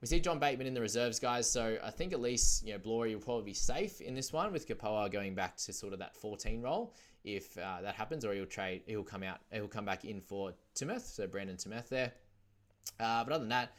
We 0.02 0.08
see 0.08 0.20
John 0.20 0.38
Bateman 0.38 0.68
in 0.68 0.76
the 0.76 0.82
reserves, 0.82 1.20
guys. 1.20 1.50
So 1.50 1.78
I 1.84 1.90
think 1.90 2.14
at 2.14 2.22
least 2.22 2.64
you 2.64 2.74
know 2.74 2.78
Blory 2.80 3.16
will 3.16 3.22
probably 3.22 3.46
be 3.46 3.54
safe 3.54 4.00
in 4.00 4.14
this 4.14 4.32
one 4.32 4.54
with 4.54 4.68
Kapoa 4.68 5.12
going 5.12 5.34
back 5.34 5.58
to 5.58 5.74
sort 5.74 5.94
of 5.94 6.00
that 6.00 6.16
14 6.16 6.62
role 6.62 6.94
if 7.24 7.58
uh, 7.58 7.82
that 7.82 7.96
happens, 7.96 8.24
or 8.24 8.34
he'll 8.34 8.46
trade. 8.46 8.84
He'll 8.86 9.04
come 9.04 9.24
out. 9.24 9.40
He'll 9.52 9.68
come 9.68 9.86
back 9.86 10.06
in 10.06 10.22
for 10.22 10.54
Timeth. 10.76 11.02
So 11.02 11.26
Brandon 11.26 11.58
Timeth 11.58 11.90
there. 11.90 12.12
Uh, 13.00 13.24
but 13.24 13.34
other 13.34 13.40
than 13.40 13.50
that, 13.50 13.72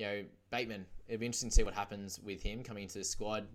you 0.00 0.06
know, 0.06 0.24
Bateman, 0.50 0.86
it'd 1.08 1.20
be 1.20 1.26
interesting 1.26 1.50
to 1.50 1.54
see 1.54 1.62
what 1.62 1.74
happens 1.74 2.18
with 2.20 2.42
him 2.42 2.62
coming 2.62 2.84
into 2.84 2.98
the 2.98 3.04
squad. 3.04 3.46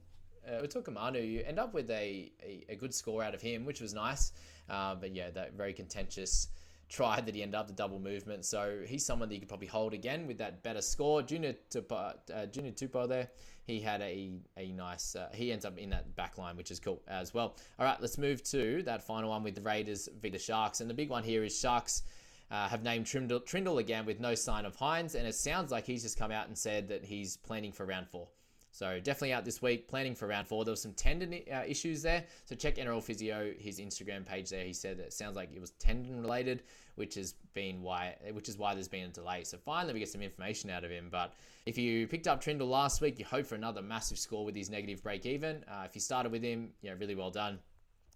Uh, 0.47 0.59
we 0.61 0.67
took 0.67 0.89
Manu, 0.91 1.19
you 1.19 1.41
end 1.43 1.57
up 1.57 1.73
with 1.73 1.89
a, 1.89 2.31
a, 2.43 2.65
a, 2.69 2.75
good 2.75 2.93
score 2.93 3.23
out 3.23 3.33
of 3.33 3.41
him, 3.41 3.65
which 3.65 3.81
was 3.81 3.95
nice. 3.95 4.31
Uh, 4.69 4.93
but 4.93 5.15
yeah, 5.15 5.31
that 5.31 5.53
very 5.53 5.73
contentious 5.73 6.49
try 6.87 7.19
that 7.19 7.33
he 7.33 7.41
ended 7.41 7.55
up 7.55 7.65
the 7.65 7.73
double 7.73 7.97
movement. 7.97 8.45
So 8.45 8.81
he's 8.85 9.03
someone 9.03 9.27
that 9.29 9.33
you 9.33 9.41
could 9.41 9.49
probably 9.49 9.65
hold 9.65 9.95
again 9.95 10.27
with 10.27 10.37
that 10.37 10.61
better 10.61 10.83
score. 10.83 11.23
Junior 11.23 11.55
Tupou, 11.71 12.13
uh, 12.31 12.45
Junior 12.45 12.73
Tupou 12.73 13.09
there, 13.09 13.27
he 13.65 13.79
had 13.79 14.01
a, 14.01 14.33
a 14.55 14.71
nice, 14.71 15.15
uh, 15.15 15.29
he 15.33 15.51
ends 15.51 15.65
up 15.65 15.79
in 15.79 15.89
that 15.89 16.15
back 16.15 16.37
line, 16.37 16.55
which 16.55 16.69
is 16.69 16.79
cool 16.79 17.01
as 17.07 17.33
well. 17.33 17.55
All 17.79 17.85
right, 17.87 17.99
let's 17.99 18.19
move 18.19 18.43
to 18.43 18.83
that 18.83 19.01
final 19.01 19.31
one 19.31 19.41
with 19.41 19.55
the 19.55 19.61
Raiders 19.61 20.09
v 20.21 20.29
the 20.29 20.37
Sharks. 20.37 20.79
And 20.79 20.87
the 20.87 20.93
big 20.93 21.09
one 21.09 21.23
here 21.23 21.43
is 21.43 21.59
Sharks 21.59 22.03
uh, 22.51 22.67
have 22.67 22.83
named 22.83 23.05
Trindall, 23.05 23.41
Trindall 23.45 23.79
again 23.79 24.05
with 24.05 24.19
no 24.19 24.35
sign 24.35 24.65
of 24.65 24.75
Hynes, 24.77 25.15
and 25.15 25.27
it 25.27 25.35
sounds 25.35 25.71
like 25.71 25.85
he's 25.85 26.03
just 26.03 26.17
come 26.17 26.31
out 26.31 26.47
and 26.47 26.57
said 26.57 26.87
that 26.89 27.03
he's 27.03 27.37
planning 27.37 27.71
for 27.71 27.85
round 27.85 28.07
four. 28.07 28.27
So 28.75 28.99
definitely 28.99 29.31
out 29.31 29.45
this 29.45 29.61
week, 29.61 29.87
planning 29.87 30.15
for 30.15 30.27
round 30.27 30.49
four. 30.49 30.65
There 30.65 30.73
was 30.73 30.81
some 30.81 30.91
tendon 30.91 31.39
uh, 31.49 31.63
issues 31.65 32.01
there, 32.01 32.25
so 32.43 32.55
check 32.55 32.75
NRL 32.75 33.01
Physio 33.01 33.53
his 33.57 33.79
Instagram 33.79 34.25
page 34.25 34.49
there. 34.49 34.65
He 34.65 34.73
said 34.73 34.97
that 34.97 35.05
it 35.05 35.13
sounds 35.13 35.37
like 35.37 35.49
it 35.55 35.61
was 35.61 35.71
tendon 35.71 36.21
related, 36.21 36.63
which 36.95 37.15
has 37.15 37.35
been 37.53 37.81
why, 37.81 38.17
which 38.33 38.49
is 38.49 38.57
why 38.57 38.73
there's 38.73 38.89
been 38.89 39.05
a 39.05 39.07
delay. 39.07 39.45
So 39.45 39.57
finally 39.57 39.93
we 39.93 39.99
get 39.99 40.09
some 40.09 40.21
information 40.21 40.69
out 40.69 40.83
of 40.83 40.91
him. 40.91 41.07
But 41.09 41.35
if 41.65 41.77
you 41.77 42.05
picked 42.05 42.27
up 42.27 42.43
Trindall 42.43 42.67
last 42.69 42.99
week, 42.99 43.17
you 43.17 43.23
hope 43.23 43.45
for 43.45 43.55
another 43.55 43.81
massive 43.81 44.19
score 44.19 44.43
with 44.43 44.57
his 44.57 44.69
negative 44.69 45.01
break 45.01 45.25
even. 45.25 45.63
Uh, 45.69 45.83
if 45.85 45.95
you 45.95 46.01
started 46.01 46.33
with 46.33 46.43
him, 46.43 46.71
know, 46.89 46.97
really 46.97 47.15
well 47.15 47.31
done. 47.31 47.59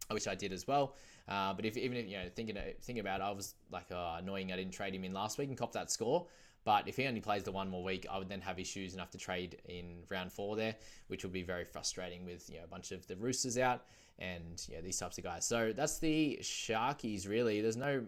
I 0.10 0.14
wish 0.14 0.28
I 0.28 0.36
did 0.36 0.52
as 0.52 0.68
well. 0.68 0.96
Uh, 1.28 1.54
but 1.54 1.66
if 1.66 1.78
even 1.78 1.98
if 1.98 2.08
you 2.08 2.18
know 2.18 2.26
thinking 2.36 2.58
thinking 2.82 3.00
about, 3.00 3.22
it, 3.22 3.24
I 3.24 3.32
was 3.32 3.56
like 3.72 3.88
oh, 3.92 4.16
annoying 4.18 4.52
I 4.52 4.56
didn't 4.56 4.74
trade 4.74 4.96
him 4.96 5.04
in 5.04 5.14
last 5.14 5.38
week 5.38 5.50
and 5.50 5.58
cop 5.58 5.72
that 5.74 5.92
score. 5.92 6.28
But 6.66 6.88
if 6.88 6.98
he 6.98 7.08
only 7.08 7.22
plays 7.22 7.44
the 7.44 7.52
one 7.52 7.70
more 7.70 7.84
week, 7.84 8.06
I 8.12 8.18
would 8.18 8.30
then 8.30 8.42
have 8.42 8.60
issues 8.60 8.94
enough 8.94 9.12
to 9.12 9.18
trade 9.18 9.62
in 9.66 10.04
round 10.10 10.32
four 10.32 10.56
there, 10.56 10.76
which 11.08 11.24
would 11.24 11.32
be 11.32 11.44
very 11.44 11.64
frustrating 11.64 12.26
with 12.26 12.50
you 12.50 12.58
know 12.58 12.64
a 12.66 12.68
bunch 12.68 12.92
of 12.92 13.08
the 13.08 13.16
Roosters 13.16 13.58
out 13.58 13.86
and 14.20 14.66
you 14.68 14.76
know, 14.76 14.82
these 14.82 14.98
types 14.98 15.18
of 15.18 15.24
guys. 15.24 15.46
So 15.48 15.74
that's 15.76 16.00
the 16.00 16.40
Sharkies 16.42 17.28
really. 17.28 17.62
There's 17.62 17.78
no 17.78 18.04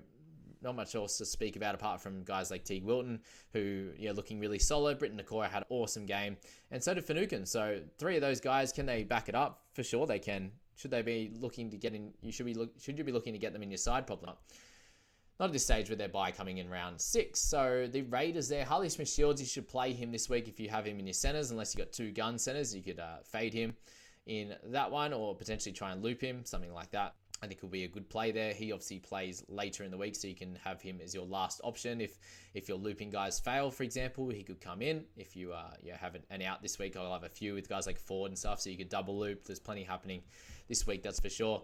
not 0.61 0.75
much 0.75 0.93
else 0.93 1.17
to 1.17 1.25
speak 1.25 1.55
about 1.55 1.73
apart 1.73 2.01
from 2.01 2.23
guys 2.23 2.51
like 2.51 2.63
Teig 2.63 2.83
Wilton, 2.83 3.21
who 3.53 3.89
you 3.97 4.07
know 4.07 4.13
looking 4.13 4.39
really 4.39 4.59
solid. 4.59 4.99
Briton 4.99 5.19
Nikora 5.19 5.49
had 5.49 5.63
an 5.63 5.67
awesome 5.69 6.05
game, 6.05 6.37
and 6.71 6.83
so 6.83 6.93
did 6.93 7.05
Finucane. 7.05 7.45
So 7.45 7.79
three 7.97 8.15
of 8.15 8.21
those 8.21 8.39
guys, 8.39 8.71
can 8.71 8.85
they 8.85 9.03
back 9.03 9.29
it 9.29 9.35
up? 9.35 9.61
For 9.73 9.83
sure 9.83 10.05
they 10.05 10.19
can. 10.19 10.51
Should 10.75 10.91
they 10.91 11.01
be 11.01 11.31
looking 11.39 11.69
to 11.69 11.77
get 11.77 11.93
in? 11.93 12.11
You 12.21 12.31
should 12.31 12.45
be 12.45 12.53
look, 12.53 12.71
should 12.79 12.97
you 12.97 13.03
be 13.03 13.11
looking 13.11 13.33
to 13.33 13.39
get 13.39 13.53
them 13.53 13.63
in 13.63 13.69
your 13.69 13.77
side? 13.77 14.07
Probably 14.07 14.27
not. 14.27 14.39
Not 15.39 15.47
at 15.47 15.53
this 15.53 15.63
stage 15.63 15.89
with 15.89 15.97
their 15.97 16.09
buy 16.09 16.31
coming 16.31 16.59
in 16.59 16.69
round 16.69 17.01
six. 17.01 17.39
So 17.39 17.87
the 17.91 18.03
Raiders 18.03 18.47
there, 18.47 18.63
Harley 18.63 18.89
Smith 18.89 19.09
Shields, 19.09 19.41
you 19.41 19.47
should 19.47 19.67
play 19.67 19.91
him 19.91 20.11
this 20.11 20.29
week 20.29 20.47
if 20.47 20.59
you 20.59 20.69
have 20.69 20.85
him 20.85 20.99
in 20.99 21.07
your 21.07 21.13
centers, 21.13 21.49
unless 21.49 21.73
you 21.73 21.83
got 21.83 21.91
two 21.91 22.11
gun 22.11 22.37
centers, 22.37 22.75
you 22.75 22.83
could 22.83 22.99
uh, 22.99 23.17
fade 23.23 23.53
him 23.53 23.73
in 24.27 24.53
that 24.65 24.91
one 24.91 25.13
or 25.13 25.35
potentially 25.35 25.73
try 25.73 25.91
and 25.91 26.03
loop 26.03 26.21
him, 26.21 26.45
something 26.45 26.71
like 26.71 26.91
that. 26.91 27.15
I 27.43 27.47
think 27.47 27.61
will 27.61 27.69
be 27.69 27.85
a 27.85 27.87
good 27.87 28.07
play 28.09 28.31
there. 28.31 28.53
He 28.53 28.71
obviously 28.71 28.99
plays 28.99 29.43
later 29.47 29.83
in 29.83 29.91
the 29.91 29.97
week, 29.97 30.15
so 30.15 30.27
you 30.27 30.35
can 30.35 30.57
have 30.63 30.81
him 30.81 30.99
as 31.03 31.13
your 31.13 31.25
last 31.25 31.59
option. 31.63 31.99
If 31.99 32.19
if 32.53 32.69
your 32.69 32.77
looping 32.77 33.09
guys 33.09 33.39
fail, 33.39 33.71
for 33.71 33.83
example, 33.83 34.29
he 34.29 34.43
could 34.43 34.61
come 34.61 34.81
in. 34.81 35.05
If 35.17 35.35
you 35.35 35.53
uh 35.53 35.71
you 35.81 35.93
have 35.93 36.15
an 36.29 36.41
out 36.41 36.61
this 36.61 36.77
week, 36.77 36.95
I'll 36.95 37.13
have 37.13 37.23
a 37.23 37.29
few 37.29 37.55
with 37.55 37.67
guys 37.67 37.87
like 37.87 37.97
Ford 37.97 38.29
and 38.29 38.37
stuff, 38.37 38.61
so 38.61 38.69
you 38.69 38.77
could 38.77 38.89
double 38.89 39.17
loop. 39.17 39.43
There's 39.43 39.59
plenty 39.59 39.83
happening 39.83 40.21
this 40.67 40.85
week, 40.85 41.01
that's 41.01 41.19
for 41.19 41.29
sure. 41.29 41.63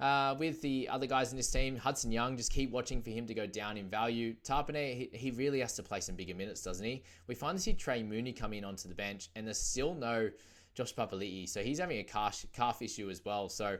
Uh, 0.00 0.36
with 0.38 0.62
the 0.62 0.88
other 0.88 1.06
guys 1.06 1.32
in 1.32 1.36
this 1.36 1.50
team, 1.50 1.76
Hudson 1.76 2.12
Young, 2.12 2.36
just 2.36 2.52
keep 2.52 2.70
watching 2.70 3.02
for 3.02 3.10
him 3.10 3.26
to 3.26 3.34
go 3.34 3.46
down 3.46 3.76
in 3.76 3.88
value. 3.88 4.32
Tapine, 4.44 4.96
he, 4.96 5.10
he 5.12 5.30
really 5.32 5.58
has 5.58 5.74
to 5.74 5.82
play 5.82 5.98
some 5.98 6.14
bigger 6.14 6.36
minutes, 6.36 6.62
doesn't 6.62 6.86
he? 6.86 7.02
We 7.26 7.34
finally 7.34 7.58
see 7.58 7.72
Trey 7.72 8.04
Mooney 8.04 8.32
coming 8.32 8.64
onto 8.64 8.88
the 8.88 8.94
bench, 8.94 9.28
and 9.34 9.44
there's 9.44 9.60
still 9.60 9.94
no 9.94 10.30
Josh 10.74 10.94
Papali'i, 10.94 11.48
so 11.48 11.62
he's 11.64 11.80
having 11.80 11.98
a 11.98 12.04
calf, 12.04 12.46
calf 12.52 12.80
issue 12.80 13.10
as 13.10 13.24
well. 13.24 13.48
So 13.48 13.78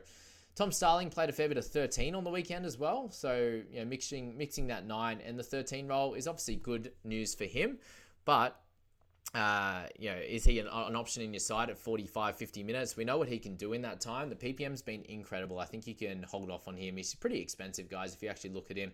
Tom 0.59 0.73
Starling 0.73 1.09
played 1.09 1.29
a 1.29 1.31
fair 1.31 1.47
bit 1.47 1.57
of 1.57 1.65
13 1.65 2.13
on 2.13 2.25
the 2.25 2.29
weekend 2.29 2.65
as 2.65 2.77
well. 2.77 3.09
So 3.11 3.61
you 3.71 3.79
know, 3.79 3.85
mixing 3.85 4.37
mixing 4.37 4.67
that 4.67 4.85
nine 4.85 5.21
and 5.25 5.39
the 5.39 5.43
13 5.43 5.87
role 5.87 6.15
is 6.15 6.27
obviously 6.27 6.57
good 6.57 6.91
news 7.05 7.33
for 7.33 7.45
him, 7.45 7.77
but 8.25 8.59
uh, 9.33 9.83
you 9.97 10.09
know, 10.09 10.17
is 10.17 10.43
he 10.43 10.59
an, 10.59 10.67
an, 10.67 10.97
option 10.97 11.23
in 11.23 11.31
your 11.33 11.39
side 11.39 11.69
at 11.69 11.77
45, 11.77 12.35
50 12.35 12.63
minutes? 12.63 12.97
We 12.97 13.05
know 13.05 13.17
what 13.17 13.29
he 13.29 13.39
can 13.39 13.55
do 13.55 13.71
in 13.71 13.81
that 13.83 14.01
time. 14.01 14.27
The 14.27 14.35
PPM's 14.35 14.81
been 14.81 15.05
incredible. 15.07 15.59
I 15.59 15.65
think 15.65 15.87
you 15.87 15.95
can 15.95 16.23
hold 16.23 16.51
off 16.51 16.67
on 16.67 16.75
him. 16.75 16.97
He's 16.97 17.15
pretty 17.15 17.39
expensive, 17.39 17.87
guys, 17.89 18.13
if 18.13 18.21
you 18.21 18.27
actually 18.27 18.49
look 18.49 18.69
at 18.69 18.75
him 18.75 18.91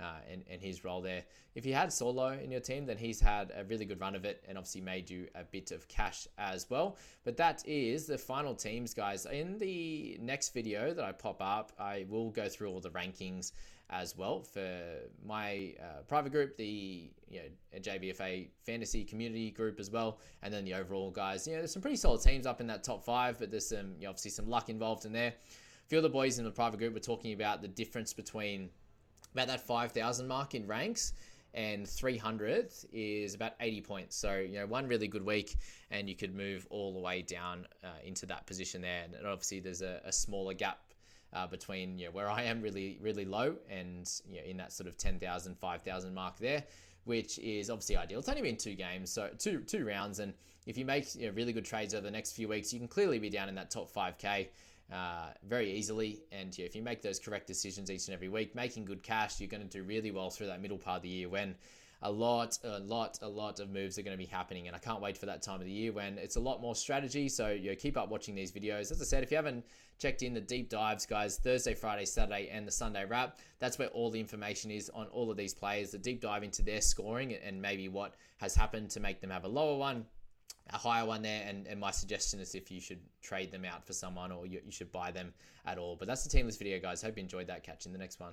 uh, 0.00 0.18
and, 0.30 0.44
and 0.50 0.60
his 0.60 0.84
role 0.84 1.00
there. 1.00 1.24
If 1.54 1.64
you 1.64 1.74
had 1.74 1.92
Solo 1.92 2.28
in 2.28 2.50
your 2.50 2.60
team, 2.60 2.86
then 2.86 2.98
he's 2.98 3.20
had 3.20 3.52
a 3.56 3.64
really 3.64 3.84
good 3.84 4.00
run 4.00 4.14
of 4.14 4.24
it 4.24 4.44
and 4.48 4.58
obviously 4.58 4.82
made 4.82 5.08
you 5.08 5.26
a 5.34 5.44
bit 5.44 5.70
of 5.70 5.88
cash 5.88 6.28
as 6.38 6.68
well. 6.68 6.96
But 7.24 7.36
that 7.38 7.66
is 7.66 8.06
the 8.06 8.18
final 8.18 8.54
teams, 8.54 8.92
guys. 8.92 9.26
In 9.26 9.58
the 9.58 10.18
next 10.20 10.52
video 10.52 10.92
that 10.92 11.04
I 11.04 11.12
pop 11.12 11.40
up, 11.40 11.72
I 11.78 12.06
will 12.08 12.30
go 12.30 12.48
through 12.48 12.70
all 12.70 12.80
the 12.80 12.90
rankings 12.90 13.52
as 13.88 14.16
well 14.16 14.42
for 14.42 14.68
my 15.24 15.72
uh, 15.80 16.02
private 16.08 16.32
group, 16.32 16.56
the 16.56 17.10
you 17.28 17.40
know 17.40 17.78
JBFA 17.78 18.48
fantasy 18.64 19.04
community 19.04 19.50
group 19.50 19.78
as 19.78 19.90
well, 19.90 20.18
and 20.42 20.52
then 20.52 20.64
the 20.64 20.74
overall 20.74 21.10
guys. 21.10 21.46
You 21.46 21.54
know, 21.54 21.60
there's 21.60 21.72
some 21.72 21.82
pretty 21.82 21.96
solid 21.96 22.20
teams 22.20 22.46
up 22.46 22.60
in 22.60 22.66
that 22.66 22.82
top 22.82 23.04
five, 23.04 23.38
but 23.38 23.50
there's 23.50 23.68
some 23.68 23.94
you 23.98 24.04
know, 24.04 24.10
obviously 24.10 24.32
some 24.32 24.48
luck 24.48 24.68
involved 24.68 25.04
in 25.04 25.12
there. 25.12 25.28
A 25.28 25.88
few 25.88 25.98
of 25.98 26.02
the 26.02 26.10
boys 26.10 26.38
in 26.38 26.44
the 26.44 26.50
private 26.50 26.78
group 26.78 26.94
were 26.94 27.00
talking 27.00 27.32
about 27.32 27.62
the 27.62 27.68
difference 27.68 28.12
between 28.12 28.70
about 29.36 29.48
that 29.48 29.60
5,000 29.60 30.26
mark 30.26 30.54
in 30.54 30.66
ranks 30.66 31.12
and 31.52 31.86
300 31.86 32.72
is 32.92 33.34
about 33.34 33.52
80 33.60 33.80
points. 33.82 34.16
So, 34.16 34.36
you 34.36 34.58
know, 34.58 34.66
one 34.66 34.86
really 34.86 35.08
good 35.08 35.24
week 35.24 35.56
and 35.90 36.08
you 36.08 36.14
could 36.14 36.34
move 36.34 36.66
all 36.70 36.92
the 36.94 37.00
way 37.00 37.20
down 37.20 37.66
uh, 37.84 37.88
into 38.02 38.24
that 38.26 38.46
position 38.46 38.80
there. 38.80 39.04
And 39.04 39.26
obviously, 39.26 39.60
there's 39.60 39.82
a, 39.82 40.00
a 40.04 40.12
smaller 40.12 40.54
gap 40.54 40.78
uh, 41.34 41.46
between 41.46 41.98
you 41.98 42.06
know, 42.06 42.12
where 42.12 42.30
I 42.30 42.44
am 42.44 42.62
really, 42.62 42.98
really 43.00 43.26
low 43.26 43.56
and 43.70 44.10
you 44.26 44.38
know, 44.38 44.46
in 44.46 44.56
that 44.56 44.72
sort 44.72 44.88
of 44.88 44.96
10,000, 44.96 45.54
5,000 45.58 46.14
mark 46.14 46.38
there, 46.38 46.64
which 47.04 47.38
is 47.38 47.68
obviously 47.68 47.96
ideal. 47.96 48.20
It's 48.20 48.28
only 48.30 48.42
been 48.42 48.56
two 48.56 48.74
games, 48.74 49.10
so 49.10 49.28
two, 49.38 49.60
two 49.60 49.84
rounds. 49.86 50.18
And 50.18 50.32
if 50.66 50.78
you 50.78 50.86
make 50.86 51.14
you 51.14 51.26
know, 51.26 51.34
really 51.34 51.52
good 51.52 51.66
trades 51.66 51.94
over 51.94 52.04
the 52.04 52.10
next 52.10 52.32
few 52.32 52.48
weeks, 52.48 52.72
you 52.72 52.78
can 52.78 52.88
clearly 52.88 53.18
be 53.18 53.28
down 53.28 53.50
in 53.50 53.54
that 53.56 53.70
top 53.70 53.92
5K 53.92 54.48
uh, 54.92 55.28
very 55.46 55.72
easily. 55.72 56.20
And 56.32 56.56
yeah, 56.56 56.64
if 56.64 56.76
you 56.76 56.82
make 56.82 57.02
those 57.02 57.18
correct 57.18 57.46
decisions 57.46 57.90
each 57.90 58.06
and 58.06 58.14
every 58.14 58.28
week, 58.28 58.54
making 58.54 58.84
good 58.84 59.02
cash, 59.02 59.40
you're 59.40 59.48
going 59.48 59.66
to 59.66 59.68
do 59.68 59.82
really 59.82 60.10
well 60.10 60.30
through 60.30 60.46
that 60.46 60.60
middle 60.60 60.78
part 60.78 60.98
of 60.98 61.02
the 61.02 61.08
year 61.08 61.28
when 61.28 61.54
a 62.02 62.10
lot, 62.10 62.58
a 62.62 62.78
lot, 62.80 63.18
a 63.22 63.28
lot 63.28 63.58
of 63.58 63.70
moves 63.70 63.98
are 63.98 64.02
going 64.02 64.16
to 64.16 64.22
be 64.22 64.30
happening. 64.30 64.66
And 64.66 64.76
I 64.76 64.78
can't 64.78 65.00
wait 65.00 65.16
for 65.16 65.26
that 65.26 65.42
time 65.42 65.60
of 65.60 65.66
the 65.66 65.72
year 65.72 65.92
when 65.92 66.18
it's 66.18 66.36
a 66.36 66.40
lot 66.40 66.60
more 66.60 66.74
strategy. 66.74 67.28
So 67.28 67.50
you 67.50 67.74
keep 67.74 67.96
up 67.96 68.10
watching 68.10 68.34
these 68.34 68.52
videos. 68.52 68.90
As 68.90 69.00
I 69.00 69.04
said, 69.04 69.22
if 69.22 69.30
you 69.30 69.36
haven't 69.36 69.64
checked 69.98 70.22
in 70.22 70.34
the 70.34 70.40
deep 70.40 70.68
dives, 70.68 71.06
guys, 71.06 71.38
Thursday, 71.38 71.74
Friday, 71.74 72.04
Saturday, 72.04 72.50
and 72.52 72.66
the 72.66 72.70
Sunday 72.72 73.04
wrap, 73.06 73.38
that's 73.58 73.78
where 73.78 73.88
all 73.88 74.10
the 74.10 74.20
information 74.20 74.70
is 74.70 74.90
on 74.94 75.06
all 75.06 75.30
of 75.30 75.36
these 75.36 75.54
players. 75.54 75.90
The 75.90 75.98
deep 75.98 76.20
dive 76.20 76.42
into 76.42 76.62
their 76.62 76.82
scoring 76.82 77.34
and 77.34 77.60
maybe 77.60 77.88
what 77.88 78.14
has 78.38 78.54
happened 78.54 78.90
to 78.90 79.00
make 79.00 79.20
them 79.20 79.30
have 79.30 79.44
a 79.44 79.48
lower 79.48 79.76
one, 79.76 80.04
a 80.70 80.78
higher 80.78 81.06
one 81.06 81.22
there. 81.22 81.44
And, 81.46 81.66
and 81.66 81.78
my 81.80 81.90
suggestion 81.90 82.40
is 82.40 82.54
if 82.54 82.70
you 82.70 82.80
should 82.80 83.00
trade 83.22 83.50
them 83.52 83.64
out 83.64 83.86
for 83.86 83.92
someone 83.92 84.32
or 84.32 84.46
you, 84.46 84.60
you 84.64 84.72
should 84.72 84.92
buy 84.92 85.10
them 85.10 85.32
at 85.64 85.78
all. 85.78 85.96
But 85.96 86.08
that's 86.08 86.24
the 86.24 86.36
teamless 86.36 86.58
video, 86.58 86.78
guys. 86.80 87.02
Hope 87.02 87.16
you 87.16 87.22
enjoyed 87.22 87.46
that. 87.48 87.62
Catch 87.62 87.86
you 87.86 87.90
in 87.90 87.92
the 87.92 87.98
next 87.98 88.20
one. 88.20 88.32